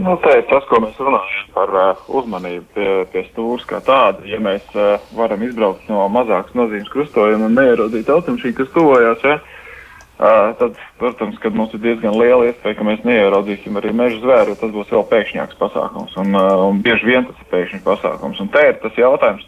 Nu, 0.00 0.14
ir 0.32 0.44
tas, 0.48 0.64
ko 0.70 0.78
mēs 0.80 0.96
runājam 1.02 1.48
par 1.52 1.72
uh, 1.76 2.04
uzmanību 2.16 2.62
pie, 2.76 2.90
pie 3.12 3.24
stūres 3.26 3.66
kā 3.68 3.82
tāda. 3.84 4.22
Ja 4.24 4.38
mēs 4.40 4.64
uh, 4.72 5.02
varam 5.18 5.42
izbraukt 5.44 5.90
no 5.90 6.06
mazākas 6.12 6.54
nozīmes 6.56 6.88
krustojuma 6.92 7.50
un 7.50 7.58
neierodīt 7.58 8.08
automašīnu, 8.08 8.56
kas 8.56 8.70
tuvojās, 8.72 9.26
ja, 9.26 9.36
uh, 9.42 10.54
tad, 10.62 10.78
protams, 11.02 11.36
kad 11.42 11.58
mums 11.58 11.74
ir 11.76 11.82
diezgan 11.84 12.16
liela 12.16 12.48
iespēja, 12.48 12.78
ka 12.78 12.86
mēs 12.86 13.04
neieraudzīsim 13.04 13.76
arī 13.76 13.92
meža 13.98 14.22
zvēru, 14.22 14.56
tas 14.62 14.72
būs 14.72 14.94
vēl 14.94 15.04
pēkšņāks 15.10 15.60
pasākums. 15.60 16.16
Un, 16.22 16.32
uh, 16.38 16.64
un 16.70 16.80
bieži 16.86 17.10
vien 17.10 17.28
tas 17.28 17.42
ir 17.42 17.52
pēkšņs 17.52 17.84
pasākums. 17.90 18.40
Un 18.40 18.48
te 18.54 18.64
ir 18.70 18.80
tas 18.80 18.96
jautājums, 19.04 19.44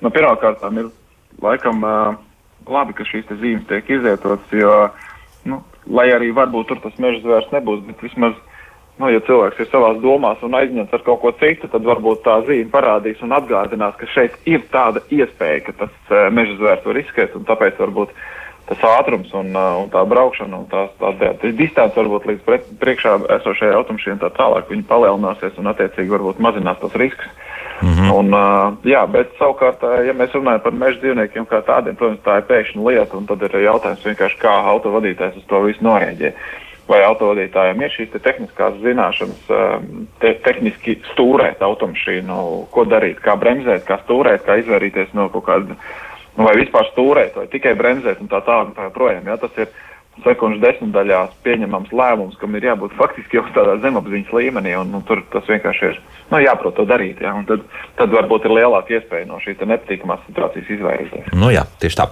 nu, 0.00 0.14
pirmkārt, 0.14 0.64
ir 0.72 0.88
laikam 1.42 1.82
uh, 1.86 2.14
labi, 2.68 2.96
ka 2.98 3.06
šīs 3.08 3.30
zīmes 3.40 3.66
tiek 3.70 3.88
izvietotas, 3.90 4.54
jo, 4.54 4.76
nu, 5.48 5.62
lai 5.90 6.10
arī 6.14 6.30
varbūt 6.36 6.70
tur 6.70 6.82
tas 6.84 6.98
meža 7.02 7.22
zvērs 7.24 7.52
nebūs, 7.54 7.84
bet 7.88 8.04
vismaz 8.04 8.36
Nu, 9.00 9.08
ja 9.08 9.22
cilvēks 9.24 9.62
ir 9.62 9.66
savā 9.72 9.94
domās 10.02 10.42
un 10.44 10.52
aizņemts 10.54 10.92
ar 10.92 11.02
kaut 11.06 11.22
ko 11.22 11.30
citu, 11.40 11.68
tad 11.72 11.86
varbūt 11.88 12.20
tā 12.26 12.36
zīme 12.46 12.68
parādīs 12.70 13.22
un 13.24 13.32
atgādinās, 13.32 13.96
ka 13.96 14.08
šeit 14.12 14.36
ir 14.44 14.66
tāda 14.72 15.00
iespēja, 15.08 15.62
ka 15.66 15.74
tas 15.80 15.94
uh, 16.12 16.28
meža 16.34 16.58
zvērs 16.60 16.84
var 16.86 17.00
izskriet, 17.00 17.32
un 17.38 17.46
tāpēc 17.48 17.80
varbūt 17.80 18.12
tas 18.68 18.84
ātrums 18.92 19.32
un, 19.34 19.48
uh, 19.56 19.80
un 19.80 19.88
tā 19.90 20.04
braukšana 20.06 20.60
un 20.60 20.68
tās, 20.70 20.92
tās, 21.00 21.16
tās, 21.18 21.38
tās 21.40 21.56
distance 21.56 21.98
varbūt 21.98 22.28
līdz 22.30 22.44
pre, 22.44 22.60
priekšā 22.84 23.16
esošajai 23.40 23.78
automašīnai 23.80 24.20
tā 24.22 24.30
tālāk, 24.36 24.68
viņi 24.70 24.86
palielināsies 24.92 25.56
un 25.58 25.72
attiecīgi 25.72 26.12
varbūt 26.12 26.44
mazinās 26.44 26.78
tas 26.84 27.00
risks. 27.00 27.32
Mm 27.82 27.88
-hmm. 27.88 28.14
un, 28.14 28.26
uh, 28.34 28.74
jā, 28.86 29.06
bet 29.10 29.32
savukārt, 29.38 29.82
ja 30.06 30.12
mēs 30.14 30.34
runājam 30.34 30.62
par 30.62 30.72
meža 30.72 31.00
dzīvniekiem 31.00 31.46
kā 31.46 31.62
tādiem, 31.66 31.96
protams, 31.96 32.20
tā 32.24 32.36
ir 32.38 32.44
pēkšņa 32.50 32.88
lieta, 32.88 33.16
un 33.16 33.26
tad 33.26 33.42
ir 33.42 33.56
jautājums 33.60 34.04
vienkārši, 34.06 34.38
kā 34.38 34.52
autovadītājs 34.74 35.36
uz 35.36 35.46
to 35.46 35.60
visu 35.60 35.84
norēģē. 35.84 36.32
Vai 36.88 37.04
autovadītājiem 37.04 37.82
ir 37.82 37.90
šīs 37.90 38.10
te 38.12 38.18
tehniskās 38.18 38.74
zināšanas, 38.82 39.42
te, 40.18 40.34
tehniski 40.44 40.98
stūrēt 41.12 41.62
automašīnu, 41.62 42.66
ko 42.70 42.84
darīt, 42.84 43.20
kā 43.20 43.36
bremzēt, 43.36 43.84
kā 43.84 43.98
stūrēt, 44.02 44.42
kā 44.46 44.56
izvairīties 44.62 45.14
no 45.14 45.28
kaut 45.28 45.44
kāda, 45.44 45.76
nu, 46.36 46.44
vai 46.44 46.56
vispār 46.56 46.90
stūrēt, 46.90 47.36
vai 47.36 47.46
tikai 47.46 47.74
bremzēt 47.74 48.20
un 48.20 48.28
tā 48.28 48.42
tālāk 48.46 48.66
un 48.66 48.74
tā 48.74 48.82
joprojām. 48.90 49.26
Ja, 49.26 49.36
tas 49.36 49.58
ir 49.58 49.68
sekundžu 50.20 50.60
desmitdaļās 50.62 51.32
pieņemams 51.46 51.92
lēmums, 51.96 52.36
kam 52.40 52.56
ir 52.58 52.68
jābūt 52.68 52.94
faktiski 52.98 53.38
jau 53.38 53.46
tādā 53.56 53.78
zemapziņas 53.82 54.32
līmenī, 54.36 54.76
un, 54.78 54.92
un 54.98 55.04
tur 55.08 55.24
tas 55.32 55.48
vienkārši 55.48 55.88
ir 55.88 56.00
nu, 56.30 56.40
jāprot 56.44 56.76
to 56.76 56.86
darīt. 56.88 57.22
Ja, 57.24 57.34
tad, 57.48 57.64
tad 57.98 58.14
varbūt 58.14 58.46
ir 58.46 58.56
lielāka 58.60 58.98
iespēja 58.98 59.28
no 59.30 59.40
šīs 59.42 59.62
nepatīkamās 59.64 60.24
situācijas 60.28 60.72
izvairīties. 60.76 61.32
Nu 61.36 61.52
jā, 61.54 61.64
tieši 61.82 62.02
tā. 62.02 62.10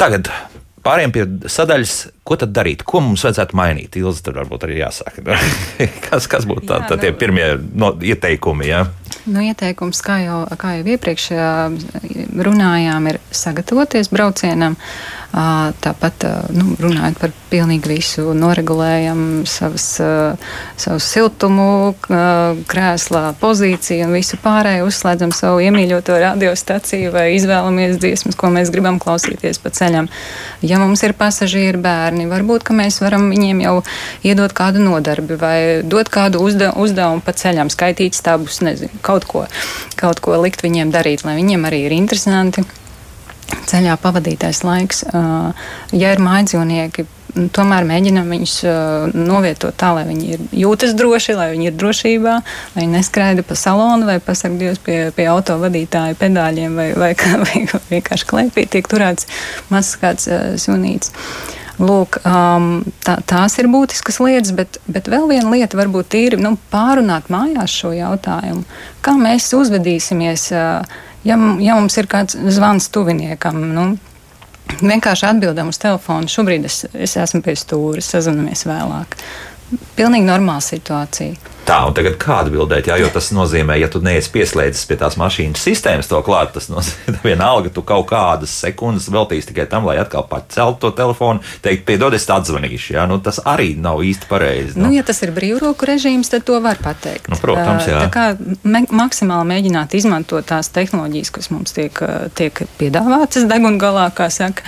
Tagad 0.00 0.32
Pāriem 0.80 1.12
pie 1.12 1.26
sadaļas, 1.52 1.94
ko 2.24 2.38
tad 2.40 2.54
darīt? 2.56 2.86
Ko 2.88 3.02
mums 3.04 3.20
vajadzētu 3.26 3.56
mainīt? 3.58 3.98
Ilzi 4.00 4.22
tur 4.24 4.38
varbūt 4.40 4.62
arī 4.64 4.78
jāsāk. 4.78 5.18
kas, 6.06 6.28
kas 6.30 6.46
būtu 6.48 6.64
tā, 6.70 6.78
tā, 6.88 6.96
tie 7.02 7.10
nu, 7.12 7.18
pirmie 7.20 7.48
no, 7.76 7.90
ieteikumi? 8.00 8.70
Ja? 8.70 8.86
Nu, 9.28 9.42
ieteikums, 9.44 10.00
kā 10.04 10.20
jau, 10.24 10.42
kā 10.60 10.78
jau 10.78 10.86
iepriekš 10.94 11.30
runājām, 12.40 13.08
ir 13.10 13.20
sagatavoties 13.34 14.10
braucienam. 14.12 14.76
Tāpat 15.30 16.24
nu, 16.56 16.72
runājot 16.80 17.18
par 17.20 17.34
pilnīgi 17.52 17.86
visu, 17.92 18.32
noregulējam 18.34 19.44
savas, 19.46 19.86
savu 20.80 21.02
siltumu, 21.04 21.68
krēslā 22.70 23.22
pozīciju 23.38 24.08
un 24.08 24.16
visu 24.18 24.40
pārējo, 24.42 24.88
uzslēdzam 24.90 25.34
savu 25.36 25.62
iemīļoto 25.68 26.18
radiostaciju 26.24 27.14
vai 27.14 27.28
izvēlamies 27.36 28.00
dziesmas, 28.02 28.38
ko 28.40 28.50
mēs 28.50 28.72
gribam 28.74 28.98
klausīties 29.02 29.62
pa 29.62 29.70
ceļam 29.74 30.10
Ja 30.62 30.76
mums 30.76 31.00
ir 31.06 31.14
pasažieri 31.16 31.78
bērni, 31.80 32.26
varbūt 32.28 32.68
mēs 32.76 33.00
varam 33.00 33.30
viņiem 33.32 33.62
jau 33.64 33.76
iedot 34.26 34.52
kādu 34.56 34.82
nodarbi 34.84 35.38
vai 35.40 35.56
dot 35.88 36.10
kādu 36.12 36.42
uzde, 36.44 36.68
uzdevumu 36.76 37.24
pa 37.24 37.32
ceļam, 37.32 37.70
skaitīt 37.72 38.18
stabus, 38.18 38.60
nezinu, 38.64 38.99
kaut 39.04 39.26
ko, 39.28 39.46
kaut 40.00 40.20
ko 40.24 40.36
likt 40.42 40.64
viņiem 40.66 40.92
darīt, 40.94 41.24
lai 41.26 41.38
viņiem 41.38 41.66
arī 41.68 41.84
ir 41.86 41.96
interesanti 41.96 42.66
ceļā 43.70 43.96
pavadītais 44.02 44.62
laiks. 44.66 45.04
Ja 45.10 46.12
ir 46.14 46.22
mājdzīvnieki, 46.22 47.06
tomēr 47.54 47.86
mēģinam 47.86 48.30
viņus 48.32 48.54
uh, 48.66 49.14
novietot 49.14 49.76
tā, 49.78 49.92
lai 49.96 50.04
viņi 50.08 50.38
jūtas 50.56 50.94
droši, 50.98 51.36
lai 51.38 51.50
viņi 51.52 51.70
ir 51.70 51.76
drošībā, 51.78 52.34
lai 52.74 52.84
viņi 52.84 52.96
neskraida 52.96 53.44
pa 53.46 53.56
salonu 53.58 54.08
vai 54.08 54.18
pasakdies 54.24 54.80
pie, 54.84 54.98
pie 55.16 55.28
auto 55.30 55.58
vadītāja 55.60 56.18
pedāļiem 56.20 56.76
vai, 56.78 56.88
vai, 56.98 57.12
kā, 57.18 57.36
vai 57.44 57.64
vienkārši 57.92 58.28
klēpī 58.30 58.66
tiek 58.70 58.90
turēts 58.90 59.30
mazs 59.70 59.96
kāds 60.00 60.30
uh, 60.30 60.52
sunīts. 60.60 61.14
Lūk, 61.80 62.18
um, 62.28 62.82
tā, 63.00 63.14
tās 63.24 63.54
ir 63.60 63.70
būtiskas 63.72 64.18
lietas, 64.20 64.52
bet, 64.56 64.76
bet 64.84 65.08
vēl 65.08 65.30
viena 65.30 65.48
lieta 65.54 65.78
varbūt 65.78 66.16
ir 66.18 66.36
nu, 66.40 66.52
pārunāt 66.72 67.30
mājās 67.32 67.72
šo 67.72 67.94
jautājumu. 67.96 68.66
Kā 69.00 69.14
mēs 69.16 69.48
uzvedīsimies, 69.56 70.50
uh, 70.52 71.00
ja, 71.24 71.38
ja 71.64 71.78
mums 71.78 71.96
ir 71.96 72.10
kāds 72.10 72.36
zvans 72.52 72.90
tuviniekam? 72.92 73.62
Nu, 73.72 73.86
vienkārši 74.78 75.30
atbildam 75.30 75.72
uz 75.72 75.80
telefonu. 75.80 76.28
Šobrīd 76.28 76.68
es, 76.68 76.82
es 76.92 77.16
esmu 77.16 77.40
pie 77.46 77.56
stūra, 77.58 78.04
sazināmies 78.04 78.66
vēlāk. 78.68 79.16
Pilnīgi 79.96 80.28
normāla 80.28 80.62
situācija. 80.64 81.56
Tā, 81.70 81.76
un 81.86 81.94
tagad 81.94 82.16
kā 82.18 82.40
atbildēt, 82.42 82.88
jā, 82.90 82.96
jo 82.98 83.06
tas 83.14 83.28
nozīmē, 83.30 83.76
ja 83.78 83.86
tu 83.86 84.00
neesi 84.02 84.32
pieslēdzis 84.34 84.88
pie 84.90 84.96
tās 84.98 85.14
mašīnas 85.20 85.62
sistēmas 85.62 86.08
to 86.10 86.18
klāt, 86.26 86.50
tas 86.56 86.66
nozīmē, 86.66 87.20
vienalga 87.28 87.70
tu 87.70 87.84
kaut 87.86 88.08
kādas 88.10 88.50
sekundes 88.64 89.06
veltīsi 89.14 89.52
tikai 89.52 89.68
tam, 89.70 89.86
lai 89.86 89.94
atkal 90.02 90.24
paceltu 90.26 90.88
to 90.88 90.90
telefonu, 90.98 91.44
teikt, 91.62 91.84
piedod, 91.86 92.16
es 92.16 92.26
atzvanīšu. 92.26 92.96
Jā, 92.96 93.04
nu, 93.06 93.20
tas 93.22 93.38
arī 93.46 93.76
nav 93.78 94.02
īsti 94.02 94.26
pareizi. 94.26 94.74
Nu. 94.74 94.88
Nu, 94.88 94.96
ja 94.96 95.04
tas 95.06 95.22
ir 95.22 95.30
brīvroku 95.36 95.86
režīms, 95.86 96.32
tad 96.32 96.42
to 96.48 96.58
var 96.64 96.80
pateikt. 96.82 97.30
Nu, 97.30 97.38
protams, 97.38 97.86
jā. 97.86 98.02
Tā 98.02 98.10
kā 98.10 98.82
maksimāli 98.90 99.52
mēģināt 99.52 99.94
izmantot 100.00 100.50
tās 100.50 100.72
tehnoloģijas, 100.74 101.30
kas 101.38 101.52
mums 101.54 101.76
tiek, 101.78 102.02
tiek 102.34 102.64
piedāvātas 102.82 103.46
degungalā, 103.46 104.08
kā 104.18 104.26
saka, 104.34 104.66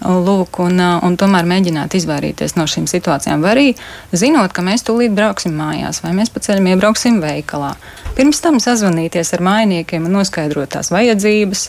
lūk, 0.00 0.62
un, 0.64 0.80
un 0.80 1.20
tomēr 1.20 1.44
mēģināt 1.52 1.98
izvairīties 2.00 2.56
no 2.56 2.64
šīm 2.64 2.88
situācijām. 2.88 3.44
Vai 3.44 3.52
arī 3.52 3.68
zinot, 4.16 4.56
ka 4.56 4.64
mēs 4.64 4.88
tūlīt 4.88 5.12
brauksim 5.12 5.52
mājās, 5.60 6.00
vai 6.06 6.16
mēs 6.16 6.32
pa 6.38 6.46
ceļam 6.46 6.72
iebrauksim 6.72 7.20
veikalā. 7.22 7.74
Pirms 8.18 8.42
tam 8.42 8.62
sazvanīties 8.62 9.34
ar 9.34 9.42
mainiekiem 9.44 10.06
un 10.06 10.20
noskaidrot 10.20 10.76
tās 10.76 10.92
vajadzības. 10.94 11.68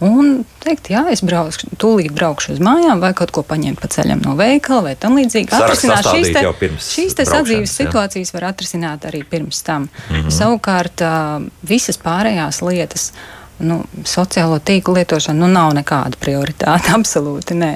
Un 0.00 0.46
teikt, 0.64 0.88
jā, 0.94 1.02
es 1.12 1.20
braukšu, 1.20 1.74
tūlīt 1.76 2.14
braukšu 2.16 2.54
uz 2.54 2.60
mājām, 2.64 3.02
vai 3.02 3.10
kaut 3.16 3.34
ko 3.36 3.42
paņemt 3.44 3.82
pa 3.82 3.90
ceļam 3.92 4.22
no 4.24 4.32
veikala, 4.38 4.86
vai 4.88 4.94
tam 4.96 5.18
līdzīgi. 5.20 5.52
Atrisināt 5.52 6.08
šīs, 6.08 6.30
te, 6.32 6.70
šīs 6.86 7.18
te 7.18 7.26
sadzīves 7.28 7.74
situācijas 7.82 8.32
var 8.32 8.48
atrisināt 8.48 9.04
arī 9.10 9.20
pirms 9.28 9.60
tam. 9.66 9.90
Mm 10.08 10.16
-hmm. 10.16 10.32
Savukārt, 10.38 11.04
visas 11.68 12.00
pārējās 12.00 12.62
lietas 12.64 13.10
nu, 13.60 13.80
sociālo 14.06 14.58
tīklu 14.64 14.96
lietošana 14.98 15.38
nu, 15.40 15.50
nav 15.52 15.74
nekāda 15.76 16.18
prioritāte. 16.20 16.92
Absolūti 16.98 17.56
nē. 17.58 17.72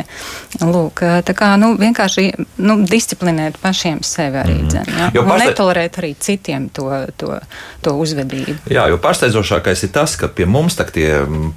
Lūk, 0.65 1.03
tā 1.27 1.35
kā 1.37 1.55
nu, 1.61 1.73
vienkārši 1.81 2.29
nu, 2.63 2.79
disciplinēt 2.89 3.59
pašiem 3.63 4.03
sevi 4.07 4.39
arī 4.43 4.57
mm. 4.61 4.69
dzēn, 4.71 4.91
ja? 4.95 5.09
un 5.11 5.31
pārsteidz... 5.31 5.51
netolerēt 5.51 5.99
arī 6.01 6.13
citiem 6.23 6.69
to, 6.75 6.89
to, 7.19 7.39
to 7.85 7.95
uzvedību. 7.99 8.57
Jā, 8.71 8.87
jo 8.93 9.01
pārsteidzošākais 9.03 9.87
ir 9.87 9.93
tas, 9.95 10.15
ka 10.21 10.31
pie 10.31 10.47
mums 10.49 10.79
tie 10.95 11.09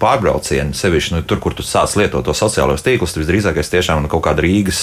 pārbraucieni, 0.02 0.76
sevišķi 0.78 1.18
nu, 1.18 1.22
tur, 1.28 1.42
kur 1.44 1.56
tu 1.58 1.66
sāc 1.66 1.94
lietot 2.00 2.26
to 2.26 2.34
sociālos 2.38 2.84
tīklus, 2.86 3.14
tas 3.14 3.22
visdrīzākais 3.22 3.72
tiešām 3.74 4.04
nu, 4.06 4.12
kaut 4.12 4.26
kāda 4.26 4.44
Rīgas 4.46 4.82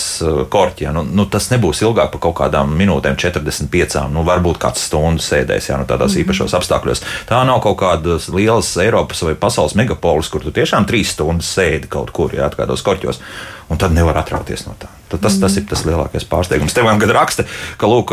korķa. 0.52 0.92
Nu, 0.94 1.04
nu, 1.06 1.26
tas 1.30 1.50
nebūs 1.52 1.82
ilgāk 1.84 2.12
par 2.14 2.22
kaut 2.28 2.36
kādām 2.38 2.74
minūtēm, 2.78 3.18
45, 3.20 4.06
nu, 4.14 4.24
varbūt 4.26 4.60
kāds 4.62 4.86
stundu 4.88 5.24
sēdēs 5.24 5.70
jā, 5.70 5.78
nu, 5.80 5.88
tādos 5.90 6.14
mm. 6.14 6.24
īpašos 6.24 6.56
apstākļos. 6.60 7.04
Tā 7.30 7.42
nav 7.48 7.62
kaut 7.64 7.78
kādas 7.82 8.28
lielas 8.32 8.70
Eiropas 8.82 9.24
vai 9.26 9.33
pasaules 9.40 9.76
megapolis, 9.78 10.30
kur 10.32 10.44
tu 10.44 10.52
tiešām 10.54 10.86
trīs 10.88 11.14
stundas 11.14 11.50
sēdi 11.56 11.90
kaut 11.90 12.12
kur, 12.14 12.34
jā, 12.34 12.48
kādos 12.56 12.84
korķos, 12.84 13.20
un 13.72 13.80
tad 13.80 13.94
nevar 13.96 14.18
atrauties 14.20 14.66
no 14.68 14.76
tā. 14.80 14.90
Tad 15.14 15.20
tas, 15.22 15.36
tas 15.38 15.54
ir 15.60 15.66
tas 15.68 15.84
lielākais 15.86 16.24
pārsteigums. 16.26 16.74
Tev 16.74 16.88
gan 16.88 17.12
raksta, 17.14 17.44
ka 17.78 17.88
lūk, 17.90 18.10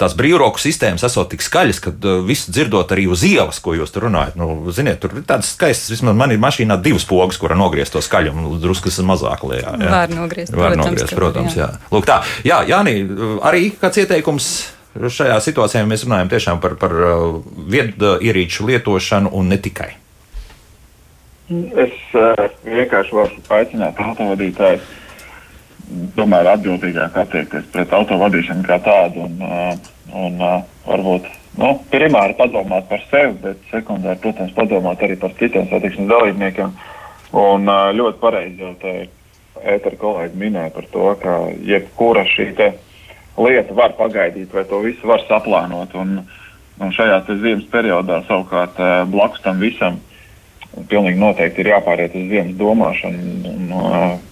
tās 0.00 0.16
brīvroku 0.18 0.60
sistēmas 0.60 1.04
esot 1.06 1.30
tik 1.32 1.44
skaļas, 1.44 1.80
ka 1.80 1.92
uh, 1.94 2.18
visu 2.26 2.52
dzirdot 2.52 2.92
arī 2.92 3.06
uz 3.10 3.24
ielas, 3.24 3.60
ko 3.62 3.76
jūs 3.78 3.94
tur 3.94 4.08
runājat. 4.08 4.36
Nu, 4.40 4.50
ziniet, 4.74 5.00
tur 5.00 5.14
ir 5.16 5.24
tādas 5.28 5.54
skaistas, 5.54 5.88
vismaz 5.94 6.18
man 6.18 6.34
ir 6.34 6.42
mašīnā 6.42 6.76
divas 6.82 7.06
pogas, 7.08 7.40
kura 7.40 7.56
nogriezt 7.58 7.96
to 7.96 8.02
skaļumu, 8.04 8.58
drusku 8.62 8.92
mazāk 9.08 9.46
lielā. 9.48 9.78
Var 9.80 10.12
nogriezt, 10.12 10.52
Var 10.52 10.74
protams, 10.74 10.84
nogriezt, 10.84 11.16
protams 11.16 11.56
jā. 11.56 11.70
jā. 11.72 11.90
Lūk, 11.94 12.06
tā, 12.10 12.20
jā, 12.46 12.60
Jānī, 12.68 12.98
arī 13.48 13.70
kāds 13.80 14.02
ieteikums 14.02 14.52
šajā 14.92 15.38
situācijā 15.40 15.82
mēs 15.88 16.04
runājam 16.06 16.30
tiešām 16.32 16.60
par, 16.62 16.76
par 16.80 16.92
uh, 16.92 17.40
viedu 17.70 18.16
ierīču 18.20 18.68
lietošanu 18.68 19.32
un 19.32 19.52
ne 19.52 19.58
tikai. 19.62 19.94
Es 21.50 21.94
uh, 22.14 22.44
vienkārši 22.62 23.16
varu 23.16 23.40
aicināt 23.56 23.98
autovadītājus 24.00 24.84
tomēr 26.16 26.52
atbildīgāk 26.54 27.16
attiekties 27.24 27.64
pret 27.72 27.92
autovadīšanu 27.92 28.62
kā 28.68 28.78
tādu 28.84 29.26
un, 29.26 29.40
uh, 29.42 29.72
un 30.16 30.38
uh, 30.38 30.60
varbūt 30.86 31.26
nu, 31.58 31.72
primāri 31.90 32.36
padomāt 32.38 32.86
par 32.88 33.02
sevi, 33.10 33.34
bet 33.42 33.66
sekundāri, 33.72 34.20
protams, 34.22 34.54
padomāt 34.56 35.02
arī 35.02 35.18
par 35.20 35.34
citiem 35.40 35.66
satiksmes 35.68 36.08
dalībniekiem. 36.12 36.76
Un 37.42 37.66
uh, 37.66 37.90
ļoti 37.96 38.22
pareizi 38.22 38.62
jau 38.62 38.72
te 38.80 38.94
ētera 39.74 39.98
kolēģi 39.98 40.40
minēja 40.44 40.72
par 40.76 40.86
to, 40.94 41.10
ka 41.20 41.36
jebkura 41.66 42.24
šī 42.30 42.52
lieta 43.42 43.74
var 43.74 43.98
pagaidīt, 43.98 44.54
vai 44.54 44.64
to 44.68 44.78
visu 44.84 45.10
var 45.10 45.26
saplānot. 45.26 45.92
Un, 45.98 46.22
un 46.78 46.94
šajā 46.94 47.20
ziemas 47.34 47.68
periodā 47.72 48.22
savukārt 48.28 48.78
blakus 49.10 49.42
tam 49.44 49.60
visam 49.60 50.00
pilnīgi 50.90 51.20
noteikti 51.20 51.62
ir 51.62 51.72
jāpāriet 51.74 52.14
uz 52.16 52.28
vienas 52.30 52.56
domāšanu. 52.58 53.52
Un, 53.52 53.72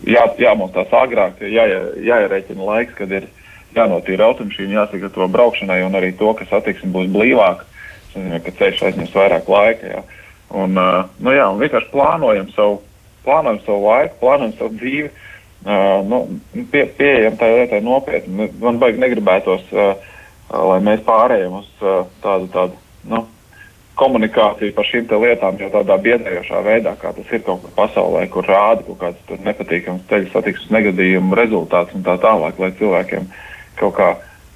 jā, 0.08 0.24
jāmostās 0.40 0.92
agrāk, 0.96 1.42
jā, 1.44 1.66
jāierēķina 2.06 2.68
laiks, 2.68 2.96
kad 2.98 3.12
ir 3.12 3.28
jānotīra 3.76 4.30
automašīna, 4.30 4.78
jāsagatavo 4.80 5.28
braukšanai, 5.32 5.80
un 5.86 5.98
arī 5.98 6.12
to, 6.18 6.32
ka 6.38 6.48
satiksme 6.50 6.90
būs 6.94 7.10
blīvāka, 7.14 7.66
ka 8.44 8.54
ceļš 8.58 8.84
aizņems 8.88 9.16
vairāk 9.16 9.50
laika. 9.50 9.94
Jā. 9.94 10.04
Un, 10.60 10.74
nu, 10.74 11.34
jā, 11.34 11.46
un 11.46 11.60
vienkārši 11.60 11.92
plānojam 11.92 12.48
savu, 12.56 12.80
plānojam 13.26 13.60
savu 13.66 13.84
laiku, 13.86 14.16
plānojam 14.22 14.56
savu 14.58 14.80
dzīvi. 14.80 15.10
Uh, 15.60 16.00
nu, 16.08 16.18
pie, 16.72 16.86
pieejam 16.96 17.34
tā 17.36 17.50
lietai 17.52 17.82
nopietni. 17.84 18.46
Man 18.62 18.78
baigi 18.80 19.02
negribētos 19.02 19.66
uh, 19.76 19.90
lai 20.50 20.80
mēs 20.84 21.02
pārējām 21.06 21.60
uz 21.60 21.68
tādu, 22.22 22.48
tādu 22.52 22.78
nu, 23.10 23.24
komunikāciju 24.00 24.74
par 24.76 24.88
šīm 24.88 25.10
lietām 25.22 25.60
jau 25.60 25.68
tādā 25.74 25.98
biedējošā 26.04 26.62
veidā, 26.66 26.96
kā 27.00 27.12
tas 27.16 27.32
ir 27.32 27.44
kaut 27.46 27.62
kur 27.64 27.74
pasaulē, 27.76 28.24
kur 28.32 28.48
rāda 28.48 28.86
kaut 28.86 28.98
kāds 29.02 29.44
nepatīkams 29.44 30.08
ceļu 30.10 30.32
satiksmes 30.32 30.72
negadījumu 30.76 31.38
rezultāts 31.38 31.94
un 31.94 32.06
tā 32.06 32.16
tālāk, 32.22 32.58
lai 32.60 32.72
cilvēkiem 32.80 33.28
kaut 33.80 33.96
kā 33.98 34.10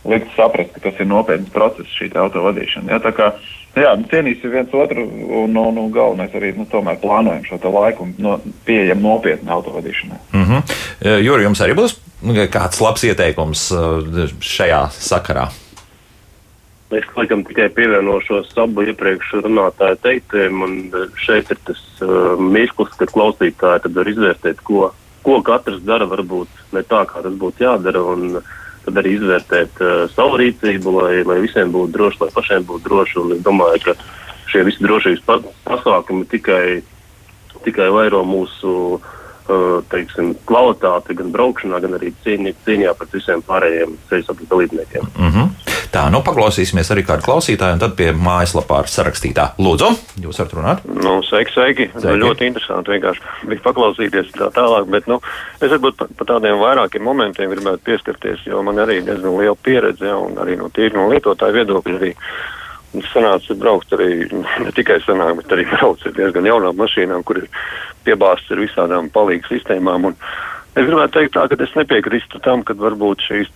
likt 0.04 0.32
saprast, 0.36 0.72
ka 0.74 0.84
tas 0.84 1.00
ir 1.00 1.08
nopietns 1.08 1.52
process, 1.52 1.92
šī 1.96 2.10
autovadīšana. 2.20 2.92
Ja, 2.92 3.00
tā 3.00 3.12
kā 3.16 3.30
jā, 3.76 3.94
nu, 3.98 4.06
cienīsim 4.10 4.52
viens 4.52 4.74
otru 4.76 5.04
un, 5.04 5.56
un, 5.56 5.80
un 5.80 5.90
galvenais 5.94 6.34
arī 6.36 6.52
nu, 6.58 6.66
tomēr 6.70 7.00
plānojam 7.02 7.44
šo 7.48 7.60
laiku 7.72 8.06
un 8.06 8.14
no, 8.20 8.38
pieejam 8.68 9.00
nopietni 9.04 9.50
autovadīšanai. 9.50 10.20
Mm 10.32 10.44
-hmm. 10.44 11.20
Juri, 11.24 11.48
jums 11.48 11.60
arī 11.60 11.76
būs 11.78 11.98
kāds 12.52 12.80
labs 12.80 13.04
ieteikums 13.04 13.68
šajā 14.40 14.88
sakarā? 14.90 15.48
Es 16.94 17.06
laikam 17.16 17.42
tikai 17.46 17.68
pievienošos 17.74 18.52
abu 18.62 18.84
iepriekš 18.86 19.32
runātāju 19.42 19.96
teiktiem, 20.04 20.60
un 20.62 20.74
šeit 21.18 21.48
ir 21.50 21.58
tas 21.66 21.80
uh, 22.04 22.34
mirklis, 22.38 22.92
kad 23.00 23.10
klausītāji 23.14 23.86
tad 23.86 23.96
var 23.98 24.10
izvērtēt, 24.12 24.60
ko, 24.66 24.90
ko 25.26 25.38
katrs 25.46 25.80
dara, 25.86 26.06
varbūt 26.10 26.76
ne 26.76 26.84
tā, 26.86 27.02
kā 27.10 27.24
tas 27.24 27.34
būtu 27.40 27.64
jādara, 27.64 28.02
un 28.14 28.38
tad 28.84 29.00
arī 29.00 29.16
izvērtēt 29.16 29.82
uh, 29.82 30.04
savu 30.14 30.38
rīcību, 30.42 30.94
lai, 31.00 31.24
lai 31.26 31.40
visiem 31.42 31.72
būtu 31.74 31.96
droši, 31.96 32.22
lai 32.22 32.30
pašiem 32.36 32.68
būtu 32.68 32.86
droši, 32.86 33.18
un 33.24 33.34
es 33.38 33.42
domāju, 33.48 33.82
ka 33.88 33.96
šie 34.52 34.62
visi 34.68 34.86
drošības 34.86 35.50
pasākumi 35.66 36.30
tikai, 36.30 36.64
tikai 37.66 37.90
vairo 37.96 38.22
mūsu 38.28 38.74
uh, 39.00 39.78
teiksim, 39.90 40.34
kvalitāti 40.46 41.18
gan 41.18 41.34
braukšanā, 41.34 41.82
gan 41.82 41.98
arī 41.98 42.14
cīņā, 42.22 42.54
cīņā 42.68 42.94
pret 43.00 43.18
visiem 43.18 43.42
pārējiem 43.48 43.98
ceļu 44.10 44.28
satiksmes 44.28 44.52
dalībniekiem. 44.52 45.14
Mm 45.16 45.32
-hmm. 45.32 45.73
Tā, 45.94 46.08
nu 46.10 46.18
paklausīsimies 46.26 46.88
arī 46.90 47.04
kādu 47.06 47.22
klausītāju, 47.22 47.76
un 47.76 47.80
tad 47.84 47.92
pie 47.94 48.08
mājaslapā 48.18 48.80
sarakstītā. 48.90 49.44
Lūdzu, 49.62 49.92
jūs 50.24 50.40
varat 50.40 50.54
runāt? 50.56 50.80
Nu, 50.90 51.12
sveiki, 51.22 51.52
sveiki. 51.54 51.86
sveiki. 51.92 52.18
Ļoti 52.18 52.48
interesanti 52.48 52.90
vienkārši 52.96 53.46
bija 53.52 53.62
paklausīties 53.62 54.32
tā 54.34 54.48
tālāk, 54.56 54.88
bet, 54.90 55.06
nu, 55.06 55.20
es 55.60 55.70
varbūt 55.70 56.00
pa, 56.00 56.08
pa 56.18 56.26
tādiem 56.32 56.58
vairākiem 56.58 57.06
momentiem 57.06 57.52
gribētu 57.52 57.86
pieskarties, 57.86 58.42
jo 58.50 58.64
man 58.66 58.82
arī 58.82 59.04
diezgan 59.06 59.38
liela 59.38 59.54
pieredze, 59.54 60.10
un 60.18 60.34
arī 60.42 60.58
no 60.58 60.66
tīri 60.74 60.98
no 60.98 61.06
lietotāju 61.12 61.60
viedokļa 61.60 62.00
arī. 62.00 62.10
Sanāca 63.12 63.54
braukt 63.58 63.94
arī 63.94 64.26
ne 64.34 64.72
tikai 64.74 64.98
senāk, 65.06 65.36
bet 65.44 65.54
arī 65.54 65.68
braukt 65.76 66.08
ar 66.10 66.16
diezgan 66.18 66.50
jaunām 66.50 66.74
mašīnām, 66.82 67.22
kur 67.22 67.38
ir 67.44 67.46
piebāzts 68.02 68.50
ar 68.50 68.64
visādām 68.66 69.14
palīgu 69.14 69.46
sistēmām. 69.46 70.10
Un, 70.10 70.18
Es 70.74 70.88
gribētu 70.88 71.14
teikt, 71.14 71.36
tā, 71.36 71.44
ka 71.46 71.58
es 71.62 71.74
nepiekrītu 71.78 72.40
tam, 72.42 72.64
ka 72.66 72.74
varbūt 72.74 73.22
šīs 73.22 73.50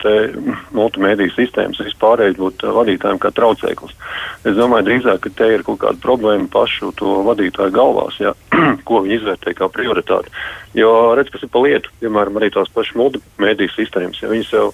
multimediju 0.76 1.32
sistēmas 1.34 1.80
vispārēji 1.82 2.36
būtu 2.38 2.74
vadītājiem 2.76 3.18
kā 3.18 3.32
traucēklis. 3.34 3.96
Es 4.46 4.54
domāju, 4.54 4.86
drīzāk, 4.86 5.24
ka 5.24 5.32
te 5.40 5.48
ir 5.56 5.64
kaut 5.66 5.80
kāda 5.82 5.98
problēma 6.04 6.46
pašu 6.52 6.92
to 7.00 7.18
vadītāju 7.26 7.74
galvās, 7.74 8.20
ja, 8.22 8.36
ko 8.86 9.02
viņi 9.02 9.18
izvērtē 9.18 9.56
kā 9.58 9.66
prioritāti. 9.74 10.30
Jo 10.78 10.92
redz, 11.18 11.32
kas 11.34 11.42
ir 11.42 11.50
pa 11.50 11.64
lietu, 11.66 11.90
piemēram, 12.04 12.38
arī 12.38 12.52
tās 12.54 12.70
pašas 12.70 12.94
multimediju 13.02 13.74
sistēmas, 13.74 14.22
ja 14.22 14.30
viņas 14.30 14.54
jau 14.54 14.68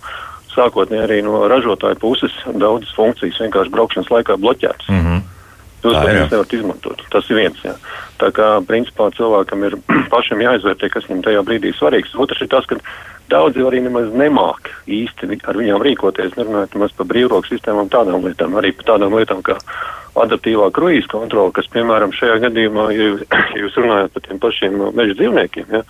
sākotnēji 0.54 1.06
arī 1.06 1.22
no 1.24 1.46
ražotāja 1.50 1.96
puses 1.98 2.34
daudzas 2.52 2.92
funkcijas 2.94 3.40
vienkārši 3.40 3.72
braukšanas 3.72 4.12
laikā 4.12 4.36
bloķētas. 4.42 4.92
Mm 4.92 5.00
-hmm. 5.00 5.22
Jūs 5.84 5.96
to 5.96 6.12
nevarat 6.34 6.54
izmantot. 6.56 7.02
Tas 7.12 7.26
ir 7.30 7.40
viens. 7.42 7.64
Jā. 7.64 7.74
Tā 8.20 8.30
kā 8.34 8.46
principā 8.68 9.10
cilvēkam 9.16 9.66
ir 9.68 9.76
pašam 10.14 10.40
jāizvērtē, 10.44 10.90
kas 10.92 11.08
viņam 11.10 11.26
tajā 11.26 11.42
brīdī 11.46 11.74
svarīgs. 11.76 12.14
Otrs 12.16 12.44
ir 12.44 12.50
tas, 12.52 12.68
ka 12.70 12.80
daudzi 13.32 13.64
arī 13.64 13.82
nemaz 13.84 14.10
nemāk 14.14 14.70
īsti 14.90 15.40
ar 15.44 15.58
viņām 15.60 15.84
rīkoties, 15.84 16.36
nerunājot 16.38 16.76
nemaz 16.76 16.96
par 16.96 17.08
brīvroku 17.10 17.50
sistēmām, 17.50 17.92
tādām 17.92 18.24
lietām, 18.24 18.56
arī 18.60 18.72
par 18.76 18.94
tādām 18.94 19.16
lietām 19.16 19.40
kā 19.44 19.56
adaptīvā 20.24 20.68
kruīza 20.74 21.10
kontrola, 21.10 21.52
kas, 21.54 21.68
piemēram, 21.72 22.12
šajā 22.14 22.38
gadījumā, 22.44 22.90
ja 22.94 23.08
jūs, 23.10 23.24
ja 23.54 23.62
jūs 23.64 23.80
runājat 23.80 24.14
par 24.14 24.26
tiem 24.28 24.42
pašiem 24.42 24.76
meža 24.94 25.16
dzīvniekiem, 25.20 25.72
ja, 25.78 25.82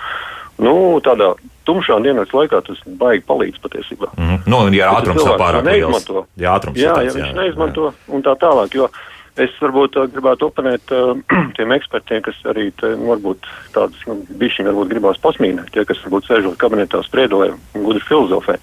nu, 0.64 0.76
tādā 1.04 1.34
tumšā 1.68 1.98
dienas 2.04 2.32
laikā 2.36 2.60
tas 2.66 2.80
baigi 3.00 3.24
palīdz 3.28 3.60
patiesībā. 3.64 4.12
Mm 4.16 4.28
-hmm. 4.28 4.40
Nu, 4.46 4.60
ja 4.74 4.92
ātrums 4.92 5.24
nav 5.24 5.38
pārāk 5.40 5.64
liels. 5.64 6.08
Jā, 6.36 6.54
ātrums 6.56 6.78
jā, 6.78 6.94
tāds, 6.94 7.06
ja 7.06 7.12
viņš 7.16 7.30
jā, 7.30 7.36
neizmanto 7.40 7.86
jā. 7.88 7.92
un 8.08 8.22
tā 8.22 8.36
tālāk. 8.36 8.74
Jo, 8.74 8.88
Es 9.34 9.54
varbūt 9.58 9.96
uh, 9.98 10.06
gribētu 10.10 10.46
oponēt 10.46 10.92
uh, 10.94 11.16
tiem 11.56 11.72
ekspertiem, 11.74 12.22
kas 12.22 12.36
arī 12.50 12.68
te, 12.78 12.92
nu, 12.94 13.08
varbūt 13.10 13.48
tādas 13.74 14.04
nu, 14.06 14.20
bišķiņi 14.40 14.68
varbūt 14.70 14.92
gribās 14.92 15.18
pasmīnēt, 15.24 15.72
tie, 15.74 15.82
kas 15.88 16.02
varbūt 16.04 16.28
sēžot 16.28 16.58
kabinetā 16.60 17.00
spriedolē 17.02 17.50
un 17.54 17.86
gudri 17.88 18.04
filozofē. 18.06 18.54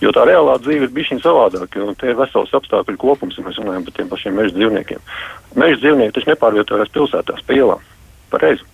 Jo 0.00 0.12
tā 0.16 0.24
reālā 0.28 0.56
dzīve 0.64 0.88
ir 0.88 0.94
bišķiņ 0.96 1.20
savādāka, 1.24 1.84
un 1.84 1.98
te 2.00 2.08
ir 2.08 2.16
vesels 2.16 2.54
apstākļu 2.56 2.96
kopums, 3.00 3.36
ja 3.36 3.44
mēs 3.44 3.60
runājam 3.60 3.84
par 3.84 3.98
tiem 3.98 4.08
pašiem 4.12 4.40
meža 4.40 4.56
dzīvniekiem. 4.56 5.04
Meža 5.60 5.82
dzīvnieki 5.82 6.16
taču 6.16 6.32
nepārvietojas 6.32 6.96
pilsētās 6.96 7.44
pa 7.44 7.60
ielām. 7.60 7.84
Pareizi. 8.32 8.64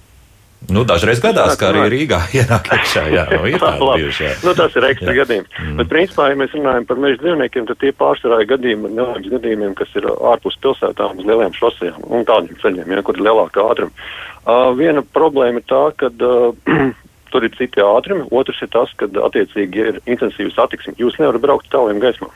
Nu, 0.70 0.84
dažreiz 0.86 1.20
gadās, 1.22 1.56
ka 1.58 1.70
arī 1.72 1.82
Rīgā 1.90 2.20
ienāk 2.38 2.70
iekšā. 2.76 3.04
Jā, 3.12 3.24
nu, 3.32 3.40
ir 3.50 3.64
bijuši, 3.98 4.24
jā. 4.24 4.32
nu, 4.46 4.54
tas 4.58 4.76
ir 4.78 4.86
ekstra 4.88 5.14
gadījums. 5.16 5.50
Mm. 5.58 5.76
Bet, 5.80 5.90
principā, 5.90 6.28
ja 6.30 6.38
mēs 6.38 6.54
runājam 6.56 6.86
par 6.88 7.00
meža 7.02 7.20
dzīvniekiem, 7.24 7.66
tad 7.68 7.80
tie 7.82 7.92
pārsvarā 7.98 8.42
ir 8.42 8.50
gadījumi, 8.54 8.92
nelaimes 8.96 9.30
gadījumiem, 9.32 9.74
kas 9.78 9.94
ir 9.98 10.08
ārpus 10.12 10.58
pilsētām 10.62 11.18
uz 11.18 11.28
lieliem 11.28 11.56
šosejām 11.58 12.06
un 12.06 12.28
tādiem 12.28 12.60
ceļiem, 12.62 12.94
ja, 12.94 13.06
kur 13.06 13.18
ir 13.18 13.26
lielāka 13.26 13.66
ātruma. 13.72 14.06
Uh, 14.42 14.70
viena 14.78 15.04
problēma 15.14 15.62
ir 15.62 15.66
tā, 15.70 15.82
ka 15.98 16.12
uh, 16.12 16.54
tur 17.32 17.48
ir 17.48 17.58
citi 17.58 17.82
ātrumi, 17.82 18.28
otrs 18.30 18.62
ir 18.62 18.70
tas, 18.72 18.94
ka 19.00 19.10
attiecīgi 19.28 19.86
ir 19.88 20.00
intensīva 20.06 20.54
satiksme. 20.54 20.96
Jūs 21.00 21.18
nevarat 21.20 21.44
braukt 21.44 21.70
tāliem 21.74 22.02
gaismā. 22.02 22.30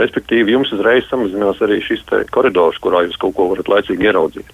Respektīvi, 0.00 0.54
jums 0.56 0.72
uzreiz 0.74 1.06
samazinās 1.10 1.60
arī 1.64 1.80
šis 1.84 2.04
koridors, 2.34 2.80
kurā 2.82 3.04
jūs 3.06 3.18
kaut 3.20 3.36
ko 3.36 3.50
varat 3.52 3.68
laicīgi 3.70 4.08
ieraudzīt. 4.08 4.52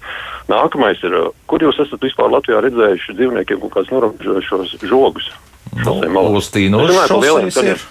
Nākamais 0.51 1.03
ir, 1.07 1.17
kur 1.51 1.63
jūs 1.63 1.79
esat 1.87 2.03
vispār 2.03 2.33
Latvijā 2.35 2.63
redzējuši 2.67 3.19
dzīvniekiem 3.19 3.63
kaut 3.65 3.77
kādus 3.77 3.93
norobežošos 3.95 4.79
žogus? 4.87 5.31
Nu, 5.77 5.99
Lustīnu 6.37 6.83
šoseis 7.09 7.63
ir. 7.65 7.87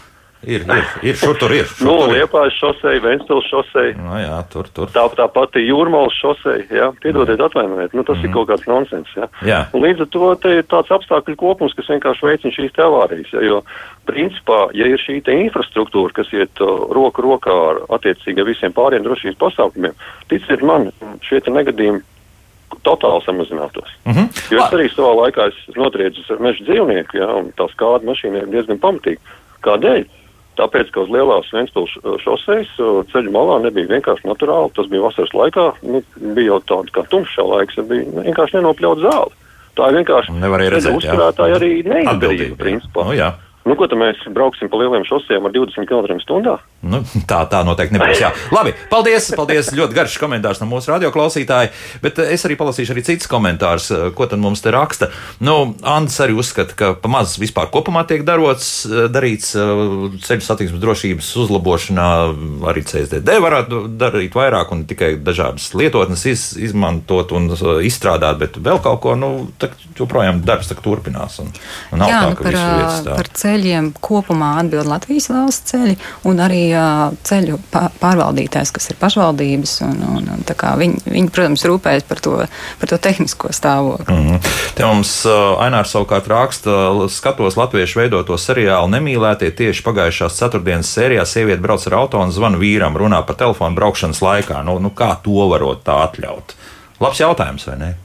Ir, 0.46 0.62
ir, 0.62 0.90
ir, 1.02 1.18
šur 1.18 1.38
tur 1.42 1.54
ir. 1.56 1.66
Šur 1.66 1.88
nu, 1.88 1.96
tur 2.04 2.14
Liepājas 2.14 2.58
šosei, 2.60 3.00
Ventspils 3.02 3.48
šosei. 3.50 3.96
No, 3.98 4.14
jā, 4.22 4.38
tur, 4.54 4.70
tur. 4.76 4.92
Tā, 4.94 5.06
tā 5.18 5.26
pati 5.34 5.64
Jūrmālas 5.66 6.16
šosei, 6.22 6.68
jā, 6.70 6.92
piedodiet, 7.02 7.42
atvainojiet, 7.42 7.96
nu 7.98 8.06
tas 8.06 8.20
mm. 8.20 8.24
ir 8.24 8.30
mhm. 8.30 8.36
kaut 8.38 8.50
kāds 8.52 8.70
nonsens, 8.70 9.12
jā. 9.18 9.30
jā. 9.48 9.60
Un 9.74 9.86
līdz 9.88 10.06
ar 10.06 10.10
to 10.14 10.32
te 10.44 10.56
ir 10.60 10.66
tāds 10.70 10.94
apstākļu 10.94 11.38
kopums, 11.42 11.76
kas 11.78 11.90
vienkārši 11.94 12.30
veicina 12.30 12.58
šīs 12.60 12.76
te 12.76 12.86
avārijas, 12.86 13.32
jā, 13.34 13.46
jo 13.50 13.62
principā, 14.06 14.60
ja 14.78 14.90
ir 14.90 15.02
šī 15.02 15.20
te 15.26 15.38
infrastruktūra, 15.46 16.14
kas 16.20 16.34
iet 16.36 16.62
uh, 16.62 16.90
roku 16.94 17.26
rokā 17.26 17.56
ar 17.72 17.82
attiecīgi 17.98 18.46
visiem 18.46 18.76
pāriem 18.76 19.06
drošības 19.06 19.40
pasākumiem, 19.42 19.96
ticiet 20.30 20.62
man, 20.66 20.92
šie 21.26 21.42
te 21.42 21.54
negadījumi 21.54 22.04
totāli 22.86 23.24
samazinātos. 23.26 23.90
Mm 24.06 24.14
-hmm. 24.14 24.28
Jo 24.52 24.60
es 24.60 24.74
arī 24.74 24.90
savā 24.94 25.14
laikā 25.22 25.48
esmu 25.50 25.84
notriedzis 25.84 26.30
ar 26.30 26.40
meža 26.40 26.64
dzīvnieku, 26.64 27.18
jā, 27.18 27.30
un 27.40 27.52
tā 27.58 27.68
skāda 27.72 28.06
mašīna 28.06 28.44
ir 28.44 28.52
diezgan 28.54 28.80
pamatīga. 28.80 29.22
Kādēļ? 29.66 30.06
Tāpēc, 30.56 30.92
ka 30.96 31.04
uz 31.04 31.10
lielās 31.12 31.50
Ventspils 31.52 31.96
uh, 32.00 32.16
šoseis 32.24 32.70
uh, 32.80 33.02
ceļu 33.12 33.34
malā 33.36 33.58
nebija 33.66 33.92
vienkārši 33.92 34.30
naturāli, 34.30 34.72
tas 34.78 34.88
bija 34.92 35.04
vasaras 35.04 35.34
laikā, 35.36 35.66
nu, 35.84 36.04
bija 36.38 36.54
jau 36.54 36.62
tāda 36.72 36.96
kā 36.96 37.04
tumšā 37.12 37.44
laiks, 37.50 37.82
bija 37.90 38.24
vienkārši 38.28 38.60
nenopļaut 38.60 39.04
zāli. 39.04 39.42
Tā 39.76 39.90
ir 39.92 40.00
vienkārši. 40.00 40.38
Nevarēja 40.40 40.74
redzēt. 40.78 41.02
Uzturētāji 41.02 41.58
arī 41.58 41.72
neizdarīja, 41.84 42.54
principā. 42.60 43.10
Nu, 43.10 43.18
jā. 43.18 43.34
Nu, 43.66 43.74
ko 43.74 43.88
tad 43.90 43.98
mēs 43.98 44.20
brauksim 44.30 44.70
pa 44.70 44.78
lieliem 44.78 45.02
šosiem 45.10 45.48
ar 45.48 45.54
20 45.54 45.88
km/h? 45.90 46.60
Nu, 46.86 47.00
tā, 47.26 47.40
tā 47.50 47.64
noteikti 47.66 47.96
nebūs. 47.96 48.20
Jā. 48.22 48.30
Labi, 48.54 48.76
paldies, 48.92 49.32
paldies. 49.34 49.72
Ļoti 49.74 49.98
garš 49.98 50.18
komentārs 50.22 50.60
no 50.62 50.68
mūsu 50.70 50.92
radioklausītāja. 50.94 51.72
Bet 52.04 52.22
eh, 52.22 52.36
es 52.36 52.46
arī 52.46 52.60
palasīšu 52.60 52.94
arī 52.94 53.02
citus 53.08 53.30
komentārus, 53.32 53.88
eh, 53.90 54.04
ko 54.14 54.28
tad 54.30 54.44
mums 54.44 54.62
te 54.62 54.70
raksta. 54.74 55.10
Nu, 55.42 55.74
Andris 55.82 56.20
arī 56.22 56.38
uzskata, 56.38 56.78
ka 56.78 56.92
pamazs 57.02 57.40
vispār 57.42 57.72
kopumā 57.74 58.04
tiek 58.06 58.22
darots, 58.28 58.70
eh, 58.86 59.08
darīts 59.10 59.56
ceļu 60.28 60.46
satiksmes 60.46 60.84
drošības 60.84 61.32
uzlabošanā. 61.48 62.12
Arī 62.70 62.86
CSDD 62.86 63.40
varētu 63.42 63.82
darīt 63.98 64.38
vairāk 64.38 64.76
un 64.78 64.86
tikai 64.86 65.16
dažādas 65.26 65.72
lietotnes 65.74 66.28
iz, 66.30 66.46
izmantot 66.70 67.34
un 67.34 67.50
izstrādāt, 67.82 68.38
bet 68.46 68.62
vēl 68.62 68.84
kaut 68.86 69.02
ko, 69.02 69.18
nu, 69.18 69.34
tā, 69.58 69.74
joprojām 69.98 70.46
darbs 70.46 70.70
turpinās. 70.86 71.40
Un, 71.42 71.50
un 71.96 72.06
Jā, 72.06 72.22
tā, 72.22 72.30
nu, 72.30 72.40
par, 72.44 72.62
vietas, 72.62 73.02
par 73.10 73.34
ceļiem 73.56 73.92
kopumā 74.04 74.56
atbild 74.60 74.90
Latvijas 74.90 75.30
valsts 75.32 75.72
ceļi 75.72 75.96
un 76.28 76.42
arī 76.44 76.68
uh, 76.76 77.14
ceļu 77.26 77.60
pārvaldītājs, 77.72 78.74
kas 78.76 78.90
ir 78.92 79.00
pašvaldības. 79.00 79.78
Un, 79.86 80.02
un, 80.18 80.30
un, 80.36 80.44
viņi, 80.82 81.02
viņi, 81.08 81.32
protams, 81.34 81.66
rūpējas 81.70 82.08
par 82.10 82.22
to, 82.24 82.36
par 82.82 82.92
to 82.92 83.00
tehnisko 83.02 83.52
stāvokli. 83.56 84.12
Mm 84.12 84.28
-hmm. 84.28 84.54
Te 84.76 84.86
mums 84.86 85.14
uh, 85.26 85.56
Ainārs 85.64 85.96
savukārt 85.96 86.28
raksta, 86.28 86.72
skatos 87.10 87.56
latviešu 87.56 88.00
veidoto 88.00 88.38
seriālu 88.38 88.92
Nemīlētie 88.92 89.52
tieši 89.52 89.84
pagājušās 89.84 90.38
ceturtdienas 90.40 90.98
sērijā 90.98 91.26
sieviete 91.26 91.62
brauc 91.62 91.88
ar 91.88 91.94
auto 91.94 92.20
un 92.20 92.32
zvana 92.32 92.58
vīram, 92.58 92.98
runā 92.98 93.24
par 93.26 93.36
telefonu 93.36 93.76
braukšanas 93.76 94.22
laikā. 94.22 94.64
Nu, 94.64 94.80
nu, 94.80 94.90
kā 94.90 95.16
to 95.24 95.50
varot 95.50 95.84
tā 95.84 96.04
atļaut? 96.04 96.56
Labs 97.00 97.20
jautājums, 97.20 97.68
vai 97.68 97.78
ne? 97.78 97.96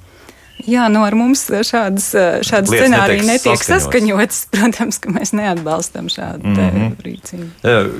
Jā, 0.70 0.86
nu 0.92 1.02
ar 1.02 1.16
mums 1.18 1.42
šādas, 1.48 2.06
šādas 2.46 2.70
scenārijas 2.70 3.26
netiek 3.26 3.64
saskaņotas. 3.64 4.44
Protams, 4.54 5.00
ka 5.02 5.12
mēs 5.14 5.32
neatbalstam 5.36 6.10
šādu 6.12 6.46
mm 6.46 6.56
-hmm. 6.60 6.92
rīcību. 7.06 7.48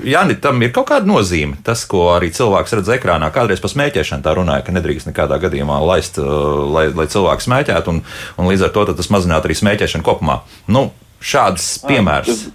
Jā, 0.07 0.23
tam 0.43 0.63
ir 0.63 0.73
kaut 0.77 0.91
kāda 0.93 1.09
nozīme. 1.11 1.59
Tas, 1.67 1.85
ko 1.91 2.07
arī 2.15 2.31
cilvēks 2.35 2.77
redz 2.79 2.93
ekrānā, 2.97 3.31
kādreiz 3.35 3.63
par 3.63 3.75
smēķēšanu 3.75 4.27
tā 4.27 4.37
runāja, 4.39 4.65
ka 4.67 4.77
nedrīkst 4.77 5.11
nekādā 5.11 5.41
gadījumā 5.43 5.81
laist, 5.87 6.19
lai, 6.19 6.87
lai 6.95 7.07
cilvēks 7.07 7.49
smēķētu, 7.51 7.91
un, 7.91 8.03
un 8.39 8.51
līdz 8.53 8.69
ar 8.69 8.75
to 8.77 8.87
tas 8.93 9.11
mazinātu 9.11 9.51
arī 9.51 9.59
smēķēšanu 9.59 10.07
kopumā. 10.07 10.41
Nu, 10.67 10.91
šāds 11.21 11.85
piemērs. 11.87 12.29
Es, 12.29 12.49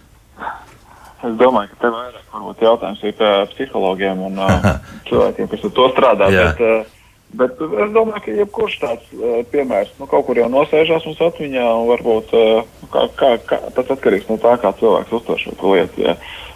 es 1.23 1.37
domāju, 1.39 1.69
ka 1.73 1.81
te 1.85 1.93
vairāk 1.93 2.25
varbūt 2.33 2.65
jautājums 2.65 3.03
ir 3.03 3.15
psihologiem 3.53 4.21
un 4.29 4.43
cilvēkiem, 5.09 5.47
kas 5.51 5.65
ar 5.69 5.75
to 5.79 5.89
strādā. 5.95 6.31
bet, 6.31 6.93
Bet 7.35 7.59
es 7.59 7.91
domāju, 7.95 8.21
ka 8.23 8.33
jebkurš 8.39 8.77
tāds 8.81 9.11
uh, 9.17 9.39
piemērs 9.51 9.91
nu, 9.99 10.07
kaut 10.09 10.27
kur 10.27 10.39
jau 10.39 10.47
nosēžās 10.51 11.05
mums 11.07 11.21
atmiņā, 11.25 11.65
un 11.81 11.89
varbūt 11.89 12.33
uh, 12.37 12.87
kā, 12.93 13.05
kā, 13.19 13.31
kā, 13.49 13.59
tas 13.75 13.91
atkarīgs 13.95 14.29
no 14.29 14.37
tā, 14.41 14.55
kā 14.61 14.71
cilvēks 14.79 15.15
uztver 15.19 15.41
šo 15.41 15.55
lietu. 15.73 16.05
Ja. 16.05 16.15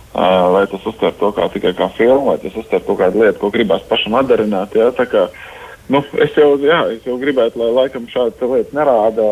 Uh, 0.10 0.48
vai 0.56 0.64
tas 0.70 0.86
uztver 0.90 1.14
to 1.20 1.30
kā 1.38 1.46
tikai 1.54 1.76
kā 1.78 1.90
filmu, 1.98 2.32
vai 2.32 2.40
tas 2.42 2.56
uztver 2.58 2.82
kaut 2.86 3.00
kādu 3.02 3.24
lietu, 3.24 3.40
ko 3.42 3.52
gribās 3.54 3.84
pašam 3.90 4.16
atdarināt. 4.22 4.78
Ja. 4.78 4.88
Tā 4.96 5.06
kā, 5.10 5.26
nu, 5.92 6.02
es, 6.24 6.32
jau, 6.38 6.54
jā, 6.64 6.80
es 6.96 7.06
jau 7.06 7.18
gribētu, 7.22 7.60
lai 7.62 7.70
laikam 7.76 8.08
šādas 8.10 8.42
lietas 8.42 8.76
nerāda, 8.78 9.28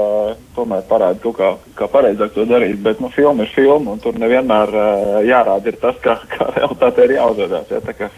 tomēr 0.57 0.83
parāda 0.89 1.21
to, 1.23 1.33
kā, 1.37 1.53
kā 1.79 1.89
pareizāk 1.93 2.35
to 2.35 2.45
darīt. 2.49 2.81
Bet 2.85 3.01
nu, 3.03 3.13
filma 3.15 3.47
ir 3.47 3.53
filma, 3.55 3.95
un 3.95 4.03
tur 4.03 4.19
nevienmēr 4.19 4.75
uh, 4.75 5.17
jārāda 5.25 5.71
ir 5.71 5.79
tas, 5.81 5.97
kā, 6.03 6.19
kā 6.35 6.51
realitāte 6.57 7.07
ir 7.07 7.17
jāuzvedās. 7.21 7.73
Ja. 7.73 8.11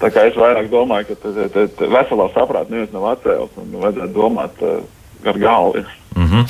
Tā 0.00 0.10
kā 0.12 0.26
es 0.28 0.36
vairāk 0.36 0.68
domāju, 0.72 1.08
ka 1.10 1.20
tad, 1.22 1.38
tad, 1.54 1.70
tad 1.78 1.92
veselā 1.92 2.28
saprāta 2.34 2.72
neviens 2.72 2.92
nav 2.92 3.06
atcēlis 3.14 3.60
un 3.62 3.78
vajadzētu 3.80 4.12
domāt 4.12 4.64
uh, 4.64 4.82
ar 5.24 5.38
galvu. 5.40 5.84
Mm 6.16 6.26
-hmm. 6.26 6.44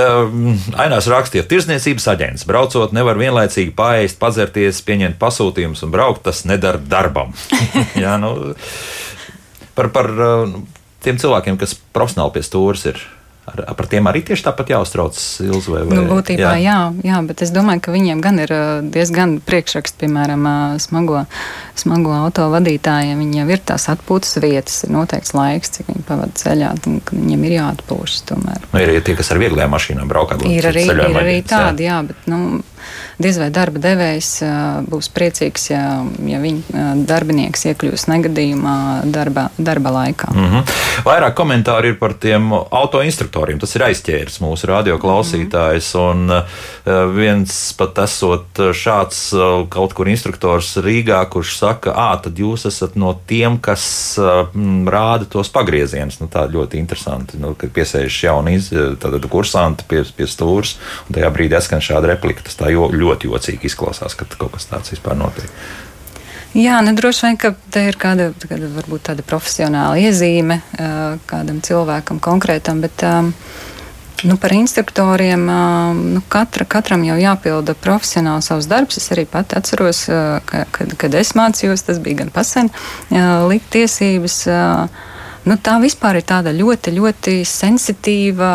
uh, 0.00 0.80
Ainās 0.84 1.08
rakstīja, 1.08 1.42
ka 1.42 1.48
tirzniecības 1.48 2.08
aģents 2.08 2.46
braucot 2.46 2.92
nevar 2.92 3.16
vienlaicīgi 3.16 3.72
pāriest, 3.76 4.18
padzerties, 4.18 4.82
pieņemt 4.82 5.18
pasūtījumus 5.20 5.84
un 5.84 5.90
braukt. 5.90 6.22
Tas 6.22 6.44
nedara 6.44 6.78
darbam. 6.78 7.32
Jā, 8.04 8.16
nu, 8.20 8.54
par, 9.74 9.88
par 9.88 10.10
uh, 10.10 10.48
tiem 11.00 11.16
cilvēkiem, 11.16 11.56
kas 11.56 11.74
profesionāli 11.92 12.32
pie 12.32 12.42
stūres 12.42 12.86
ir 12.86 13.00
Ar, 13.50 13.62
par 13.74 13.88
tiem 13.90 14.06
arī 14.06 14.22
tieši 14.26 14.44
tāpat 14.46 14.70
jāuztrauc 14.74 15.16
Ilzu 15.44 15.74
vai, 15.74 15.82
vai 15.88 15.98
nu, 15.98 16.04
būtībā, 16.10 16.52
jā. 16.60 16.70
jā, 16.70 17.08
jā, 17.10 17.20
bet 17.26 17.42
es 17.44 17.52
domāju, 17.54 17.82
ka 17.86 17.94
viņiem 17.94 18.22
gan 18.22 18.38
ir 18.42 18.52
diezgan 18.94 19.38
priekšraksts, 19.46 19.98
piemēram, 20.00 20.46
smago, 20.82 21.24
smago 21.78 22.14
auto 22.14 22.46
vadītājiem. 22.52 23.18
Viņiem 23.20 23.50
ir 23.50 23.64
tās 23.72 23.88
atpūtas 23.92 24.38
vietas, 24.44 24.80
ir 24.86 24.94
noteikts 24.94 25.34
laiks, 25.36 25.74
cik 25.76 25.90
viņi 25.90 26.06
pavada 26.08 26.42
ceļā, 26.42 26.72
un 26.86 27.00
viņiem 27.10 27.46
ir 27.48 27.56
jāatpūšas 27.58 28.26
tomēr. 28.30 28.70
Nu, 28.70 28.82
ir 28.82 28.94
arī 28.94 29.04
tie, 29.08 29.18
kas 29.18 29.32
ar 29.34 29.42
vieglajām 29.42 29.74
mašīnām 29.74 30.10
braukā. 30.10 30.38
Ir 30.46 30.70
arī, 30.70 30.86
ir 30.94 31.22
arī 31.24 31.38
tādi, 31.46 31.88
jā, 31.90 32.00
bet, 32.06 32.30
nu, 32.30 32.60
diez 33.18 33.38
vai 33.38 33.50
darba 33.54 33.80
devējs 33.82 34.30
būs 34.90 35.10
priecīgs, 35.14 35.70
ja, 35.70 35.84
ja 36.26 36.40
viņa 36.42 36.84
darbinieks 37.08 37.66
iekļūs 37.70 38.06
negadījumā 38.10 38.76
darba, 39.12 39.48
darba 39.58 39.94
laikā. 40.00 40.32
Mm 40.34 40.48
-hmm. 40.50 40.74
Vairāk 41.04 41.34
komentāri 41.34 41.94
ir 41.94 41.98
par 41.98 42.14
tiem 42.14 42.52
autoinstruktoriem. 42.52 43.58
Tas 43.58 43.74
ir 43.76 43.86
aizķēris 43.88 44.40
mūsu 44.40 44.66
radioklausītājs. 44.66 45.94
Mm 45.94 46.00
-hmm. 46.00 46.10
Un 46.10 47.14
viens 47.14 47.72
pat 47.78 47.98
esot 47.98 48.58
šāds 48.74 49.20
kaut 49.68 49.92
kur 49.92 50.08
instruktors 50.08 50.76
Rīgā, 50.76 51.20
kurš 51.30 51.56
saka, 51.58 51.92
ah, 51.96 52.16
tad 52.22 52.38
jūs 52.38 52.66
esat 52.66 52.96
no 52.96 53.12
tiem, 53.26 53.58
kas 53.58 54.18
rāda 54.86 55.28
tos 55.30 55.48
pagriezienus. 55.48 56.20
Nu, 56.20 56.28
tā 56.32 56.46
ļoti 56.50 56.80
interesanti, 56.80 57.38
nu, 57.40 57.54
kad 57.58 57.70
piesēžas 57.70 58.22
jauni 58.24 58.58
kursanti 59.30 59.86
pie, 59.88 60.02
pie 60.16 60.26
stūres, 60.30 60.76
un 61.08 61.16
tajā 61.16 61.30
brīdī 61.34 61.60
skan 61.64 61.82
šāda 61.84 62.14
replika. 62.14 62.44
Tas 62.46 62.58
tā 62.58 62.69
jo, 62.74 62.88
ļoti 62.92 63.30
jocīgi 63.30 63.70
izklausās, 63.70 64.16
ka 64.18 64.28
kaut 64.36 64.54
kas 64.56 64.68
tāds 64.70 64.94
vispār 64.94 65.18
notiek. 65.18 65.50
Jā, 66.56 66.80
nu, 66.82 66.96
droši 66.98 67.28
vien, 67.28 67.36
ka 67.38 67.52
te 67.70 67.84
ir 67.86 67.96
kāda, 68.00 68.32
kāda 68.42 68.70
varbūt 68.74 69.04
tāda 69.06 69.22
profesionāla 69.22 70.00
iezīme 70.02 70.58
kādam 71.30 71.60
cilvēkam 71.62 72.18
konkrētam, 72.22 72.80
bet 72.82 73.04
nu, 74.26 74.34
par 74.40 74.54
instruktoriem 74.56 75.44
nu, 76.16 76.22
katra, 76.32 76.66
katram 76.66 77.06
jau 77.06 77.20
jāpilda 77.20 77.76
profesionāli 77.78 78.42
savs 78.42 78.66
darbs. 78.70 78.98
Es 78.98 79.06
arī 79.14 79.28
pati 79.30 79.54
atceros, 79.60 80.02
ka, 80.50 80.64
kad, 80.74 80.96
kad 80.98 81.14
es 81.20 81.36
mācījos, 81.38 81.86
tas 81.86 82.02
bija 82.02 82.24
gan 82.24 82.34
pasen 82.34 82.72
likt 83.46 83.70
tiesības 83.76 84.42
Nu, 85.48 85.56
tā 85.56 85.78
vispār 85.80 86.18
ir 86.20 86.24
tāda 86.28 86.52
ļoti, 86.52 86.92
ļoti 86.92 87.34
sensitīva, 87.48 88.50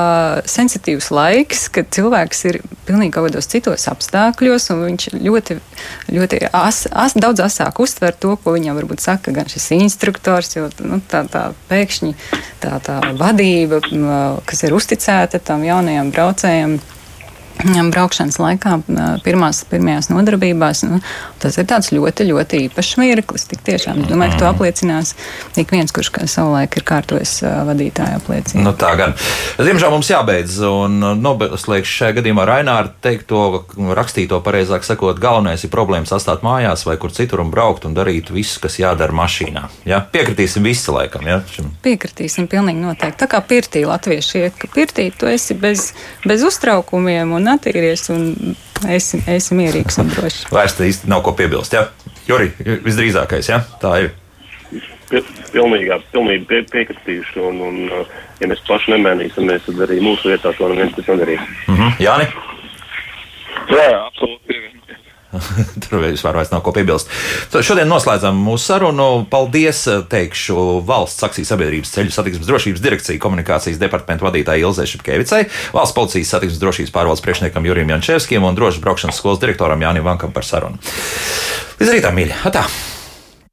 sensitīvs 0.46 1.10
laiks, 1.16 1.66
kad 1.74 1.90
cilvēks 1.96 2.44
ir 2.52 2.60
pilnīgi 2.86 3.16
kaut 3.16 3.30
kādos 3.30 3.50
citos 3.50 3.88
apstākļos, 3.90 4.70
un 4.76 4.84
viņš 4.84 5.08
ļoti, 5.18 5.58
ļoti 6.14 6.42
as, 6.52 6.84
as, 6.94 7.18
daudz 7.18 7.42
asāk 7.48 7.82
uztver 7.82 8.14
to, 8.14 8.36
ko 8.38 8.54
viņam 8.54 8.78
varbūt 8.78 9.02
saka 9.02 9.34
gan 9.34 9.50
šis 9.50 9.72
instruktors, 9.80 10.54
jo 10.58 10.70
nu, 10.86 11.02
tā, 11.10 11.24
tā 11.32 11.48
pēkšņi 11.72 12.14
tā, 12.62 12.78
tā 12.86 13.00
vadība, 13.18 13.82
kas 14.46 14.66
ir 14.68 14.78
uzticēta 14.78 15.42
tam 15.42 15.66
jaunajam 15.66 16.14
braucējam 16.14 16.78
braukšanas 17.64 18.38
laikā, 18.41 18.78
pirmās, 19.26 19.64
pirmajās 19.70 20.10
nodarbībās. 20.12 20.84
Nu, 20.88 20.99
tas 21.41 21.58
ir 21.58 21.68
ļoti, 21.95 22.28
ļoti 22.30 22.62
īpašs 22.68 22.97
mirklis. 23.01 23.47
Tik 23.49 23.64
tiešām 23.66 24.03
es 24.03 24.10
domāju, 24.10 24.36
ka 24.36 24.41
to 24.41 24.47
apliecinās 24.49 25.16
ik 25.58 25.72
viens, 25.72 25.93
kurš 25.95 26.12
savulaik 26.32 26.76
ir 26.78 26.86
kārtojis 26.88 27.38
vadītāju 27.70 28.20
apliecību. 28.20 28.64
Nu, 28.66 28.74
tā 28.78 28.91
gan. 28.99 29.16
Diemžēl 29.60 29.93
mums 29.93 30.10
jābeidz, 30.12 30.60
un 30.68 30.99
nobeigšu 31.22 31.99
šajā 32.01 32.18
gadījumā 32.20 32.45
Raināru 32.49 32.93
teikto, 33.03 33.66
rakstīto 33.97 34.41
pareizāk 34.45 34.86
sakot, 34.88 35.20
galvenais 35.22 35.64
ir 35.64 35.74
problēmas 35.74 36.14
atstāt 36.16 36.43
mājās 36.45 36.86
vai 36.88 36.97
kur 37.01 37.14
citur 37.16 37.43
un 37.43 37.53
braukt 37.53 37.88
un 37.88 37.95
darīt 37.97 38.32
visu, 38.34 38.60
kas 38.64 38.80
jādara 38.82 39.16
mašīnā. 39.16 39.68
Ja? 39.88 40.01
Piekritīsim 40.12 40.66
visi 40.66 40.91
laikam. 40.93 41.28
Ja? 41.30 41.41
Piekritīsim 41.86 42.49
pilnīgi 42.51 42.84
noteikti. 42.84 43.20
Tā 43.24 43.30
kā 43.32 43.41
pirtī 43.45 43.86
latvieši 43.88 44.43
iet, 44.43 44.60
ka 44.60 44.70
pirtī 44.74 45.08
tu 45.16 45.30
esi 45.32 45.58
bez, 45.58 45.91
bez 46.26 46.43
uztraukumiem 46.45 47.36
un 47.38 47.45
attīries 47.52 48.10
un 48.14 48.56
esi, 48.89 49.22
esi 49.28 49.58
mierīgs 49.58 50.00
un 50.02 50.12
drošs. 50.14 50.46
Vairs 50.54 50.78
te 50.78 50.88
īsti 50.89 51.10
nav 51.12 51.24
ko 51.26 51.36
piebilst. 51.38 51.74
Ja? 51.74 51.88
Juri, 52.28 52.52
visdrīzākais, 52.86 53.50
ja? 53.52 53.62
tā 53.82 53.98
ir. 54.04 54.14
Pilnīgā, 55.54 56.00
pilnīgi 56.12 56.48
pie, 56.50 56.62
piekritīšu, 56.72 57.43
un, 57.52 57.60
un, 57.62 57.76
uh, 57.93 58.16
ja 58.41 58.50
mēs 58.50 58.64
paši 58.68 58.96
nemainīsimies, 58.96 59.68
tad 59.68 59.84
arī 59.86 60.02
mūsu 60.04 60.32
vietā 60.34 60.52
to 60.58 60.70
neviens 60.72 60.98
nedarīs. 60.98 61.43
Mm 61.68 61.76
-hmm. 61.78 61.91
Jāni? 62.02 62.26
Jā, 63.70 63.86
absolūti. 64.10 64.58
Tur 65.84 66.00
vispār 66.04 66.40
vairs 66.40 66.52
nav 66.54 66.64
ko 66.66 66.74
piebilst. 66.76 67.12
Šodien 67.54 67.90
noslēdzam 67.92 68.38
mūsu 68.46 68.72
sarunu. 68.72 69.10
Paldies, 69.32 69.84
teikšu, 70.12 70.82
valsts 70.88 71.26
akcijas 71.28 71.54
sabiedrības 71.54 71.94
ceļu 71.96 72.16
satiksmes 72.16 72.50
drošības 72.50 72.84
direkcija 72.84 73.22
komunikācijas 73.22 73.82
departamenta 73.82 74.28
vadītājai 74.28 74.66
Ilzai 74.66 74.88
Šepkevicai, 74.90 75.46
valsts 75.76 75.98
policijas 75.98 76.36
satiksmes 76.36 76.64
drošības 76.64 76.96
pārvaldes 76.96 77.24
priekšniekam 77.26 77.70
Jurijam 77.70 77.96
Jančevskim 77.96 78.48
un 78.48 78.58
drošas 78.58 78.84
braukšanas 78.84 79.22
skolas 79.22 79.42
direktoram 79.44 79.86
Jānim 79.86 80.06
Vankam 80.08 80.36
par 80.36 80.48
sarunu. 80.48 80.82
Līdz 81.80 81.98
rītam, 81.98 82.16
mīļi! 82.20 82.44
Atā. 82.48 82.68